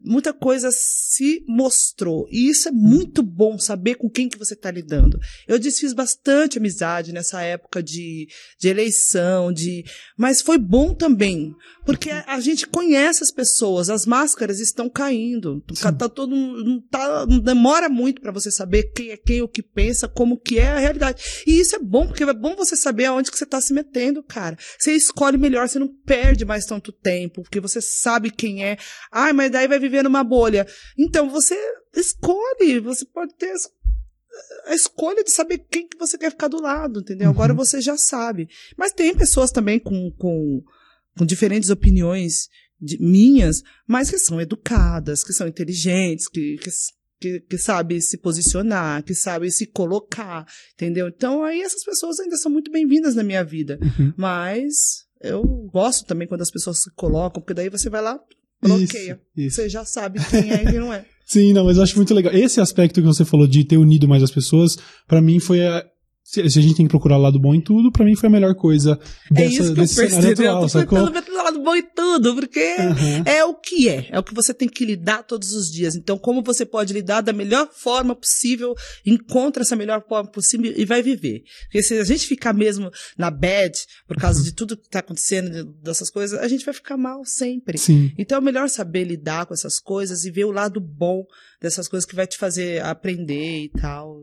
muita 0.00 0.32
coisa 0.32 0.70
se 0.72 1.44
mostrou. 1.48 2.28
E 2.30 2.48
isso 2.48 2.68
é 2.68 2.72
muito 2.72 3.24
bom 3.24 3.58
saber 3.58 3.96
com 3.96 4.08
quem 4.08 4.28
que 4.28 4.38
você 4.38 4.54
tá 4.54 4.70
lidando. 4.70 5.18
Eu 5.48 5.58
desfiz 5.58 5.92
bastante 5.92 6.58
amizade 6.58 7.12
nessa 7.12 7.42
época 7.42 7.82
de, 7.82 8.28
de 8.60 8.68
eleição, 8.68 9.52
de. 9.52 9.84
Mas 10.16 10.40
foi 10.40 10.56
bom 10.56 10.94
também, 10.94 11.52
porque 11.84 12.10
a 12.10 12.38
gente 12.38 12.68
conhece 12.68 13.24
as 13.24 13.32
pessoas, 13.32 13.90
as 13.90 14.06
máscaras 14.06 14.60
estão 14.60 14.88
caindo. 14.88 15.60
Tá, 15.80 15.92
tá 15.92 16.08
todo, 16.08 16.36
não, 16.36 16.80
tá, 16.82 17.26
não 17.26 17.40
demora 17.40 17.88
muito 17.88 18.20
para 18.20 18.30
você 18.30 18.48
saber 18.48 18.92
quem 18.94 19.10
é 19.10 19.16
quem, 19.16 19.42
o 19.42 19.48
que 19.48 19.62
pensa, 19.62 20.06
como 20.06 20.38
que 20.38 20.58
é 20.58 20.68
a 20.68 20.78
realidade. 20.78 21.42
E 21.46 21.58
isso 21.58 21.74
é 21.74 21.78
bom, 21.80 22.06
porque 22.06 22.22
é 22.22 22.32
bom 22.32 22.59
você 22.64 22.76
saber 22.76 23.06
aonde 23.06 23.30
que 23.30 23.38
você 23.38 23.46
tá 23.46 23.60
se 23.60 23.72
metendo, 23.72 24.22
cara. 24.22 24.56
Você 24.78 24.92
escolhe 24.92 25.36
melhor, 25.36 25.68
você 25.68 25.78
não 25.78 25.88
perde 25.88 26.44
mais 26.44 26.66
tanto 26.66 26.92
tempo, 26.92 27.42
porque 27.42 27.60
você 27.60 27.80
sabe 27.80 28.30
quem 28.30 28.64
é. 28.64 28.76
Ai, 29.10 29.32
mas 29.32 29.50
daí 29.50 29.66
vai 29.66 29.78
viver 29.78 30.02
numa 30.02 30.22
bolha. 30.22 30.66
Então, 30.98 31.28
você 31.28 31.56
escolhe, 31.94 32.80
você 32.80 33.04
pode 33.06 33.34
ter 33.36 33.52
a 34.66 34.74
escolha 34.74 35.24
de 35.24 35.30
saber 35.30 35.58
quem 35.70 35.88
que 35.88 35.98
você 35.98 36.16
quer 36.16 36.30
ficar 36.30 36.48
do 36.48 36.60
lado, 36.60 37.00
entendeu? 37.00 37.26
Uhum. 37.28 37.34
Agora 37.34 37.54
você 37.54 37.80
já 37.80 37.96
sabe. 37.96 38.48
Mas 38.76 38.92
tem 38.92 39.14
pessoas 39.14 39.50
também 39.50 39.78
com, 39.78 40.10
com, 40.18 40.62
com 41.16 41.26
diferentes 41.26 41.70
opiniões 41.70 42.48
de, 42.80 42.98
minhas, 43.00 43.62
mas 43.86 44.10
que 44.10 44.18
são 44.18 44.40
educadas, 44.40 45.24
que 45.24 45.32
são 45.32 45.48
inteligentes, 45.48 46.28
que, 46.28 46.56
que 46.58 46.70
que, 47.20 47.40
que 47.40 47.58
sabe 47.58 48.00
se 48.00 48.16
posicionar, 48.18 49.04
que 49.04 49.14
sabe 49.14 49.50
se 49.50 49.66
colocar, 49.66 50.46
entendeu? 50.74 51.08
Então 51.08 51.44
aí 51.44 51.60
essas 51.60 51.84
pessoas 51.84 52.18
ainda 52.18 52.36
são 52.36 52.50
muito 52.50 52.70
bem-vindas 52.70 53.14
na 53.14 53.22
minha 53.22 53.44
vida. 53.44 53.78
Uhum. 53.82 54.12
Mas 54.16 55.04
eu 55.20 55.42
gosto 55.72 56.06
também 56.06 56.26
quando 56.26 56.40
as 56.40 56.50
pessoas 56.50 56.82
se 56.82 56.90
colocam, 56.94 57.42
porque 57.42 57.54
daí 57.54 57.68
você 57.68 57.90
vai 57.90 58.00
lá, 58.00 58.18
bloqueia. 58.62 59.20
Isso, 59.36 59.46
isso. 59.48 59.56
Você 59.56 59.68
já 59.68 59.84
sabe 59.84 60.18
quem 60.30 60.50
é 60.50 60.62
e 60.62 60.66
quem 60.66 60.80
não 60.80 60.92
é. 60.92 61.04
Sim, 61.26 61.52
não, 61.52 61.64
mas 61.64 61.76
eu 61.76 61.84
acho 61.84 61.94
muito 61.94 62.12
legal. 62.12 62.34
Esse 62.34 62.60
aspecto 62.60 63.00
que 63.00 63.06
você 63.06 63.24
falou 63.24 63.46
de 63.46 63.64
ter 63.64 63.76
unido 63.76 64.08
mais 64.08 64.20
as 64.20 64.32
pessoas, 64.32 64.76
para 65.06 65.22
mim 65.22 65.38
foi 65.38 65.64
a, 65.64 65.84
se, 66.30 66.40
a 66.40 66.62
gente 66.62 66.76
tem 66.76 66.86
que 66.86 66.90
procurar 66.90 67.18
o 67.18 67.22
lado 67.22 67.40
bom 67.40 67.52
em 67.52 67.60
tudo, 67.60 67.90
para 67.90 68.04
mim 68.04 68.14
foi 68.14 68.28
a 68.28 68.32
melhor 68.32 68.54
coisa 68.54 68.96
dessa, 69.28 69.42
é 69.42 69.46
isso 69.46 69.74
que 69.74 69.80
desse 69.80 70.00
eu 70.00 70.10
cenário 70.10 70.32
atual, 70.32 70.68
sacou? 70.68 70.98
Eu 70.98 71.10
lado 71.50 71.60
bom 71.60 71.74
em 71.74 71.82
tudo, 71.82 72.36
porque 72.36 72.60
uhum. 72.60 73.24
é 73.26 73.44
o 73.44 73.54
que 73.54 73.88
é, 73.88 74.06
é 74.10 74.18
o 74.18 74.22
que 74.22 74.32
você 74.32 74.54
tem 74.54 74.68
que 74.68 74.84
lidar 74.84 75.24
todos 75.24 75.52
os 75.52 75.68
dias. 75.68 75.96
Então, 75.96 76.16
como 76.16 76.40
você 76.40 76.64
pode 76.64 76.92
lidar 76.92 77.20
da 77.20 77.32
melhor 77.32 77.68
forma 77.72 78.14
possível, 78.14 78.74
encontra 79.04 79.62
essa 79.62 79.74
melhor 79.74 80.04
forma 80.06 80.30
possível 80.30 80.72
e 80.76 80.84
vai 80.84 81.02
viver. 81.02 81.42
Porque 81.64 81.82
se 81.82 81.98
a 81.98 82.04
gente 82.04 82.26
ficar 82.26 82.52
mesmo 82.52 82.92
na 83.18 83.30
bad, 83.30 83.76
por 84.06 84.16
causa 84.16 84.40
de 84.44 84.52
tudo 84.52 84.76
que 84.76 84.88
tá 84.88 85.00
acontecendo, 85.00 85.64
dessas 85.82 86.10
coisas, 86.10 86.38
a 86.38 86.46
gente 86.46 86.64
vai 86.64 86.74
ficar 86.74 86.96
mal 86.96 87.24
sempre. 87.24 87.76
Sim. 87.76 88.12
Então, 88.16 88.38
é 88.38 88.40
melhor 88.40 88.68
saber 88.68 89.02
lidar 89.02 89.46
com 89.46 89.54
essas 89.54 89.80
coisas 89.80 90.24
e 90.24 90.30
ver 90.30 90.44
o 90.44 90.52
lado 90.52 90.80
bom 90.80 91.24
dessas 91.60 91.88
coisas 91.88 92.08
que 92.08 92.16
vai 92.16 92.26
te 92.26 92.38
fazer 92.38 92.82
aprender 92.82 93.64
e 93.64 93.68
tal, 93.68 94.22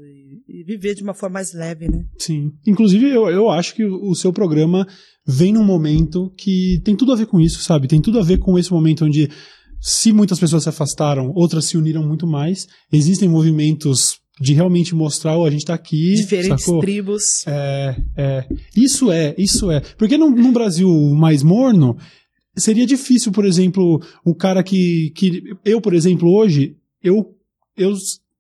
viver 0.68 0.96
de 0.96 1.02
uma 1.02 1.14
forma 1.14 1.36
mais 1.36 1.54
leve, 1.54 1.88
né? 1.88 2.04
Sim. 2.20 2.52
Inclusive, 2.68 3.08
eu, 3.08 3.30
eu 3.30 3.50
acho 3.50 3.74
que 3.74 3.86
o 3.86 4.14
seu 4.14 4.34
programa 4.34 4.86
vem 5.26 5.54
num 5.54 5.64
momento 5.64 6.30
que 6.38 6.82
tem 6.84 6.94
tudo 6.94 7.14
a 7.14 7.16
ver 7.16 7.26
com 7.26 7.40
isso, 7.40 7.62
sabe? 7.62 7.88
Tem 7.88 8.02
tudo 8.02 8.20
a 8.20 8.24
ver 8.24 8.38
com 8.38 8.60
esse 8.60 8.70
momento 8.70 9.06
onde, 9.06 9.30
se 9.80 10.12
muitas 10.12 10.38
pessoas 10.38 10.64
se 10.64 10.70
afastaram, 10.70 11.32
outras 11.34 11.64
se 11.66 11.78
uniram 11.78 12.06
muito 12.06 12.28
mais. 12.28 12.68
Existem 12.92 13.30
movimentos 13.30 14.20
de 14.42 14.54
realmente 14.54 14.94
mostrar, 14.94 15.38
oh, 15.38 15.46
a 15.46 15.50
gente 15.50 15.64
tá 15.64 15.74
aqui. 15.74 16.16
Diferentes 16.16 16.66
sacou? 16.66 16.82
tribos. 16.82 17.48
É, 17.48 17.96
é. 18.18 18.48
Isso 18.76 19.10
é, 19.10 19.34
isso 19.38 19.72
é. 19.72 19.80
Porque 19.98 20.18
num, 20.18 20.32
num 20.32 20.52
Brasil 20.52 20.90
mais 21.16 21.44
morno, 21.44 21.98
seria 22.58 22.86
difícil, 22.86 23.32
por 23.32 23.46
exemplo, 23.46 24.02
o 24.26 24.36
cara 24.36 24.62
que, 24.62 25.14
que. 25.16 25.44
Eu, 25.64 25.80
por 25.80 25.94
exemplo, 25.94 26.30
hoje, 26.30 26.76
eu, 27.02 27.34
eu 27.78 27.94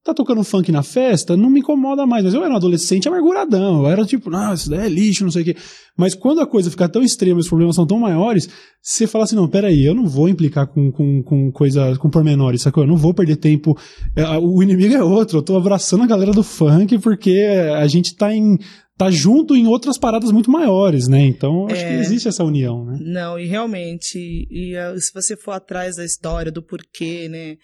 tá 0.08 0.14
tocando 0.14 0.44
funk 0.44 0.72
na 0.72 0.84
festa, 0.84 1.38
não 1.38 1.50
me 1.50 1.60
incomoda 1.60 2.06
mais. 2.06 2.24
Mas 2.24 2.34
eu 2.34 2.44
era 2.44 2.54
um 2.54 2.58
adolescente 2.58 3.08
amarguradão. 3.08 3.82
Eu 3.84 3.88
era 3.88 4.06
tipo, 4.06 4.30
nossa, 4.30 4.56
isso 4.56 4.70
daí 4.70 4.86
é 4.86 4.90
lixo, 4.90 5.24
não 5.24 5.32
sei 5.32 5.42
o 5.42 5.46
quê. 5.46 5.56
Mas 5.96 6.14
quando 6.14 6.42
a 6.42 6.48
coisa 6.48 6.70
fica 6.70 6.88
tão 6.88 7.02
extrema, 7.02 7.40
os 7.40 7.48
problemas 7.48 7.76
são 7.76 7.86
tão 7.86 8.00
maiores, 8.00 8.48
você 8.82 9.08
fala 9.08 9.24
assim, 9.24 9.36
não, 9.36 9.48
peraí, 9.48 9.86
eu 9.86 9.96
não 9.96 10.08
vou 10.08 10.30
implicar 10.30 10.68
com, 10.68 10.92
com, 10.92 11.24
com 11.24 11.52
coisa, 11.52 11.96
com 11.98 12.10
pormenores, 12.10 12.62
sacou? 12.62 12.84
Eu 12.84 12.90
não 12.90 12.98
vou 12.98 13.14
perder 13.14 13.38
tempo. 13.38 13.78
É, 14.16 14.24
o 14.38 14.62
inimigo 14.62 14.94
é 14.94 15.04
outro. 15.04 15.40
Eu 15.40 15.44
tô 15.44 15.58
abraçando 15.58 16.04
a 16.04 16.08
galera 16.08 16.32
do 16.32 16.44
funk 16.44 16.98
porque 17.00 17.34
a 17.76 17.88
gente 17.88 18.16
tá 18.16 18.34
em, 18.34 18.58
tá 18.98 19.12
junto 19.12 19.56
em 19.56 19.68
outras 19.68 19.98
paradas 19.98 20.32
muito 20.32 20.50
maiores, 20.50 21.08
né? 21.08 21.22
Então, 21.22 21.68
acho 21.68 21.82
é, 21.82 21.90
que 21.90 21.94
existe 22.02 22.28
essa 22.28 22.44
união, 22.44 22.84
né? 22.84 22.98
Não, 23.00 23.38
e 23.38 23.46
realmente, 23.46 24.18
e, 24.18 24.76
e, 24.76 25.00
se 25.00 25.14
você 25.14 25.38
for 25.38 25.52
atrás 25.52 25.98
da 25.98 26.04
história, 26.04 26.52
do 26.52 26.64
porquê, 26.64 27.30
né? 27.30 27.58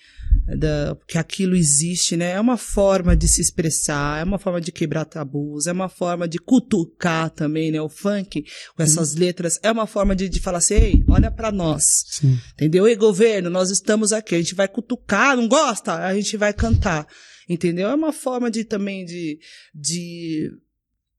Da, 0.57 0.95
que 1.07 1.17
aquilo 1.17 1.55
existe, 1.55 2.15
né? 2.15 2.34
É 2.34 2.39
uma 2.39 2.55
forma 2.55 3.15
de 3.15 3.27
se 3.27 3.41
expressar, 3.41 4.21
é 4.21 4.23
uma 4.23 4.38
forma 4.38 4.61
de 4.61 4.71
quebrar 4.71 5.05
tabus, 5.05 5.65
é 5.65 5.71
uma 5.71 5.89
forma 5.89 6.27
de 6.27 6.38
cutucar 6.38 7.31
também, 7.31 7.71
né? 7.71 7.81
O 7.81 7.89
funk, 7.89 8.43
com 8.75 8.84
essas 8.84 9.15
letras, 9.15 9.59
é 9.63 9.71
uma 9.71 9.88
forma 9.88 10.15
de, 10.15 10.29
de 10.29 10.39
falar 10.39 10.59
assim, 10.59 10.75
ei, 10.75 11.03
olha 11.09 11.31
para 11.31 11.51
nós. 11.51 12.05
Sim. 12.09 12.38
Entendeu? 12.53 12.88
E 12.88 12.95
governo, 12.95 13.49
nós 13.49 13.71
estamos 13.71 14.13
aqui, 14.13 14.36
a 14.36 14.38
gente 14.38 14.53
vai 14.53 14.67
cutucar, 14.67 15.36
não 15.36 15.47
gosta? 15.47 15.93
A 15.93 16.13
gente 16.13 16.38
vai 16.38 16.53
cantar. 16.53 17.07
Entendeu? 17.49 17.89
É 17.89 17.95
uma 17.95 18.13
forma 18.13 18.49
de 18.49 18.63
também 18.63 19.03
de, 19.03 19.38
de 19.73 20.49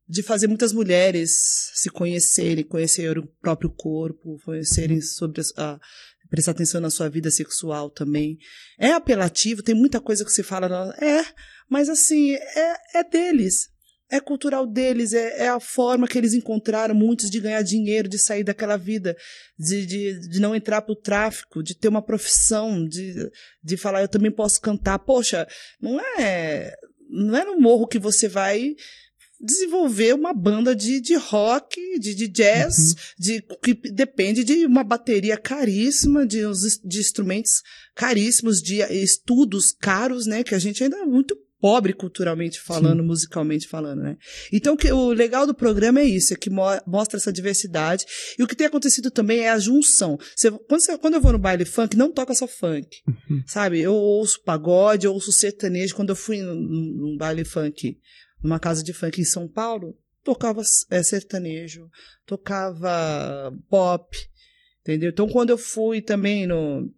de 0.09 0.23
fazer 0.23 0.47
muitas 0.47 0.73
mulheres 0.73 1.71
se 1.75 1.89
conhecerem, 1.91 2.65
conhecer 2.65 3.19
o 3.19 3.27
próprio 3.41 3.71
corpo, 3.71 4.39
conhecerem 4.45 5.01
sobre 5.01 5.41
a, 5.57 5.79
prestar 6.29 6.51
atenção 6.51 6.81
na 6.81 6.91
sua 6.91 7.09
vida 7.09 7.31
sexual 7.31 7.91
também. 7.91 8.39
É 8.79 8.93
apelativo, 8.93 9.63
tem 9.63 9.75
muita 9.75 10.01
coisa 10.01 10.25
que 10.25 10.33
se 10.33 10.43
fala, 10.43 10.95
é, 11.01 11.25
mas 11.69 11.89
assim, 11.89 12.35
é, 12.35 12.99
é 12.99 13.05
deles. 13.05 13.73
É 14.11 14.21
cultural 14.21 14.67
deles, 14.67 15.15
é, 15.15 15.45
é 15.45 15.49
a 15.49 15.59
forma 15.59 16.07
que 16.07 16.19
eles 16.19 16.35
encontraram, 16.35 16.95
muitos, 16.95 17.31
de 17.31 17.41
ganhar 17.41 17.63
dinheiro, 17.63 18.07
de 18.07 18.19
sair 18.19 18.45
daquela 18.45 18.77
vida, 18.77 19.17
de, 19.59 19.87
de, 19.87 20.29
de 20.29 20.41
não 20.41 20.55
entrar 20.55 20.83
para 20.83 20.93
o 20.93 21.01
tráfico, 21.01 21.63
de 21.63 21.75
ter 21.75 21.89
uma 21.89 22.03
profissão, 22.03 22.87
de, 22.87 23.15
de 23.63 23.77
falar, 23.79 24.03
eu 24.03 24.09
também 24.09 24.31
posso 24.31 24.61
cantar. 24.61 24.99
Poxa, 24.99 25.49
não 25.81 25.99
é, 26.19 26.75
não 27.09 27.37
é 27.37 27.45
no 27.45 27.59
morro 27.59 27.87
que 27.87 27.99
você 27.99 28.29
vai 28.29 28.75
desenvolver 29.41 30.15
uma 30.15 30.33
banda 30.33 30.75
de, 30.75 31.01
de 31.01 31.15
rock, 31.15 31.77
de, 31.99 32.15
de 32.15 32.29
jazz, 32.29 32.79
uhum. 32.79 32.95
de, 33.19 33.43
que 33.63 33.75
depende 33.93 34.45
de 34.45 34.65
uma 34.65 34.85
bateria 34.85 35.37
caríssima, 35.37 36.27
de, 36.27 36.41
de 36.85 36.99
instrumentos 36.99 37.63
caríssimos, 37.95 38.63
de 38.63 38.81
estudos 39.03 39.73
caros, 39.73 40.27
né? 40.27 40.43
Que 40.43 40.55
a 40.55 40.59
gente 40.59 40.83
ainda 40.83 40.99
é 40.99 41.05
muito 41.05 41.37
pobre 41.65 41.95
culturalmente 41.95 42.61
falando, 42.61 43.01
Sim. 43.01 43.07
musicalmente 43.07 43.67
falando, 43.67 44.03
né? 44.03 44.19
Então, 44.53 44.77
que, 44.77 44.93
o 44.93 45.15
legal 45.15 45.47
do 45.47 45.55
programa 45.55 45.99
é 45.99 46.05
isso, 46.05 46.35
é 46.35 46.37
que 46.37 46.51
mo 46.51 46.63
mostra 46.87 47.17
essa 47.17 47.33
diversidade. 47.33 48.05
E 48.39 48.43
o 48.43 48.47
que 48.47 48.55
tem 48.55 48.67
acontecido 48.67 49.11
também 49.11 49.41
é 49.41 49.49
a 49.49 49.59
junção. 49.59 50.19
Você, 50.37 50.51
quando, 50.51 50.81
você, 50.83 50.99
quando 50.99 51.15
eu 51.15 51.23
vou 51.23 51.33
no 51.33 51.39
baile 51.39 51.65
funk, 51.65 51.97
não 51.97 52.13
toca 52.13 52.35
só 52.35 52.47
funk, 52.47 52.87
uhum. 53.09 53.43
sabe? 53.47 53.81
Eu 53.81 53.95
ouço 53.95 54.43
pagode, 54.45 55.07
eu 55.07 55.15
ouço 55.15 55.33
sertanejo. 55.33 55.95
Quando 55.95 56.11
eu 56.11 56.17
fui 56.17 56.43
num 56.43 57.17
baile 57.19 57.47
funk 57.47 57.97
numa 58.45 58.61
casa 58.61 58.85
de 58.85 58.93
funk 58.93 59.21
em 59.21 59.25
São 59.25 59.49
Paulo, 59.49 59.99
tocava 60.23 60.63
é, 60.91 61.03
sertanejo, 61.03 61.91
tocava 62.27 63.53
pop, 63.69 64.17
entendeu? 64.83 65.11
Então, 65.11 65.29
quando 65.29 65.51
eu 65.51 65.59
fui 65.59 66.03
também 66.03 66.47
no, 66.47 66.89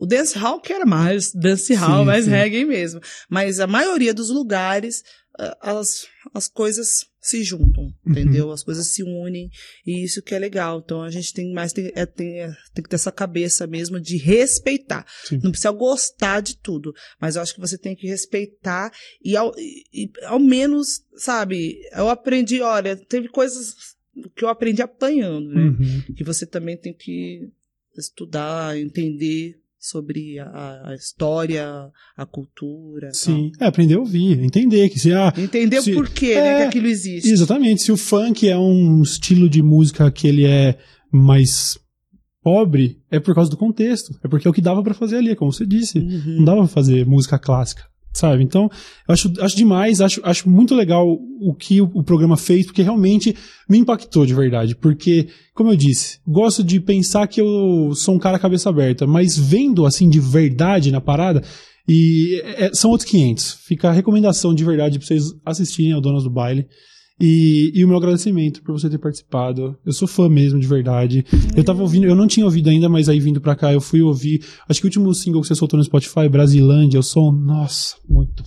o 0.00 0.06
dance 0.06 0.36
hall, 0.38 0.60
que 0.60 0.72
era 0.72 0.86
mais 0.86 1.32
dance 1.32 1.74
hall, 1.74 2.00
sim, 2.00 2.06
mais 2.06 2.24
sim. 2.24 2.30
reggae 2.30 2.64
mesmo, 2.64 3.00
mas 3.28 3.60
a 3.60 3.66
maioria 3.66 4.14
dos 4.14 4.30
lugares 4.30 5.02
as, 5.60 6.06
as 6.32 6.48
coisas 6.48 7.06
se 7.24 7.42
juntam, 7.42 7.84
uhum. 7.84 7.94
entendeu? 8.12 8.52
As 8.52 8.62
coisas 8.62 8.86
se 8.88 9.02
unem 9.02 9.50
e 9.86 10.04
isso 10.04 10.20
que 10.20 10.34
é 10.34 10.38
legal. 10.38 10.82
Então 10.84 11.00
a 11.02 11.10
gente 11.10 11.32
tem 11.32 11.54
mais 11.54 11.72
tem, 11.72 11.90
é, 11.94 12.04
tem, 12.04 12.40
é, 12.40 12.52
tem 12.74 12.82
que 12.82 12.90
ter 12.90 12.96
essa 12.96 13.10
cabeça 13.10 13.66
mesmo 13.66 13.98
de 13.98 14.18
respeitar. 14.18 15.06
Sim. 15.24 15.40
Não 15.42 15.50
precisa 15.50 15.70
gostar 15.70 16.42
de 16.42 16.54
tudo, 16.58 16.94
mas 17.18 17.34
eu 17.34 17.42
acho 17.42 17.54
que 17.54 17.60
você 17.62 17.78
tem 17.78 17.96
que 17.96 18.06
respeitar 18.06 18.92
e 19.24 19.34
ao, 19.38 19.54
e, 19.58 20.10
ao 20.24 20.38
menos, 20.38 21.02
sabe? 21.16 21.80
Eu 21.92 22.10
aprendi, 22.10 22.60
olha, 22.60 22.94
teve 22.94 23.28
coisas 23.28 23.74
que 24.36 24.44
eu 24.44 24.50
aprendi 24.50 24.82
apanhando, 24.82 25.48
né? 25.48 25.62
Uhum. 25.62 26.14
Que 26.14 26.22
você 26.22 26.44
também 26.44 26.76
tem 26.76 26.92
que 26.92 27.48
estudar, 27.96 28.78
entender 28.78 29.58
sobre 29.84 30.38
a, 30.38 30.88
a, 30.88 30.94
história, 30.94 31.90
a 32.16 32.24
cultura. 32.24 33.10
Sim, 33.12 33.52
é, 33.60 33.66
aprender 33.66 33.94
a 33.94 34.00
ouvir, 34.00 34.42
entender 34.42 34.88
que 34.88 34.98
se 34.98 35.12
ah, 35.12 35.32
entender 35.36 35.82
se, 35.82 35.92
o 35.92 35.94
porquê 35.94 36.32
é, 36.32 36.40
né, 36.40 36.56
que 36.56 36.68
aquilo 36.68 36.86
existe. 36.86 37.30
Exatamente. 37.30 37.82
Se 37.82 37.92
o 37.92 37.96
funk 37.96 38.48
é 38.48 38.56
um 38.56 39.02
estilo 39.02 39.48
de 39.48 39.62
música 39.62 40.10
que 40.10 40.26
ele 40.26 40.46
é 40.46 40.78
mais 41.12 41.78
pobre, 42.42 42.98
é 43.10 43.20
por 43.20 43.34
causa 43.34 43.50
do 43.50 43.56
contexto. 43.56 44.18
É 44.24 44.28
porque 44.28 44.48
é 44.48 44.50
o 44.50 44.54
que 44.54 44.62
dava 44.62 44.82
para 44.82 44.94
fazer 44.94 45.18
ali, 45.18 45.36
como 45.36 45.52
você 45.52 45.66
disse. 45.66 45.98
Uhum. 45.98 46.36
Não 46.38 46.44
dava 46.44 46.60
pra 46.60 46.68
fazer 46.68 47.06
música 47.06 47.38
clássica. 47.38 47.84
Sabe? 48.14 48.44
Então, 48.44 48.70
eu 49.06 49.12
acho, 49.12 49.32
acho 49.40 49.56
demais, 49.56 50.00
acho, 50.00 50.20
acho 50.24 50.48
muito 50.48 50.74
legal 50.74 51.18
o 51.40 51.52
que 51.52 51.82
o, 51.82 51.90
o, 51.92 52.02
programa 52.02 52.36
fez, 52.36 52.64
porque 52.64 52.82
realmente 52.82 53.34
me 53.68 53.76
impactou 53.76 54.24
de 54.24 54.32
verdade. 54.32 54.76
Porque, 54.76 55.28
como 55.52 55.70
eu 55.70 55.76
disse, 55.76 56.20
gosto 56.26 56.62
de 56.62 56.80
pensar 56.80 57.26
que 57.26 57.40
eu 57.40 57.92
sou 57.94 58.14
um 58.14 58.18
cara 58.18 58.38
cabeça 58.38 58.70
aberta, 58.70 59.06
mas 59.06 59.36
vendo 59.36 59.84
assim 59.84 60.08
de 60.08 60.20
verdade 60.20 60.92
na 60.92 61.00
parada, 61.00 61.42
e 61.86 62.40
é, 62.56 62.70
são 62.72 62.90
outros 62.90 63.10
500. 63.10 63.58
Fica 63.64 63.88
a 63.88 63.92
recomendação 63.92 64.54
de 64.54 64.64
verdade 64.64 64.98
pra 64.98 65.06
vocês 65.06 65.34
assistirem 65.44 65.92
ao 65.92 66.00
Donas 66.00 66.22
do 66.22 66.30
Baile. 66.30 66.66
E, 67.20 67.70
e, 67.74 67.84
o 67.84 67.88
meu 67.88 67.96
agradecimento 67.96 68.60
por 68.62 68.72
você 68.72 68.90
ter 68.90 68.98
participado. 68.98 69.76
Eu 69.86 69.92
sou 69.92 70.08
fã 70.08 70.28
mesmo, 70.28 70.58
de 70.58 70.66
verdade. 70.66 71.24
Eu 71.56 71.62
tava 71.62 71.80
ouvindo, 71.82 72.06
eu 72.06 72.14
não 72.14 72.26
tinha 72.26 72.44
ouvido 72.44 72.68
ainda, 72.68 72.88
mas 72.88 73.08
aí 73.08 73.20
vindo 73.20 73.40
pra 73.40 73.54
cá 73.54 73.72
eu 73.72 73.80
fui 73.80 74.02
ouvir. 74.02 74.44
Acho 74.68 74.80
que 74.80 74.86
o 74.86 74.88
último 74.88 75.14
single 75.14 75.40
que 75.40 75.46
você 75.46 75.54
soltou 75.54 75.78
no 75.78 75.84
Spotify, 75.84 76.28
Brasilândia, 76.28 76.98
o 76.98 77.04
som, 77.04 77.30
nossa, 77.30 77.96
muito 78.08 78.42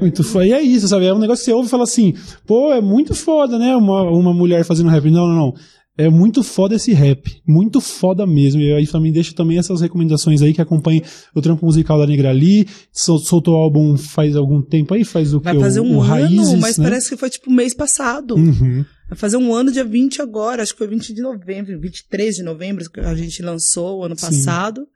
muito 0.00 0.22
foda. 0.22 0.46
E 0.46 0.52
é 0.52 0.62
isso, 0.62 0.86
sabe? 0.86 1.06
É 1.06 1.12
um 1.12 1.18
negócio 1.18 1.42
que 1.42 1.50
você 1.50 1.52
ouve 1.52 1.66
e 1.66 1.70
fala 1.70 1.82
assim, 1.82 2.14
pô, 2.46 2.72
é 2.72 2.80
muito 2.80 3.14
foda, 3.14 3.58
né? 3.58 3.74
Uma, 3.76 4.02
uma 4.02 4.32
mulher 4.32 4.64
fazendo 4.64 4.88
rap. 4.88 5.10
Não, 5.10 5.26
não, 5.26 5.34
não. 5.34 5.54
É 5.96 6.08
muito 6.08 6.42
foda 6.42 6.74
esse 6.74 6.92
rap. 6.92 7.40
Muito 7.46 7.80
foda 7.80 8.26
mesmo. 8.26 8.60
E 8.60 8.72
aí 8.72 8.86
também 8.86 9.12
deixo 9.12 9.34
também 9.34 9.58
essas 9.58 9.80
recomendações 9.80 10.42
aí 10.42 10.52
que 10.52 10.60
acompanhem 10.60 11.02
o 11.34 11.40
trampo 11.40 11.64
musical 11.64 11.98
da 11.98 12.06
Negra 12.06 12.32
Lee. 12.32 12.66
Soltou 12.92 13.54
o 13.54 13.56
álbum 13.56 13.96
faz 13.96 14.34
algum 14.34 14.60
tempo 14.60 14.92
aí, 14.94 15.04
faz 15.04 15.32
o 15.32 15.40
Vai 15.40 15.58
fazer 15.58 15.80
o, 15.80 15.84
um 15.84 15.98
o 15.98 16.02
ano, 16.02 16.10
Raízes, 16.10 16.58
mas 16.58 16.78
né? 16.78 16.88
parece 16.88 17.10
que 17.10 17.16
foi 17.16 17.30
tipo 17.30 17.50
mês 17.50 17.72
passado. 17.72 18.34
Uhum. 18.34 18.84
Vai 19.08 19.18
fazer 19.18 19.36
um 19.36 19.54
ano 19.54 19.70
dia 19.70 19.84
20 19.84 20.20
agora, 20.20 20.62
acho 20.62 20.72
que 20.72 20.78
foi 20.78 20.88
20 20.88 21.14
de 21.14 21.22
novembro, 21.22 21.78
23 21.78 22.36
de 22.36 22.42
novembro 22.42 22.90
que 22.90 23.00
a 23.00 23.14
gente 23.14 23.40
lançou 23.42 24.00
o 24.00 24.04
ano 24.04 24.18
Sim. 24.18 24.26
passado. 24.26 24.88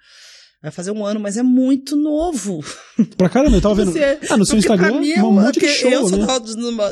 Vai 0.61 0.73
fazer 0.73 0.91
um 0.91 1.07
ano, 1.07 1.21
mas 1.21 1.37
é 1.37 1.43
muito 1.43 1.95
novo. 1.95 2.59
Pra 3.17 3.29
caramba, 3.29 3.57
eu 3.57 3.61
tava 3.61 3.77
vendo. 3.77 3.93
Você- 3.93 4.19
ah, 4.29 4.37
no 4.37 4.45
seu 4.45 4.59
Instagram, 4.59 4.99
mim 4.99 5.11
é 5.13 5.23
um 5.23 5.31
monte 5.31 5.55
de 5.55 5.61
porque 5.61 5.69
show, 5.69 5.89
Eu 5.91 6.09
sou 6.09 6.19
né? 6.19 6.27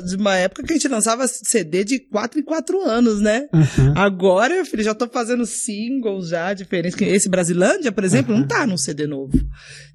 de 0.04 0.14
uma, 0.14 0.36
época 0.36 0.62
que 0.62 0.72
a 0.72 0.76
gente 0.76 0.86
lançava 0.86 1.26
CD 1.26 1.82
de 1.82 1.98
4 1.98 2.38
em 2.38 2.44
4 2.44 2.80
anos, 2.82 3.20
né? 3.20 3.48
Aham. 3.52 3.92
Agora, 3.96 4.54
meu 4.54 4.64
filho, 4.64 4.84
já 4.84 4.94
tô 4.94 5.08
fazendo 5.08 5.44
singles 5.44 6.28
já 6.28 6.54
diferentes. 6.54 6.96
Que 6.96 7.04
Esse 7.06 7.28
Brasilândia, 7.28 7.90
por 7.90 8.04
exemplo, 8.04 8.36
não 8.36 8.46
tá 8.46 8.64
num 8.68 8.76
CD 8.76 9.04
novo. 9.08 9.36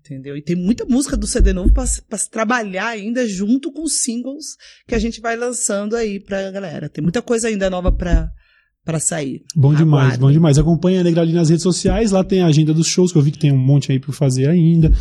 Entendeu? 0.04 0.36
E 0.36 0.42
tem 0.42 0.56
muita 0.58 0.84
música 0.84 1.16
do 1.16 1.26
CD 1.26 1.54
novo 1.54 1.72
pra, 1.72 1.86
pra 2.10 2.18
se 2.18 2.30
trabalhar 2.30 2.88
ainda 2.88 3.26
junto 3.26 3.72
com 3.72 3.84
os 3.84 4.02
singles 4.04 4.58
que 4.86 4.96
a 4.96 5.00
gente 5.00 5.22
vai 5.22 5.38
lançando 5.38 5.96
aí 5.96 6.20
pra 6.20 6.52
galera. 6.52 6.90
Tem 6.90 7.02
muita 7.02 7.22
coisa 7.22 7.48
ainda 7.48 7.70
nova 7.70 7.90
pra, 7.90 8.30
pra 8.84 9.00
sair. 9.00 9.42
Bom 9.56 9.74
demais, 9.74 10.04
Aguardem. 10.06 10.20
bom 10.20 10.32
demais. 10.32 10.58
Acompanha 10.58 11.02
a 11.02 11.04
Negra 11.04 11.22
Ali 11.22 11.34
nas 11.34 11.50
redes 11.50 11.64
sociais, 11.64 12.12
lá 12.12 12.24
tem 12.24 12.42
a 12.42 12.48
agenda 12.48 12.74
dos 12.74 12.88
shows, 12.88 13.12
que 13.12 13.18
eu 13.18 13.22
vi 13.22 13.32
que 13.32 13.40
tem 13.40 13.52
um 13.52 13.58
monte 13.58 13.92
aí 13.92 14.00
pra 14.00 14.12
fazer 14.14 14.48
ainda. 14.50 14.92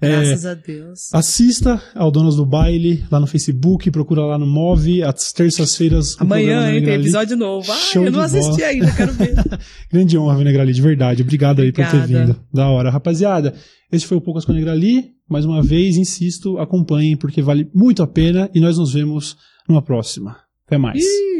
É, 0.00 0.08
Graças 0.10 0.44
a 0.44 0.52
Deus. 0.54 1.08
assista 1.14 1.82
ao 1.94 2.10
Donas 2.10 2.36
do 2.36 2.44
Baile 2.44 3.02
lá 3.10 3.18
no 3.18 3.26
Facebook, 3.26 3.90
procura 3.90 4.26
lá 4.26 4.38
no 4.38 4.46
Move, 4.46 5.02
às 5.02 5.32
terças-feiras. 5.32 6.16
Amanhã, 6.18 6.70
hein, 6.70 6.82
tem 6.84 6.94
episódio 6.94 7.34
novo. 7.36 7.70
Ah, 7.72 7.74
Show 7.76 8.04
eu 8.04 8.12
não 8.12 8.20
assisti 8.20 8.50
bola. 8.58 8.66
ainda, 8.66 8.92
quero 8.92 9.12
ver. 9.14 9.34
Grande 9.90 10.18
honra, 10.18 10.44
Negra 10.44 10.62
Ali, 10.62 10.72
de 10.74 10.82
verdade. 10.82 11.22
Obrigado 11.22 11.62
aí 11.62 11.72
por 11.72 11.86
ter 11.88 11.96
Obrigada. 11.96 12.26
vindo. 12.26 12.40
Da 12.52 12.68
hora. 12.68 12.90
Rapaziada, 12.90 13.54
esse 13.90 14.04
foi 14.06 14.18
o 14.18 14.20
Poucas 14.20 14.44
com 14.44 14.52
a 14.52 14.54
Negra 14.54 14.72
Ali. 14.72 15.12
Mais 15.28 15.44
uma 15.46 15.62
vez, 15.62 15.96
insisto, 15.96 16.58
acompanhem, 16.58 17.16
porque 17.16 17.40
vale 17.42 17.68
muito 17.74 18.02
a 18.02 18.06
pena 18.06 18.50
e 18.54 18.60
nós 18.60 18.76
nos 18.78 18.92
vemos 18.92 19.36
numa 19.68 19.82
próxima. 19.82 20.36
Até 20.66 20.76
mais. 20.78 21.02
Ih! 21.02 21.36